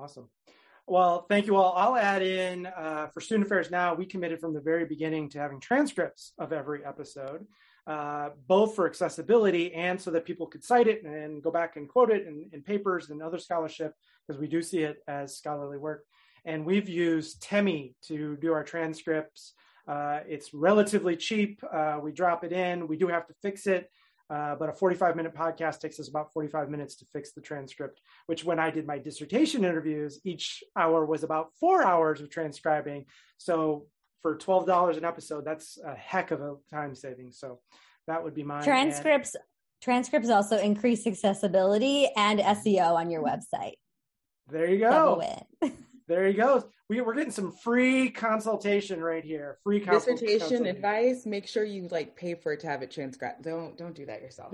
Awesome. 0.00 0.28
Well, 0.86 1.24
thank 1.30 1.46
you 1.46 1.56
all. 1.56 1.72
I'll 1.74 1.96
add 1.96 2.20
in 2.20 2.66
uh, 2.66 3.06
for 3.06 3.22
Student 3.22 3.46
Affairs 3.46 3.70
Now, 3.70 3.94
we 3.94 4.04
committed 4.04 4.38
from 4.38 4.52
the 4.52 4.60
very 4.60 4.84
beginning 4.84 5.30
to 5.30 5.38
having 5.38 5.58
transcripts 5.58 6.34
of 6.38 6.52
every 6.52 6.84
episode, 6.84 7.46
uh, 7.86 8.30
both 8.46 8.74
for 8.74 8.86
accessibility 8.86 9.72
and 9.72 9.98
so 9.98 10.10
that 10.10 10.26
people 10.26 10.46
could 10.46 10.62
cite 10.62 10.86
it 10.86 11.02
and 11.02 11.42
go 11.42 11.50
back 11.50 11.76
and 11.76 11.88
quote 11.88 12.10
it 12.10 12.26
in, 12.26 12.50
in 12.52 12.62
papers 12.62 13.08
and 13.08 13.22
other 13.22 13.38
scholarship, 13.38 13.94
because 14.26 14.38
we 14.38 14.46
do 14.46 14.60
see 14.60 14.80
it 14.80 14.98
as 15.08 15.38
scholarly 15.38 15.78
work. 15.78 16.04
And 16.44 16.66
we've 16.66 16.88
used 16.88 17.40
Temi 17.40 17.94
to 18.08 18.36
do 18.36 18.52
our 18.52 18.62
transcripts. 18.62 19.54
Uh, 19.88 20.20
it's 20.28 20.52
relatively 20.52 21.16
cheap. 21.16 21.62
Uh, 21.72 21.98
we 22.02 22.12
drop 22.12 22.44
it 22.44 22.52
in. 22.52 22.88
We 22.88 22.98
do 22.98 23.08
have 23.08 23.26
to 23.28 23.34
fix 23.40 23.66
it. 23.66 23.90
Uh, 24.30 24.54
but 24.54 24.70
a 24.70 24.72
45 24.72 25.16
minute 25.16 25.34
podcast 25.34 25.80
takes 25.80 26.00
us 26.00 26.08
about 26.08 26.32
45 26.32 26.70
minutes 26.70 26.96
to 26.96 27.04
fix 27.12 27.32
the 27.32 27.40
transcript, 27.40 28.00
which 28.26 28.44
when 28.44 28.58
I 28.58 28.70
did 28.70 28.86
my 28.86 28.98
dissertation 28.98 29.64
interviews, 29.64 30.20
each 30.24 30.62
hour 30.78 31.04
was 31.04 31.24
about 31.24 31.48
four 31.60 31.84
hours 31.84 32.20
of 32.20 32.30
transcribing. 32.30 33.04
So 33.36 33.86
for 34.22 34.36
$12 34.36 34.96
an 34.96 35.04
episode, 35.04 35.44
that's 35.44 35.78
a 35.84 35.94
heck 35.94 36.30
of 36.30 36.40
a 36.40 36.56
time 36.72 36.94
saving. 36.94 37.32
So 37.32 37.60
that 38.06 38.24
would 38.24 38.34
be 38.34 38.42
mine. 38.42 38.64
Transcripts, 38.64 39.34
and, 39.34 39.44
transcripts 39.82 40.30
also 40.30 40.58
increase 40.58 41.06
accessibility 41.06 42.08
and 42.16 42.40
SEO 42.40 42.94
on 42.94 43.10
your 43.10 43.22
website. 43.22 43.74
There 44.50 44.68
you 44.70 44.78
go. 44.78 45.22
there 46.06 46.28
you 46.28 46.34
go. 46.34 46.64
We, 46.88 47.00
we're 47.00 47.14
getting 47.14 47.30
some 47.30 47.52
free 47.52 48.10
consultation 48.10 49.02
right 49.02 49.24
here. 49.24 49.58
Free 49.64 49.80
dissertation 49.80 50.66
advice. 50.66 51.24
Make 51.24 51.46
sure 51.46 51.64
you 51.64 51.88
like 51.90 52.14
pay 52.14 52.34
for 52.34 52.52
it 52.52 52.60
to 52.60 52.66
have 52.66 52.82
it 52.82 52.90
transcribed. 52.90 53.42
Don't 53.42 53.76
don't 53.76 53.94
do 53.94 54.06
that 54.06 54.20
yourself. 54.20 54.52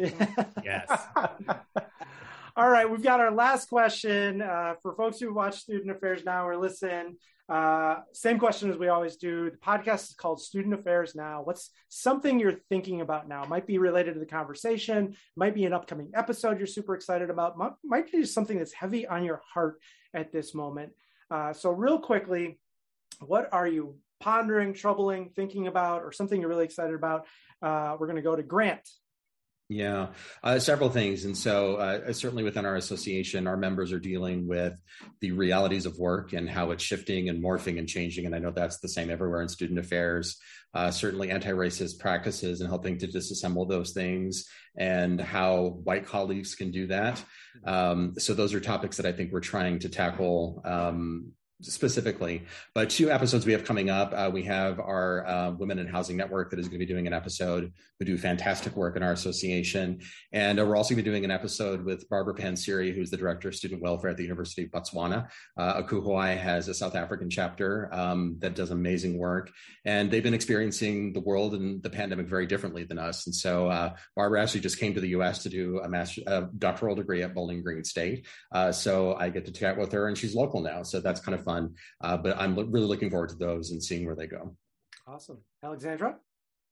yes. 0.65 0.89
All 2.57 2.69
right, 2.69 2.91
we've 2.91 3.03
got 3.03 3.21
our 3.21 3.31
last 3.31 3.69
question 3.69 4.43
uh, 4.43 4.75
for 4.83 4.95
folks 4.95 5.21
who 5.21 5.33
watch 5.33 5.61
Student 5.61 5.91
Affairs 5.93 6.25
Now 6.25 6.47
or 6.47 6.57
listen. 6.57 7.17
Uh, 7.49 7.97
same 8.13 8.39
question 8.39 8.71
as 8.71 8.77
we 8.77 8.89
always 8.89 9.17
do. 9.17 9.51
The 9.51 9.57
podcast 9.57 10.11
is 10.11 10.15
called 10.15 10.41
Student 10.41 10.75
Affairs 10.75 11.15
Now. 11.17 11.43
What's 11.43 11.71
something 11.89 12.39
you're 12.39 12.61
thinking 12.69 13.01
about 13.01 13.29
now? 13.29 13.45
Might 13.45 13.67
be 13.67 13.79
related 13.79 14.15
to 14.15 14.21
the 14.21 14.27
conversation, 14.27 15.17
might 15.37 15.55
be 15.55 15.65
an 15.65 15.73
upcoming 15.73 16.11
episode 16.15 16.59
you're 16.59 16.67
super 16.67 16.95
excited 16.95 17.29
about, 17.29 17.59
might, 17.59 17.73
might 17.85 18.13
be 18.13 18.25
something 18.25 18.59
that's 18.59 18.73
heavy 18.73 19.07
on 19.07 19.25
your 19.25 19.41
heart 19.53 19.81
at 20.15 20.33
this 20.33 20.55
moment. 20.55 20.93
Uh, 21.31 21.53
so, 21.53 21.71
real 21.71 21.99
quickly, 21.99 22.59
what 23.21 23.49
are 23.53 23.67
you 23.67 23.97
pondering, 24.21 24.75
troubling, 24.75 25.31
thinking 25.31 25.67
about, 25.67 26.03
or 26.03 26.13
something 26.13 26.41
you're 26.41 26.51
really 26.51 26.65
excited 26.65 26.95
about? 26.95 27.27
Uh, 27.63 27.97
we're 27.99 28.07
going 28.07 28.17
to 28.17 28.23
go 28.23 28.35
to 28.35 28.43
Grant. 28.43 28.89
Yeah, 29.71 30.09
uh, 30.43 30.59
several 30.59 30.91
things. 30.91 31.25
And 31.25 31.37
so, 31.37 31.77
uh, 31.77 32.13
certainly 32.13 32.43
within 32.43 32.67
our 32.67 32.75
association, 32.75 33.47
our 33.47 33.57
members 33.57 33.93
are 33.93 34.01
dealing 34.01 34.49
with 34.49 34.75
the 35.21 35.31
realities 35.31 35.87
of 35.87 35.97
work 35.97 36.33
and 36.33 36.51
how 36.51 36.73
it's 36.73 36.83
shifting 36.83 37.29
and 37.29 37.41
morphing 37.41 37.79
and 37.79 37.87
changing. 37.87 38.27
And 38.27 38.35
I 38.35 38.41
know 38.41 38.51
that's 38.51 38.81
the 38.81 38.89
same 38.89 39.11
everywhere 39.11 39.43
in 39.43 39.49
student 39.49 39.79
affairs. 39.79 40.37
Uh, 40.75 40.91
certainly, 40.91 41.31
anti 41.31 41.51
racist 41.51 42.01
practices 42.01 42.61
and 42.61 42.69
helping 42.69 42.99
to 42.99 43.07
disassemble 43.07 43.69
those 43.69 43.93
things 43.93 44.49
and 44.77 45.21
how 45.21 45.79
white 45.85 46.05
colleagues 46.05 46.57
can 46.57 46.73
do 46.73 46.89
that. 46.89 47.23
Um, 47.65 48.15
so, 48.19 48.35
those 48.35 48.55
are 48.55 48.61
topics 48.61 48.97
that 48.97 49.07
I 49.07 49.13
think 49.13 49.31
we're 49.31 49.39
trying 49.39 49.79
to 49.81 49.89
tackle 49.89 50.63
um, 50.65 51.31
specifically. 51.63 52.45
But 52.75 52.91
two 52.91 53.11
episodes 53.11 53.47
we 53.47 53.53
have 53.53 53.65
coming 53.65 53.91
up. 53.91 54.13
Uh, 54.15 54.31
we 54.33 54.45
have 54.45 54.79
our 54.81 55.27
uh, 55.27 55.51
Women 55.53 55.79
in 55.79 55.87
Housing 55.87 56.17
Network 56.17 56.51
that 56.51 56.59
is 56.59 56.67
going 56.67 56.81
to 56.81 56.87
be 56.87 56.93
doing 56.93 57.07
an 57.07 57.13
episode 57.13 57.73
who 57.99 58.05
do 58.05 58.17
fantastic 58.17 58.77
work 58.77 58.97
in 58.97 59.03
our 59.03 59.13
association. 59.13 60.01
And 60.33 60.59
uh, 60.59 60.65
we're 60.65 60.77
also 60.77 60.95
going 60.95 61.05
to 61.05 61.11
be 61.11 61.11
doing 61.11 61.25
an 61.25 61.31
episode 61.31 61.85
with 61.85 62.09
Barbara 62.09 62.35
Pansiri, 62.35 62.95
who's 62.95 63.11
the 63.11 63.17
Director 63.17 63.49
of 63.49 63.55
Student 63.55 63.83
Welfare 63.83 64.11
at 64.11 64.17
the 64.17 64.23
University 64.23 64.65
of 64.65 64.71
Botswana. 64.71 65.29
Uh, 65.57 65.83
has 66.37 66.69
a 66.69 66.75
South 66.75 66.95
African 66.95 67.29
chapter 67.31 67.93
um, 67.93 68.37
that 68.39 68.55
does 68.55 68.71
amazing 68.71 69.19
work. 69.19 69.51
And 69.85 70.11
they've 70.11 70.23
been 70.23 70.35
experiencing 70.35 71.13
the 71.13 71.21
world 71.21 71.55
and 71.55 71.83
the 71.83 71.91
pandemic 71.91 72.27
very 72.27 72.47
differently 72.47 72.85
than 72.85 72.99
us. 72.99 73.27
And 73.27 73.35
so 73.35 73.69
uh, 73.69 73.95
Barbara 74.17 74.43
actually 74.43 74.61
just 74.61 74.79
came 74.79 74.95
to 74.95 75.01
the 75.01 75.11
U.S. 75.11 75.43
to 75.43 75.49
do 75.49 75.81
a, 75.81 75.89
master, 75.89 76.23
a 76.27 76.49
doctoral 76.57 76.95
degree 76.95 77.23
at 77.23 77.35
Bowling 77.35 77.63
Green 77.63 77.85
State. 77.85 78.27
Uh, 78.53 78.73
so 78.73 79.15
I 79.15 79.29
get 79.29 79.47
to 79.47 79.53
chat 79.53 79.77
with 79.77 79.93
her, 79.93 80.09
and 80.09 80.17
she's 80.17 80.35
local 80.35 80.61
now. 80.61 80.83
So 80.83 81.01
that's 81.01 81.21
kind 81.21 81.35
of 81.35 81.45
fun. 81.45 81.50
Uh, 82.03 82.17
but 82.17 82.37
I'm 82.39 82.55
really 82.55 82.87
looking 82.87 83.11
forward 83.11 83.31
to 83.31 83.37
those 83.37 83.71
and 83.71 83.83
seeing 83.83 84.07
where 84.07 84.17
they 84.17 84.27
go. 84.27 84.57
Awesome. 85.07 85.39
Alexandra? 85.65 86.17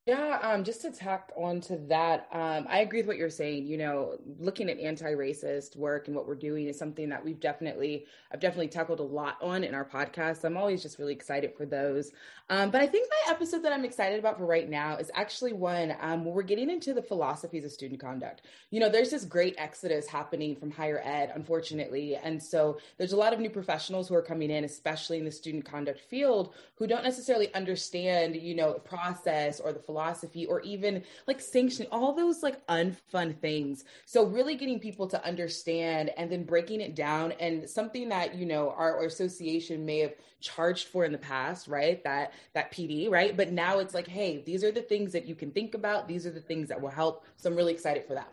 Yeah, 0.08 0.38
um, 0.40 0.64
just 0.64 0.80
to 0.80 0.90
tack 0.90 1.32
on 1.36 1.60
to 1.60 1.76
that, 1.88 2.28
um, 2.32 2.66
I 2.66 2.78
agree 2.78 3.00
with 3.00 3.08
what 3.08 3.18
you're 3.18 3.28
saying. 3.28 3.66
You 3.66 3.76
know, 3.76 4.18
looking 4.38 4.70
at 4.70 4.78
anti-racist 4.78 5.76
work 5.76 6.06
and 6.06 6.16
what 6.16 6.26
we're 6.26 6.34
doing 6.34 6.66
is 6.66 6.78
something 6.78 7.10
that 7.10 7.22
we've 7.22 7.38
definitely, 7.38 8.06
I've 8.32 8.40
definitely 8.40 8.68
tackled 8.68 9.00
a 9.00 9.02
lot 9.02 9.36
on 9.42 9.64
in 9.64 9.74
our 9.74 9.84
podcast. 9.84 10.44
I'm 10.44 10.56
always 10.56 10.80
just 10.80 10.98
really 10.98 11.12
excited 11.12 11.52
for 11.54 11.66
those. 11.66 12.12
Um, 12.48 12.70
but 12.70 12.80
I 12.80 12.86
think 12.86 13.10
my 13.10 13.34
episode 13.34 13.62
that 13.64 13.72
I'm 13.74 13.84
excited 13.84 14.18
about 14.18 14.38
for 14.38 14.46
right 14.46 14.70
now 14.70 14.96
is 14.96 15.10
actually 15.12 15.52
one 15.52 15.94
um, 16.00 16.24
where 16.24 16.32
we're 16.32 16.42
getting 16.42 16.70
into 16.70 16.94
the 16.94 17.02
philosophies 17.02 17.66
of 17.66 17.70
student 17.70 18.00
conduct. 18.00 18.40
You 18.70 18.80
know, 18.80 18.88
there's 18.88 19.10
this 19.10 19.26
great 19.26 19.56
exodus 19.58 20.06
happening 20.06 20.56
from 20.56 20.70
higher 20.70 21.02
ed, 21.04 21.32
unfortunately, 21.34 22.16
and 22.16 22.42
so 22.42 22.78
there's 22.96 23.12
a 23.12 23.16
lot 23.18 23.34
of 23.34 23.40
new 23.40 23.50
professionals 23.50 24.08
who 24.08 24.14
are 24.14 24.22
coming 24.22 24.50
in, 24.50 24.64
especially 24.64 25.18
in 25.18 25.26
the 25.26 25.30
student 25.30 25.66
conduct 25.66 26.00
field, 26.00 26.54
who 26.76 26.86
don't 26.86 27.04
necessarily 27.04 27.52
understand, 27.52 28.36
you 28.36 28.54
know, 28.54 28.72
the 28.72 28.80
process 28.80 29.60
or 29.60 29.74
the 29.74 29.78
philosophy 29.78 29.97
philosophy 29.98 30.46
or 30.46 30.60
even 30.60 31.02
like 31.26 31.40
sanctioning 31.40 31.90
all 31.90 32.12
those 32.12 32.42
like 32.42 32.64
unfun 32.68 33.36
things. 33.40 33.84
So 34.04 34.24
really 34.26 34.54
getting 34.54 34.78
people 34.78 35.08
to 35.08 35.24
understand 35.24 36.10
and 36.16 36.30
then 36.30 36.44
breaking 36.44 36.80
it 36.80 36.94
down 36.94 37.32
and 37.40 37.68
something 37.68 38.08
that 38.10 38.36
you 38.36 38.46
know 38.46 38.70
our, 38.70 38.98
our 38.98 39.06
association 39.06 39.84
may 39.84 39.98
have 39.98 40.14
charged 40.40 40.86
for 40.88 41.04
in 41.04 41.10
the 41.10 41.18
past 41.18 41.66
right? 41.66 42.02
That 42.04 42.32
that 42.54 42.70
pd 42.70 43.10
right? 43.10 43.36
But 43.36 43.50
now 43.50 43.80
it's 43.80 43.94
like 43.94 44.06
hey 44.06 44.42
these 44.46 44.62
are 44.62 44.70
the 44.70 44.82
things 44.82 45.12
that 45.12 45.26
you 45.26 45.34
can 45.34 45.50
think 45.50 45.74
about. 45.74 46.06
These 46.06 46.26
are 46.26 46.32
the 46.32 46.40
things 46.40 46.68
that 46.68 46.80
will 46.80 46.90
help. 46.90 47.24
So 47.36 47.50
i'm 47.50 47.56
really 47.56 47.72
excited 47.72 48.06
for 48.06 48.14
that. 48.14 48.32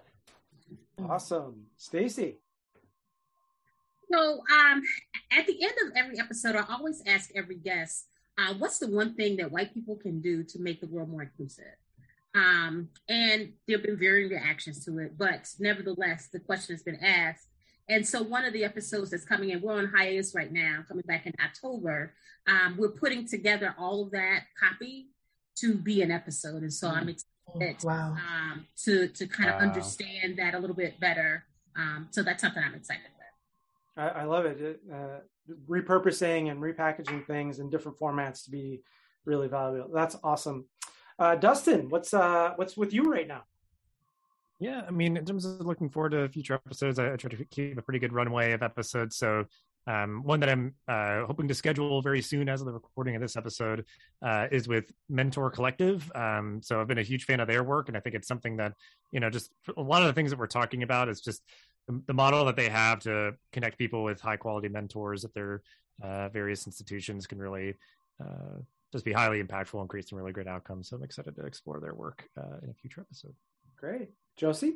Awesome. 1.10 1.64
Stacy. 1.78 2.36
So 4.12 4.20
um, 4.20 4.84
at 5.32 5.48
the 5.48 5.64
end 5.64 5.74
of 5.88 5.94
every 5.96 6.20
episode, 6.20 6.56
I 6.56 6.64
always 6.70 7.02
ask 7.08 7.32
every 7.36 7.56
guest 7.56 8.06
uh, 8.38 8.54
what's 8.58 8.80
the 8.80 8.88
one 8.88 9.16
thing 9.16 9.38
that 9.38 9.52
white 9.52 9.74
people 9.74 9.96
can 9.96 10.22
do 10.22 10.44
to 10.44 10.60
make 10.60 10.82
the 10.82 10.88
world 10.88 11.10
more 11.10 11.24
inclusive? 11.24 11.76
Um, 12.36 12.90
and 13.08 13.54
there 13.66 13.78
have 13.78 13.86
been 13.86 13.98
varying 13.98 14.30
reactions 14.30 14.84
to 14.86 15.00
it, 15.00 15.18
but 15.18 15.48
nevertheless, 15.60 16.28
the 16.32 16.40
question 16.40 16.76
has 16.76 16.84
been 16.84 17.02
asked. 17.02 17.48
And 17.88 18.06
so, 18.06 18.24
one 18.24 18.44
of 18.44 18.52
the 18.52 18.66
episodes 18.66 19.12
that's 19.12 19.24
coming 19.24 19.52
in, 19.52 19.62
we're 19.62 19.78
on 19.78 19.88
hiatus 19.88 20.34
right 20.36 20.52
now, 20.52 20.84
coming 20.88 21.04
back 21.08 21.26
in 21.26 21.34
October. 21.44 22.14
Um, 22.48 22.76
we're 22.78 22.90
putting 22.90 23.28
together 23.28 23.74
all 23.78 24.04
of 24.04 24.12
that 24.12 24.42
copy 24.60 25.08
to 25.60 25.76
be 25.76 26.02
an 26.02 26.12
episode, 26.12 26.62
and 26.64 26.74
so 26.74 26.90
I'm 26.90 27.08
excited 27.10 27.84
wow. 27.84 28.14
um, 28.14 28.66
to 28.84 29.08
to 29.08 29.28
kind 29.28 29.50
of 29.50 29.56
Wow. 29.56 29.62
understand 29.62 30.38
that 30.38 30.56
a 30.56 30.60
little 30.60 30.76
bit 30.76 31.00
better. 31.00 31.46
Um, 31.78 32.08
so 32.12 32.24
that's 32.24 32.42
something 32.42 32.62
I'm 32.64 32.76
excited 32.76 33.04
about. 33.06 33.15
I, 33.98 34.08
I 34.10 34.24
love 34.24 34.46
it. 34.46 34.82
uh, 34.94 35.20
repurposing 35.70 36.52
and 36.52 36.60
repackaging 36.60 37.26
things 37.26 37.60
in 37.60 37.70
different 37.70 38.00
formats 38.00 38.44
to 38.46 38.52
be 38.52 38.82
really 39.26 39.48
valuable. 39.48 39.92
That's 39.94 40.18
awesome. 40.24 40.66
Uh, 41.18 41.36
Dustin, 41.36 41.90
what's 41.90 42.14
uh, 42.14 42.54
what's 42.56 42.76
with 42.76 42.94
you 42.94 43.04
right 43.04 43.28
now? 43.28 43.44
Yeah, 44.60 44.84
I 44.88 44.92
mean, 44.92 45.18
in 45.18 45.26
terms 45.26 45.46
of 45.46 45.62
looking 45.62 45.90
forward 45.90 46.12
to 46.12 46.30
future 46.30 46.54
episodes, 46.54 46.98
I, 46.98 47.14
I 47.14 47.16
try 47.18 47.30
to 47.30 47.46
keep 47.46 47.78
a 47.78 47.82
pretty 47.82 48.00
good 48.00 48.14
runway 48.14 48.54
of 48.54 48.64
episodes. 48.64 49.18
So, 49.18 49.46
um, 49.88 50.24
one 50.24 50.40
that 50.40 50.50
I'm 50.50 50.74
uh, 50.88 51.26
hoping 51.26 51.48
to 51.50 51.54
schedule 51.54 52.02
very 52.02 52.22
soon, 52.22 52.50
as 52.50 52.62
of 52.62 52.68
the 52.68 52.74
recording 52.74 53.16
of 53.16 53.22
this 53.22 53.36
episode, 53.36 53.86
uh, 54.22 54.48
is 54.52 54.68
with 54.68 54.92
Mentor 55.10 55.52
Collective. 55.52 56.10
Um, 56.16 56.62
so, 56.64 56.80
I've 56.80 56.88
been 56.88 56.98
a 56.98 57.04
huge 57.04 57.26
fan 57.26 57.40
of 57.40 57.48
their 57.48 57.64
work, 57.64 57.90
and 57.90 57.98
I 57.98 58.00
think 58.00 58.16
it's 58.16 58.28
something 58.28 58.58
that 58.58 58.74
you 59.12 59.20
know, 59.20 59.30
just 59.30 59.52
a 59.76 59.82
lot 59.82 60.02
of 60.02 60.08
the 60.08 60.14
things 60.14 60.32
that 60.32 60.40
we're 60.40 60.48
talking 60.48 60.84
about 60.84 61.10
is 61.10 61.22
just 61.22 61.42
the, 61.88 62.14
model 62.14 62.46
that 62.46 62.56
they 62.56 62.70
have 62.70 63.00
to 63.02 63.34
connect 63.52 63.78
people 63.78 64.04
with 64.04 64.20
high 64.20 64.38
quality 64.38 64.70
mentors 64.70 65.26
at 65.26 65.34
their 65.34 65.62
uh, 66.02 66.30
various 66.30 66.66
institutions 66.66 67.28
can 67.28 67.38
really 67.38 67.76
uh, 68.22 68.60
just 68.92 69.06
be 69.06 69.14
highly 69.14 69.42
impactful 69.42 69.80
and 69.80 69.90
create 69.90 70.08
some 70.08 70.18
really 70.18 70.32
great 70.32 70.48
outcomes. 70.48 70.90
So, 70.90 70.96
I'm 70.96 71.04
excited 71.04 71.36
to 71.36 71.46
explore 71.46 71.80
their 71.80 71.94
work 71.94 72.28
uh, 72.38 72.58
in 72.64 72.70
a 72.70 72.74
future 72.74 73.02
episode. 73.02 73.36
Great, 73.78 74.10
Josie. 74.38 74.76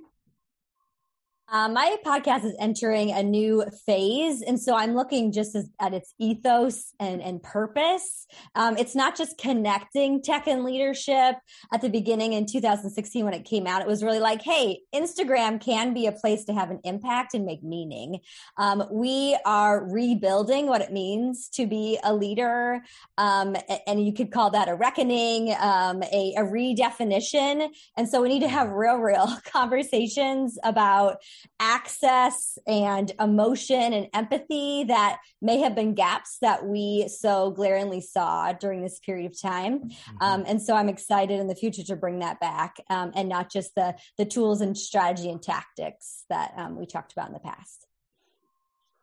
Uh, 1.51 1.67
my 1.67 1.97
podcast 2.05 2.45
is 2.45 2.55
entering 2.59 3.11
a 3.11 3.23
new 3.23 3.65
phase. 3.85 4.43
And 4.43 4.59
so 4.61 4.75
I'm 4.75 4.93
looking 4.93 5.31
just 5.31 5.55
as, 5.55 5.67
at 5.79 5.95
its 5.95 6.13
ethos 6.19 6.93
and, 6.99 7.23
and 7.23 7.41
purpose. 7.41 8.27
Um, 8.53 8.77
it's 8.77 8.95
not 8.95 9.17
just 9.17 9.37
connecting 9.39 10.21
tech 10.21 10.47
and 10.47 10.63
leadership. 10.63 11.37
At 11.73 11.81
the 11.81 11.89
beginning 11.89 12.33
in 12.33 12.45
2016, 12.45 13.25
when 13.25 13.33
it 13.33 13.45
came 13.45 13.65
out, 13.65 13.81
it 13.81 13.87
was 13.87 14.03
really 14.03 14.19
like, 14.19 14.43
hey, 14.43 14.81
Instagram 14.93 15.59
can 15.59 15.93
be 15.93 16.05
a 16.05 16.11
place 16.11 16.45
to 16.45 16.53
have 16.53 16.69
an 16.69 16.81
impact 16.83 17.33
and 17.33 17.45
make 17.45 17.63
meaning. 17.63 18.19
Um, 18.57 18.83
we 18.91 19.35
are 19.43 19.83
rebuilding 19.83 20.67
what 20.67 20.81
it 20.81 20.93
means 20.93 21.49
to 21.53 21.65
be 21.65 21.97
a 22.03 22.13
leader. 22.13 22.81
Um, 23.17 23.55
and 23.87 24.05
you 24.05 24.13
could 24.13 24.31
call 24.31 24.51
that 24.51 24.69
a 24.69 24.75
reckoning, 24.75 25.55
um, 25.59 26.03
a, 26.03 26.35
a 26.37 26.43
redefinition. 26.43 27.69
And 27.97 28.07
so 28.07 28.21
we 28.21 28.29
need 28.29 28.41
to 28.41 28.49
have 28.49 28.69
real, 28.69 28.97
real 28.97 29.35
conversations 29.51 30.59
about 30.63 31.17
access 31.59 32.57
and 32.67 33.11
emotion 33.19 33.93
and 33.93 34.07
empathy 34.13 34.85
that 34.85 35.19
may 35.41 35.59
have 35.59 35.75
been 35.75 35.93
gaps 35.93 36.37
that 36.41 36.65
we 36.65 37.07
so 37.07 37.51
glaringly 37.51 38.01
saw 38.01 38.53
during 38.53 38.81
this 38.81 38.99
period 38.99 39.31
of 39.31 39.39
time. 39.39 39.89
Um, 40.21 40.43
and 40.47 40.61
so 40.61 40.75
I'm 40.75 40.89
excited 40.89 41.39
in 41.39 41.47
the 41.47 41.55
future 41.55 41.83
to 41.83 41.95
bring 41.95 42.19
that 42.19 42.39
back 42.39 42.77
um, 42.89 43.11
and 43.15 43.29
not 43.29 43.51
just 43.51 43.75
the, 43.75 43.95
the 44.17 44.25
tools 44.25 44.61
and 44.61 44.77
strategy 44.77 45.29
and 45.29 45.41
tactics 45.41 46.25
that 46.29 46.53
um, 46.57 46.77
we 46.77 46.85
talked 46.85 47.11
about 47.11 47.27
in 47.27 47.33
the 47.33 47.39
past. 47.39 47.85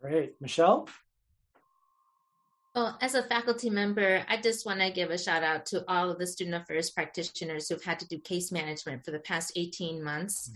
Great, 0.01 0.35
Michelle. 0.41 0.89
Well, 2.77 2.99
as 3.01 3.15
a 3.15 3.23
faculty 3.23 3.71
member, 3.71 4.23
I 4.29 4.37
just 4.37 4.67
want 4.67 4.81
to 4.81 4.91
give 4.91 5.11
a 5.11 5.17
shout 5.17 5.43
out 5.43 5.65
to 5.67 5.83
all 5.89 6.11
of 6.11 6.19
the 6.19 6.27
student 6.27 6.63
affairs 6.63 6.91
practitioners 6.91 7.71
who've 7.71 7.83
had 7.83 7.99
to 8.01 8.07
do 8.07 8.19
case 8.19 8.53
management 8.53 9.03
for 9.03 9.13
the 9.13 9.19
past 9.19 9.53
18 9.57 10.05
months. 10.05 10.51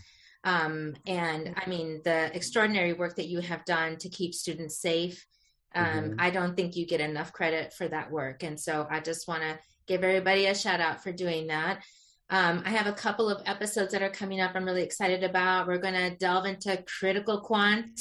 Um, 0.45 0.97
and 1.07 1.55
I 1.57 1.69
mean, 1.69 2.01
the 2.05 2.35
extraordinary 2.35 2.93
work 2.93 3.17
that 3.17 3.29
you 3.29 3.41
have 3.41 3.65
done 3.65 3.97
to 3.99 4.09
keep 4.09 4.35
students 4.35 4.81
safe. 4.81 5.27
Um, 5.75 5.87
Mhm. 5.87 6.15
I 6.19 6.31
don't 6.31 6.57
think 6.57 6.77
you 6.77 6.87
get 6.87 7.01
enough 7.01 7.33
credit 7.33 7.73
for 7.73 7.87
that 7.89 8.11
work. 8.11 8.43
And 8.43 8.59
so 8.59 8.87
I 8.91 9.01
just 9.01 9.29
want 9.29 9.43
to 9.43 9.59
give 9.87 10.03
everybody 10.03 10.47
a 10.47 10.55
shout 10.55 10.81
out 10.81 11.03
for 11.03 11.13
doing 11.13 11.49
that. 11.49 11.85
Um, 12.31 12.63
I 12.65 12.71
have 12.71 12.87
a 12.87 12.93
couple 12.93 13.29
of 13.29 13.43
episodes 13.45 13.93
that 13.93 14.03
are 14.03 14.11
coming 14.11 14.41
up 14.41 14.53
I'm 14.55 14.65
really 14.65 14.83
excited 14.83 15.25
about. 15.25 15.67
We're 15.67 15.79
going 15.79 15.95
to 15.95 16.17
delve 16.17 16.47
into 16.47 16.83
critical 16.87 17.41
quant 17.41 18.01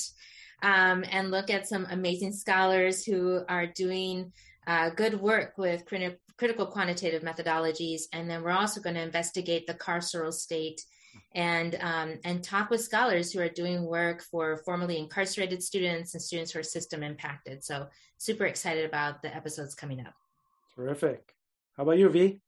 um, 0.62 1.04
and 1.12 1.32
look 1.32 1.50
at 1.50 1.68
some 1.68 1.88
amazing 1.90 2.34
scholars 2.34 3.04
who 3.04 3.44
are 3.50 3.66
doing 3.66 4.32
uh, 4.68 4.92
good 4.92 5.20
work 5.20 5.58
with 5.58 5.86
criti- 5.86 6.18
critical 6.38 6.68
quantitative 6.68 7.24
methodologies. 7.24 8.04
And 8.14 8.30
then 8.30 8.44
we're 8.44 8.52
also 8.52 8.82
going 8.82 8.96
to 8.96 9.02
investigate 9.02 9.66
the 9.66 9.74
carceral 9.74 10.32
state 10.32 10.82
and 11.34 11.76
um, 11.82 12.20
and 12.24 12.44
talk 12.44 12.70
with 12.70 12.82
scholars 12.82 13.32
who 13.32 13.40
are 13.40 13.50
doing 13.50 13.86
work 13.86 14.24
for 14.24 14.58
formerly 14.66 14.98
incarcerated 14.98 15.62
students 15.62 16.14
and 16.14 16.22
students 16.22 16.52
who 16.52 16.60
are 16.60 16.64
system 16.64 17.04
impacted. 17.04 17.64
So 17.64 17.88
super 18.18 18.46
excited 18.46 18.86
about 18.86 19.22
the 19.22 19.36
episodes 19.36 19.76
coming 19.76 20.00
up. 20.02 20.14
Terrific. 20.76 21.34
How 21.76 21.84
about 21.84 21.98
you, 21.98 22.10
V? 22.10 22.42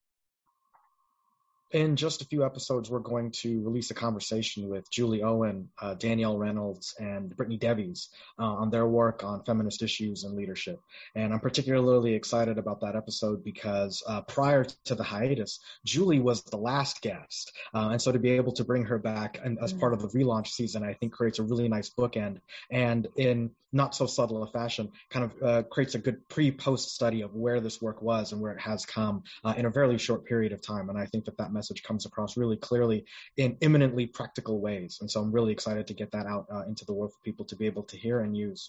In 1.71 1.95
just 1.95 2.21
a 2.21 2.25
few 2.25 2.43
episodes, 2.43 2.89
we're 2.89 2.99
going 2.99 3.31
to 3.31 3.61
release 3.61 3.91
a 3.91 3.93
conversation 3.93 4.67
with 4.67 4.91
Julie 4.91 5.23
Owen, 5.23 5.69
uh, 5.81 5.93
Danielle 5.93 6.37
Reynolds, 6.37 6.93
and 6.99 7.33
Brittany 7.35 7.55
Devies 7.55 8.09
uh, 8.37 8.43
on 8.43 8.71
their 8.71 8.85
work 8.85 9.23
on 9.23 9.45
feminist 9.45 9.81
issues 9.81 10.25
and 10.25 10.35
leadership. 10.35 10.81
And 11.15 11.31
I'm 11.31 11.39
particularly 11.39 12.13
excited 12.13 12.57
about 12.57 12.81
that 12.81 12.97
episode 12.97 13.45
because 13.45 14.03
uh, 14.05 14.19
prior 14.21 14.65
to 14.83 14.95
the 14.95 15.03
hiatus, 15.03 15.61
Julie 15.85 16.19
was 16.19 16.43
the 16.43 16.57
last 16.57 17.01
guest. 17.01 17.53
Uh, 17.73 17.89
and 17.91 18.01
so 18.01 18.11
to 18.11 18.19
be 18.19 18.31
able 18.31 18.51
to 18.53 18.65
bring 18.65 18.83
her 18.85 18.99
back 18.99 19.39
and 19.41 19.57
as 19.59 19.71
part 19.71 19.93
of 19.93 20.01
the 20.01 20.09
relaunch 20.09 20.47
season, 20.47 20.83
I 20.83 20.95
think 20.95 21.13
creates 21.13 21.39
a 21.39 21.43
really 21.43 21.69
nice 21.69 21.89
bookend. 21.89 22.41
And 22.69 23.07
in 23.15 23.51
not 23.73 23.95
so 23.95 24.05
subtle 24.05 24.43
a 24.43 24.47
fashion, 24.47 24.91
kind 25.09 25.25
of 25.25 25.43
uh, 25.43 25.63
creates 25.63 25.95
a 25.95 25.99
good 25.99 26.27
pre-post 26.27 26.93
study 26.93 27.21
of 27.21 27.33
where 27.33 27.61
this 27.61 27.81
work 27.81 28.01
was 28.01 28.31
and 28.31 28.41
where 28.41 28.51
it 28.51 28.59
has 28.59 28.85
come 28.85 29.23
uh, 29.43 29.53
in 29.55 29.65
a 29.65 29.71
fairly 29.71 29.97
short 29.97 30.25
period 30.25 30.51
of 30.51 30.61
time. 30.61 30.89
And 30.89 30.97
I 30.97 31.05
think 31.05 31.25
that 31.25 31.37
that 31.37 31.53
message 31.61 31.83
comes 31.83 32.03
across 32.09 32.31
really 32.41 32.57
clearly 32.57 32.99
in 33.37 33.49
imminently 33.61 34.05
practical 34.19 34.55
ways. 34.67 34.97
And 35.01 35.07
so 35.11 35.21
I'm 35.21 35.31
really 35.37 35.53
excited 35.57 35.85
to 35.89 35.95
get 36.01 36.09
that 36.15 36.25
out 36.25 36.45
uh, 36.55 36.63
into 36.69 36.83
the 36.85 36.93
world 36.97 37.11
for 37.13 37.21
people 37.23 37.45
to 37.51 37.55
be 37.55 37.65
able 37.71 37.85
to 37.91 37.95
hear 38.03 38.21
and 38.21 38.35
use. 38.35 38.61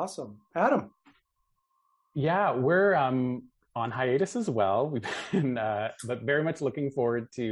Awesome, 0.00 0.32
Adam. 0.54 0.90
Yeah, 2.14 2.46
we're 2.66 2.94
um, 2.94 3.44
on 3.74 3.90
hiatus 3.90 4.36
as 4.36 4.48
well. 4.50 4.80
We've 4.92 5.08
been, 5.32 5.56
uh, 5.56 5.88
but 6.04 6.18
very 6.32 6.44
much 6.48 6.60
looking 6.60 6.90
forward 6.90 7.28
to 7.36 7.46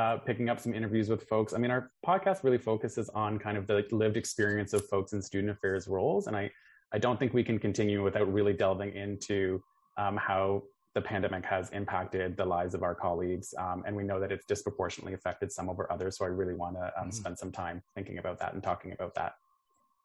uh, 0.00 0.18
picking 0.28 0.50
up 0.50 0.60
some 0.60 0.74
interviews 0.74 1.08
with 1.08 1.22
folks. 1.32 1.54
I 1.54 1.58
mean, 1.58 1.70
our 1.70 1.90
podcast 2.06 2.44
really 2.44 2.62
focuses 2.70 3.08
on 3.24 3.38
kind 3.38 3.56
of 3.56 3.66
the 3.66 3.74
like, 3.74 3.90
lived 3.90 4.16
experience 4.16 4.72
of 4.74 4.86
folks 4.92 5.14
in 5.14 5.22
student 5.22 5.50
affairs 5.50 5.88
roles, 5.88 6.26
and 6.26 6.36
I, 6.36 6.50
I 6.92 6.98
don't 6.98 7.18
think 7.18 7.32
we 7.32 7.42
can 7.42 7.58
continue 7.58 8.04
without 8.08 8.30
really 8.36 8.52
delving 8.52 8.92
into 8.94 9.62
um, 9.96 10.16
how 10.16 10.62
the 10.94 11.00
pandemic 11.00 11.44
has 11.44 11.70
impacted 11.70 12.36
the 12.36 12.44
lives 12.44 12.74
of 12.74 12.82
our 12.82 12.94
colleagues, 12.94 13.54
um, 13.58 13.84
and 13.86 13.94
we 13.94 14.02
know 14.02 14.18
that 14.18 14.32
it's 14.32 14.44
disproportionately 14.44 15.14
affected 15.14 15.52
some 15.52 15.68
over 15.68 15.90
others. 15.92 16.18
So 16.18 16.24
I 16.24 16.28
really 16.28 16.54
want 16.54 16.76
to 16.76 16.92
um, 17.00 17.08
Mhm. 17.08 17.14
spend 17.14 17.38
some 17.38 17.52
time 17.52 17.82
thinking 17.94 18.18
about 18.18 18.38
that 18.40 18.54
and 18.54 18.62
talking 18.62 18.92
about 18.92 19.14
that. 19.14 19.36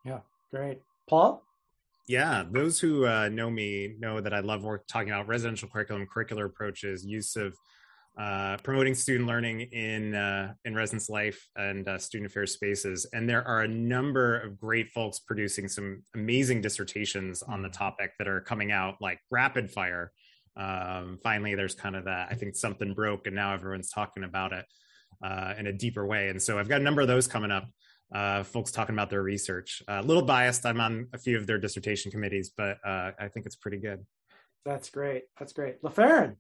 Yeah, 0.04 0.20
great. 0.52 0.82
Paul? 1.08 1.44
Yeah, 2.08 2.44
those 2.50 2.80
who 2.80 3.08
uh, 3.08 3.30
know 3.30 3.50
me 3.50 3.96
know 3.98 4.22
that 4.22 4.34
I 4.34 4.42
love 4.42 4.64
work 4.64 4.86
talking 4.86 5.10
about 5.10 5.28
residential 5.28 5.68
curriculum, 5.68 6.06
curricular 6.06 6.46
approaches, 6.46 7.04
use 7.04 7.36
of 7.36 7.58
uh, 8.18 8.56
promoting 8.64 8.94
student 8.94 9.28
learning 9.28 9.62
in 9.62 10.14
uh, 10.14 10.54
in 10.64 10.76
residence 10.76 11.10
life 11.10 11.50
and 11.56 11.88
uh, 11.88 11.98
student 11.98 12.30
affairs 12.32 12.54
spaces. 12.54 13.06
And 13.12 13.28
there 13.28 13.46
are 13.46 13.64
a 13.64 13.68
number 13.68 14.40
of 14.40 14.58
great 14.60 14.92
folks 14.92 15.20
producing 15.20 15.68
some 15.68 16.04
amazing 16.14 16.62
dissertations 16.62 17.42
on 17.42 17.62
the 17.64 17.70
topic 17.70 18.12
that 18.20 18.28
are 18.28 18.40
coming 18.40 18.72
out 18.72 19.02
like 19.02 19.20
rapid 19.32 19.72
fire. 19.72 20.12
Um, 20.58 21.20
finally, 21.22 21.56
there's 21.56 21.76
kind 21.76 21.96
of 21.96 22.06
that. 22.06 22.30
I 22.32 22.36
think 22.36 22.56
something 22.56 22.94
broke, 22.94 23.28
and 23.28 23.36
now 23.36 23.54
everyone's 23.54 23.90
talking 23.90 24.24
about 24.24 24.54
it 24.54 24.66
uh, 25.24 25.54
in 25.58 25.68
a 25.68 25.74
deeper 25.74 26.06
way. 26.06 26.30
And 26.30 26.42
so 26.42 26.58
I've 26.58 26.70
got 26.70 26.82
a 26.82 26.84
number 26.84 27.02
of 27.02 27.08
those 27.08 27.28
coming 27.28 27.52
up. 27.52 27.68
Uh, 28.14 28.44
folks 28.44 28.72
talking 28.72 28.94
about 28.94 29.10
their 29.10 29.24
research. 29.24 29.82
A 29.88 30.02
little 30.02 30.22
biased. 30.22 30.66
I'm 30.66 30.80
on 30.80 31.08
a 31.14 31.18
few 31.18 31.38
of 31.38 31.48
their 31.48 31.58
dissertation 31.58 32.12
committees, 32.12 32.52
but 32.56 32.78
uh, 32.86 33.12
I 33.20 33.30
think 33.30 33.48
it's 33.48 33.56
pretty 33.56 33.78
good. 33.78 34.06
That's 34.64 34.90
great. 34.90 35.24
That's 35.40 35.54
great. 35.54 35.82
LaFerrin. 35.82 36.36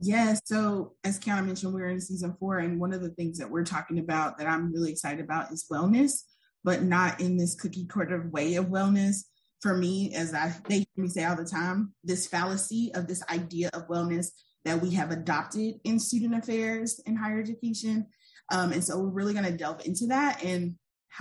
Yeah, 0.00 0.36
so 0.44 0.94
as 1.04 1.18
Kiana 1.18 1.44
mentioned, 1.44 1.74
we're 1.74 1.88
in 1.88 2.00
season 2.00 2.36
four, 2.38 2.58
and 2.58 2.78
one 2.78 2.92
of 2.92 3.00
the 3.00 3.08
things 3.10 3.38
that 3.38 3.50
we're 3.50 3.64
talking 3.64 3.98
about 3.98 4.38
that 4.38 4.46
I'm 4.46 4.72
really 4.72 4.92
excited 4.92 5.24
about 5.24 5.50
is 5.50 5.66
wellness, 5.72 6.22
but 6.62 6.82
not 6.82 7.20
in 7.20 7.36
this 7.36 7.54
cookie 7.54 7.86
cutter 7.86 8.28
way 8.30 8.54
of 8.54 8.66
wellness. 8.66 9.24
For 9.60 9.74
me, 9.76 10.14
as 10.14 10.34
I 10.34 10.54
they 10.68 10.78
hear 10.78 10.86
me 10.96 11.08
say 11.08 11.24
all 11.24 11.36
the 11.36 11.44
time, 11.44 11.92
this 12.04 12.26
fallacy 12.26 12.92
of 12.94 13.08
this 13.08 13.22
idea 13.28 13.70
of 13.72 13.88
wellness 13.88 14.28
that 14.64 14.80
we 14.80 14.90
have 14.92 15.10
adopted 15.10 15.76
in 15.84 15.98
student 15.98 16.34
affairs 16.34 17.00
in 17.06 17.16
higher 17.16 17.40
education. 17.40 18.06
Um, 18.50 18.72
and 18.72 18.84
so 18.84 18.98
we're 18.98 19.08
really 19.08 19.32
going 19.32 19.44
to 19.44 19.56
delve 19.56 19.84
into 19.84 20.06
that 20.06 20.44
and 20.44 20.76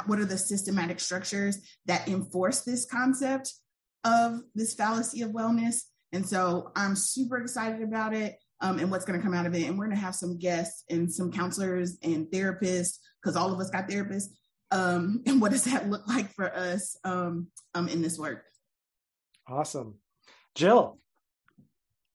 what 0.05 0.19
are 0.19 0.25
the 0.25 0.38
systematic 0.38 0.99
structures 0.99 1.59
that 1.85 2.07
enforce 2.07 2.61
this 2.61 2.85
concept 2.85 3.53
of 4.03 4.41
this 4.53 4.75
fallacy 4.75 5.21
of 5.21 5.31
wellness. 5.31 5.81
And 6.11 6.27
so 6.27 6.71
I'm 6.75 6.95
super 6.95 7.38
excited 7.38 7.81
about 7.81 8.13
it 8.13 8.38
um, 8.61 8.79
and 8.79 8.91
what's 8.91 9.05
going 9.05 9.19
to 9.19 9.23
come 9.23 9.33
out 9.33 9.45
of 9.45 9.55
it. 9.55 9.67
And 9.67 9.77
we're 9.77 9.85
going 9.85 9.97
to 9.97 10.03
have 10.03 10.15
some 10.15 10.38
guests 10.38 10.83
and 10.89 11.11
some 11.11 11.31
counselors 11.31 11.97
and 12.03 12.27
therapists 12.27 12.97
because 13.21 13.35
all 13.35 13.53
of 13.53 13.59
us 13.59 13.69
got 13.69 13.89
therapists. 13.89 14.27
Um, 14.72 15.24
and 15.26 15.41
what 15.41 15.51
does 15.51 15.65
that 15.65 15.89
look 15.89 16.07
like 16.07 16.34
for 16.34 16.53
us 16.53 16.97
um, 17.03 17.47
um, 17.74 17.88
in 17.88 18.01
this 18.01 18.18
work? 18.18 18.43
Awesome. 19.47 19.95
Jill. 20.55 20.99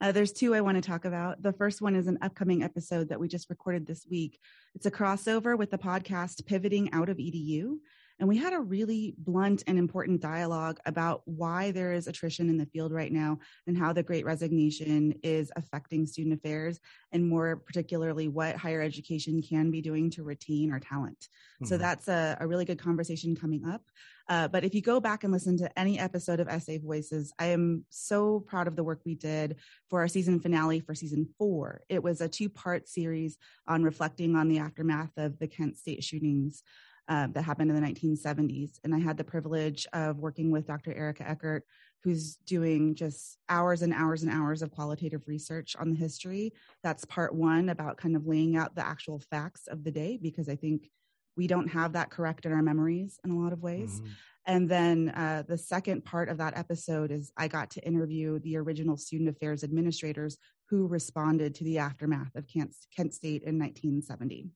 Uh, 0.00 0.11
there's 0.11 0.32
two 0.32 0.53
I 0.53 0.62
want 0.62 0.76
to 0.76 0.88
talk 0.88 1.05
about. 1.05 1.40
The 1.42 1.53
first 1.53 1.80
one 1.80 1.94
is 1.94 2.09
an 2.09 2.18
upcoming 2.22 2.64
episode 2.64 3.09
that 3.11 3.20
we 3.20 3.28
just 3.28 3.48
recorded 3.48 3.86
this 3.86 4.05
week. 4.11 4.38
It's 4.74 4.86
a 4.86 4.90
crossover 4.90 5.57
with 5.57 5.70
the 5.70 5.78
podcast 5.78 6.44
Pivoting 6.44 6.92
Out 6.92 7.09
of 7.09 7.18
EDU. 7.18 7.76
And 8.18 8.28
we 8.28 8.36
had 8.36 8.52
a 8.52 8.60
really 8.60 9.14
blunt 9.18 9.62
and 9.66 9.78
important 9.78 10.20
dialogue 10.20 10.78
about 10.86 11.22
why 11.24 11.70
there 11.70 11.92
is 11.92 12.06
attrition 12.06 12.48
in 12.48 12.58
the 12.58 12.66
field 12.66 12.92
right 12.92 13.12
now 13.12 13.38
and 13.66 13.76
how 13.76 13.92
the 13.92 14.02
great 14.02 14.24
resignation 14.24 15.14
is 15.22 15.50
affecting 15.56 16.06
student 16.06 16.34
affairs, 16.34 16.80
and 17.10 17.28
more 17.28 17.56
particularly, 17.56 18.28
what 18.28 18.56
higher 18.56 18.80
education 18.80 19.42
can 19.42 19.70
be 19.70 19.80
doing 19.80 20.10
to 20.10 20.22
retain 20.22 20.70
our 20.70 20.80
talent. 20.80 21.18
Mm-hmm. 21.18 21.66
So 21.66 21.78
that's 21.78 22.08
a, 22.08 22.36
a, 22.40 22.46
really 22.46 22.64
good 22.64 22.78
conversation 22.78 23.34
coming 23.34 23.64
up. 23.64 23.82
Uh, 24.28 24.48
but 24.48 24.64
if 24.64 24.74
you 24.74 24.80
go 24.80 25.00
back 25.00 25.24
and 25.24 25.32
listen 25.32 25.56
to 25.58 25.78
any 25.78 25.98
episode 25.98 26.40
of 26.40 26.62
SA 26.62 26.74
Voices, 26.82 27.32
I 27.38 27.46
am 27.46 27.84
so 27.90 28.40
proud 28.40 28.68
of 28.68 28.76
the 28.76 28.84
work 28.84 29.00
we 29.04 29.14
did 29.14 29.56
for 29.90 30.00
our 30.00 30.08
season 30.08 30.40
finale 30.40 30.80
for 30.80 30.94
season 30.94 31.28
four. 31.38 31.82
It 31.88 32.02
was 32.02 32.20
a 32.20 32.28
two 32.28 32.48
part 32.48 32.88
series 32.88 33.36
on 33.66 33.82
reflecting 33.82 34.36
on 34.36 34.48
the 34.48 34.58
aftermath 34.58 35.12
of 35.16 35.38
the 35.38 35.48
Kent 35.48 35.76
State 35.76 36.04
shootings 36.04 36.62
uh, 37.09 37.28
that 37.32 37.42
happened 37.42 37.70
in 37.70 37.76
the 37.80 37.86
1970s. 37.86 38.78
And 38.84 38.94
I 38.94 38.98
had 38.98 39.16
the 39.16 39.24
privilege 39.24 39.86
of 39.92 40.18
working 40.18 40.50
with 40.50 40.66
Dr. 40.66 40.92
Erica 40.94 41.28
Eckert, 41.28 41.64
who's 42.03 42.36
doing 42.46 42.94
just 42.94 43.38
hours 43.48 43.82
and 43.82 43.92
hours 43.92 44.22
and 44.22 44.32
hours 44.32 44.62
of 44.62 44.70
qualitative 44.70 45.22
research 45.26 45.76
on 45.78 45.90
the 45.90 45.96
history. 45.96 46.53
That's 46.82 47.05
part 47.05 47.34
one 47.34 47.68
about 47.68 47.96
kind 47.96 48.16
of 48.16 48.26
laying 48.26 48.57
out 48.57 48.74
the 48.74 48.86
actual 48.86 49.20
facts 49.30 49.66
of 49.66 49.84
the 49.84 49.90
day, 49.90 50.18
because 50.20 50.48
I 50.48 50.57
think 50.57 50.90
we 51.36 51.46
don't 51.46 51.68
have 51.68 51.92
that 51.92 52.11
correct 52.11 52.44
in 52.44 52.53
our 52.53 52.62
memories 52.62 53.18
in 53.24 53.30
a 53.30 53.38
lot 53.38 53.53
of 53.53 53.62
ways. 53.62 54.00
Mm-hmm. 54.00 54.12
And 54.46 54.68
then 54.68 55.09
uh, 55.11 55.44
the 55.46 55.57
second 55.57 56.05
part 56.05 56.28
of 56.28 56.38
that 56.38 56.57
episode 56.57 57.12
is 57.12 57.32
I 57.36 57.46
got 57.46 57.70
to 57.70 57.86
interview 57.86 58.40
the 58.40 58.57
original 58.57 58.96
student 58.96 59.30
affairs 59.30 59.62
administrators 59.62 60.36
who 60.68 60.88
responded 60.88 61.55
to 61.57 61.64
the 61.64 61.78
aftermath 61.78 62.34
of 62.34 62.48
Kent, 62.48 62.74
Kent 62.94 63.14
State 63.14 63.42
in 63.42 63.59
1970. 63.59 64.48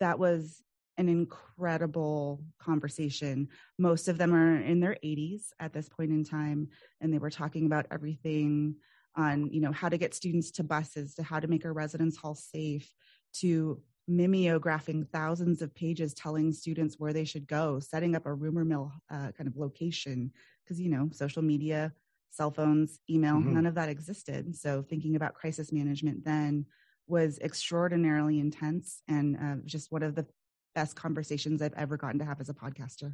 That 0.00 0.18
was 0.18 0.62
an 0.96 1.08
incredible 1.08 2.44
conversation. 2.58 3.48
Most 3.78 4.08
of 4.08 4.18
them 4.18 4.34
are 4.34 4.56
in 4.60 4.80
their 4.80 4.96
80s 5.04 5.46
at 5.58 5.72
this 5.72 5.88
point 5.88 6.10
in 6.10 6.24
time, 6.24 6.68
and 7.00 7.12
they 7.12 7.18
were 7.18 7.30
talking 7.30 7.66
about 7.66 7.86
everything 7.90 8.76
on, 9.16 9.48
you 9.52 9.60
know, 9.60 9.72
how 9.72 9.88
to 9.88 9.98
get 9.98 10.14
students 10.14 10.50
to 10.52 10.64
buses, 10.64 11.14
to 11.14 11.22
how 11.22 11.40
to 11.40 11.48
make 11.48 11.64
our 11.64 11.72
residence 11.72 12.16
hall 12.16 12.34
safe, 12.34 12.92
to 13.34 13.80
mimeographing 14.10 15.08
thousands 15.10 15.62
of 15.62 15.74
pages 15.74 16.14
telling 16.14 16.52
students 16.52 16.96
where 16.98 17.12
they 17.12 17.24
should 17.24 17.46
go, 17.46 17.80
setting 17.80 18.14
up 18.14 18.26
a 18.26 18.34
rumor 18.34 18.64
mill 18.64 18.92
uh, 19.10 19.30
kind 19.36 19.48
of 19.48 19.56
location, 19.56 20.30
because, 20.62 20.80
you 20.80 20.90
know, 20.90 21.08
social 21.12 21.42
media, 21.42 21.92
cell 22.30 22.50
phones, 22.50 22.98
email, 23.08 23.34
mm-hmm. 23.34 23.54
none 23.54 23.66
of 23.66 23.74
that 23.74 23.88
existed. 23.88 24.54
So 24.56 24.82
thinking 24.82 25.16
about 25.16 25.34
crisis 25.34 25.72
management 25.72 26.24
then 26.24 26.66
was 27.06 27.38
extraordinarily 27.38 28.40
intense 28.40 29.02
and 29.08 29.36
uh, 29.36 29.56
just 29.64 29.92
one 29.92 30.02
of 30.02 30.14
the 30.14 30.26
best 30.74 30.96
conversations 30.96 31.62
I've 31.62 31.74
ever 31.74 31.96
gotten 31.96 32.18
to 32.18 32.24
have 32.24 32.40
as 32.40 32.48
a 32.48 32.54
podcaster. 32.54 33.12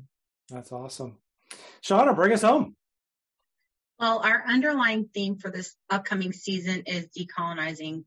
That's 0.48 0.72
awesome. 0.72 1.18
Shauna, 1.82 2.14
bring 2.14 2.32
us 2.32 2.42
home. 2.42 2.76
Well, 3.98 4.20
our 4.24 4.44
underlying 4.46 5.10
theme 5.12 5.36
for 5.36 5.50
this 5.50 5.76
upcoming 5.90 6.32
season 6.32 6.84
is 6.86 7.08
decolonizing 7.08 8.04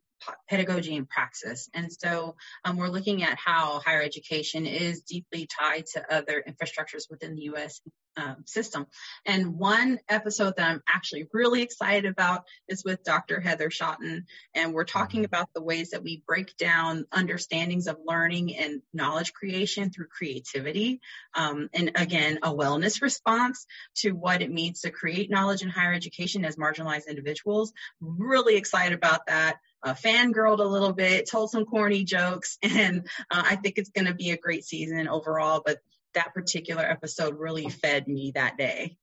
pedagogy 0.49 0.95
and 0.95 1.07
praxis. 1.07 1.69
And 1.73 1.91
so 1.91 2.35
um, 2.65 2.77
we're 2.77 2.87
looking 2.87 3.23
at 3.23 3.37
how 3.37 3.79
higher 3.79 4.01
education 4.01 4.65
is 4.65 5.01
deeply 5.01 5.47
tied 5.47 5.85
to 5.93 6.13
other 6.13 6.43
infrastructures 6.47 7.09
within 7.09 7.35
the 7.35 7.43
U.S. 7.43 7.81
Um, 8.15 8.43
system. 8.45 8.85
And 9.25 9.57
one 9.57 9.97
episode 10.07 10.55
that 10.57 10.69
I'm 10.69 10.83
actually 10.87 11.27
really 11.33 11.63
excited 11.63 12.05
about 12.05 12.43
is 12.67 12.83
with 12.83 13.03
Dr. 13.03 13.39
Heather 13.39 13.71
Shotton. 13.71 14.25
And 14.53 14.71
we're 14.71 14.83
talking 14.83 15.21
mm-hmm. 15.21 15.33
about 15.33 15.49
the 15.55 15.63
ways 15.63 15.89
that 15.91 16.03
we 16.03 16.21
break 16.27 16.55
down 16.55 17.05
understandings 17.11 17.87
of 17.87 17.97
learning 18.05 18.55
and 18.55 18.83
knowledge 18.93 19.33
creation 19.33 19.89
through 19.89 20.09
creativity. 20.15 21.01
Um, 21.33 21.69
and 21.73 21.91
again, 21.95 22.37
a 22.43 22.53
wellness 22.53 23.01
response 23.01 23.65
to 23.95 24.11
what 24.11 24.43
it 24.43 24.51
means 24.51 24.81
to 24.81 24.91
create 24.91 25.31
knowledge 25.31 25.63
in 25.63 25.69
higher 25.69 25.93
education 25.93 26.45
as 26.45 26.55
marginalized 26.55 27.07
individuals. 27.07 27.73
Really 27.99 28.57
excited 28.57 28.93
about 28.93 29.25
that 29.25 29.57
uh, 29.83 29.93
fangirled 29.93 30.59
a 30.59 30.63
little 30.63 30.93
bit, 30.93 31.29
told 31.29 31.51
some 31.51 31.65
corny 31.65 32.03
jokes, 32.03 32.57
and 32.63 33.07
uh, 33.29 33.43
I 33.45 33.55
think 33.57 33.77
it's 33.77 33.89
going 33.89 34.07
to 34.07 34.13
be 34.13 34.31
a 34.31 34.37
great 34.37 34.65
season 34.65 35.07
overall. 35.07 35.61
But 35.65 35.79
that 36.13 36.33
particular 36.33 36.83
episode 36.83 37.39
really 37.39 37.69
fed 37.69 38.07
me 38.07 38.31
that 38.35 38.57
day. 38.57 38.97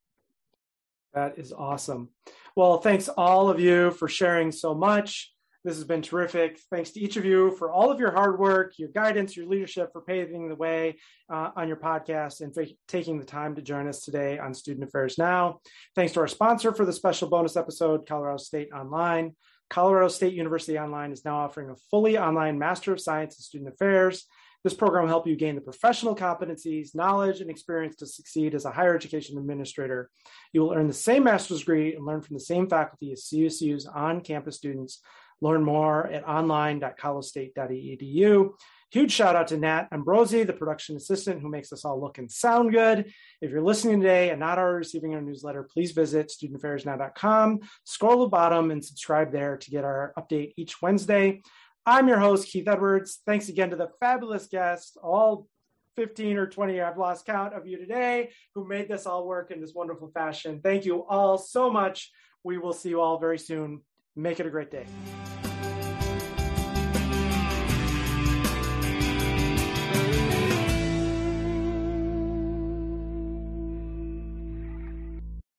That 1.14 1.38
is 1.38 1.52
awesome. 1.52 2.10
Well, 2.56 2.78
thanks 2.78 3.08
all 3.08 3.50
of 3.50 3.60
you 3.60 3.90
for 3.90 4.08
sharing 4.08 4.52
so 4.52 4.74
much. 4.74 5.32
This 5.62 5.76
has 5.76 5.84
been 5.84 6.00
terrific. 6.00 6.58
Thanks 6.70 6.90
to 6.92 7.00
each 7.00 7.18
of 7.18 7.26
you 7.26 7.50
for 7.50 7.70
all 7.70 7.90
of 7.90 8.00
your 8.00 8.12
hard 8.12 8.38
work, 8.38 8.78
your 8.78 8.88
guidance, 8.88 9.36
your 9.36 9.46
leadership, 9.46 9.92
for 9.92 10.00
paving 10.00 10.48
the 10.48 10.54
way 10.54 10.96
uh, 11.28 11.50
on 11.54 11.68
your 11.68 11.76
podcast 11.76 12.40
and 12.40 12.56
taking 12.88 13.18
the 13.18 13.26
time 13.26 13.54
to 13.56 13.62
join 13.62 13.86
us 13.86 14.00
today 14.00 14.38
on 14.38 14.54
Student 14.54 14.88
Affairs 14.88 15.18
Now. 15.18 15.60
Thanks 15.94 16.14
to 16.14 16.20
our 16.20 16.28
sponsor 16.28 16.72
for 16.72 16.86
the 16.86 16.94
special 16.94 17.28
bonus 17.28 17.56
episode, 17.56 18.06
Colorado 18.06 18.38
State 18.38 18.72
Online. 18.72 19.36
Colorado 19.68 20.08
State 20.08 20.32
University 20.32 20.78
Online 20.78 21.12
is 21.12 21.26
now 21.26 21.36
offering 21.36 21.68
a 21.68 21.76
fully 21.90 22.16
online 22.16 22.58
Master 22.58 22.92
of 22.92 23.00
Science 23.00 23.36
in 23.36 23.42
Student 23.42 23.74
Affairs. 23.74 24.26
This 24.62 24.74
program 24.74 25.04
will 25.04 25.10
help 25.10 25.26
you 25.26 25.36
gain 25.36 25.54
the 25.54 25.62
professional 25.62 26.14
competencies, 26.14 26.94
knowledge, 26.94 27.40
and 27.40 27.48
experience 27.48 27.96
to 27.96 28.06
succeed 28.06 28.54
as 28.54 28.66
a 28.66 28.70
higher 28.70 28.94
education 28.94 29.38
administrator. 29.38 30.10
You 30.52 30.60
will 30.60 30.74
earn 30.74 30.86
the 30.86 30.92
same 30.92 31.24
master's 31.24 31.60
degree 31.60 31.94
and 31.94 32.04
learn 32.04 32.20
from 32.20 32.34
the 32.34 32.40
same 32.40 32.68
faculty 32.68 33.10
as 33.12 33.24
CSU's 33.24 33.86
on 33.86 34.20
campus 34.20 34.56
students. 34.56 35.00
Learn 35.40 35.64
more 35.64 36.08
at 36.08 36.28
online.colostate.edu. 36.28 38.50
Huge 38.90 39.12
shout 39.12 39.36
out 39.36 39.46
to 39.48 39.56
Nat 39.56 39.88
Ambrosi, 39.92 40.44
the 40.44 40.52
production 40.52 40.96
assistant 40.96 41.40
who 41.40 41.48
makes 41.48 41.72
us 41.72 41.84
all 41.84 42.00
look 42.00 42.18
and 42.18 42.28
sound 42.30 42.72
good. 42.72 43.12
If 43.40 43.52
you're 43.52 43.62
listening 43.62 44.00
today 44.00 44.30
and 44.30 44.40
not 44.40 44.58
already 44.58 44.78
receiving 44.78 45.14
our 45.14 45.22
newsletter, 45.22 45.62
please 45.62 45.92
visit 45.92 46.30
studentaffairsnow.com, 46.30 47.60
scroll 47.84 48.16
to 48.16 48.24
the 48.24 48.28
bottom, 48.28 48.72
and 48.72 48.84
subscribe 48.84 49.30
there 49.30 49.58
to 49.58 49.70
get 49.70 49.84
our 49.84 50.12
update 50.18 50.54
each 50.56 50.82
Wednesday. 50.82 51.40
I'm 51.86 52.08
your 52.08 52.18
host, 52.18 52.48
Keith 52.48 52.68
Edwards. 52.68 53.20
Thanks 53.24 53.48
again 53.48 53.70
to 53.70 53.76
the 53.76 53.88
fabulous 54.00 54.46
guests, 54.46 54.96
all 55.02 55.48
15 55.96 56.36
or 56.36 56.46
20, 56.46 56.80
I've 56.80 56.98
lost 56.98 57.26
count 57.26 57.54
of 57.54 57.66
you 57.66 57.78
today, 57.78 58.30
who 58.54 58.66
made 58.66 58.88
this 58.88 59.06
all 59.06 59.26
work 59.26 59.50
in 59.50 59.60
this 59.60 59.74
wonderful 59.74 60.10
fashion. 60.12 60.60
Thank 60.62 60.84
you 60.84 61.04
all 61.06 61.36
so 61.38 61.70
much. 61.70 62.10
We 62.44 62.58
will 62.58 62.72
see 62.72 62.90
you 62.90 63.00
all 63.00 63.18
very 63.18 63.38
soon. 63.38 63.80
Make 64.14 64.40
it 64.40 64.46
a 64.46 64.50
great 64.50 64.70
day. 64.70 64.86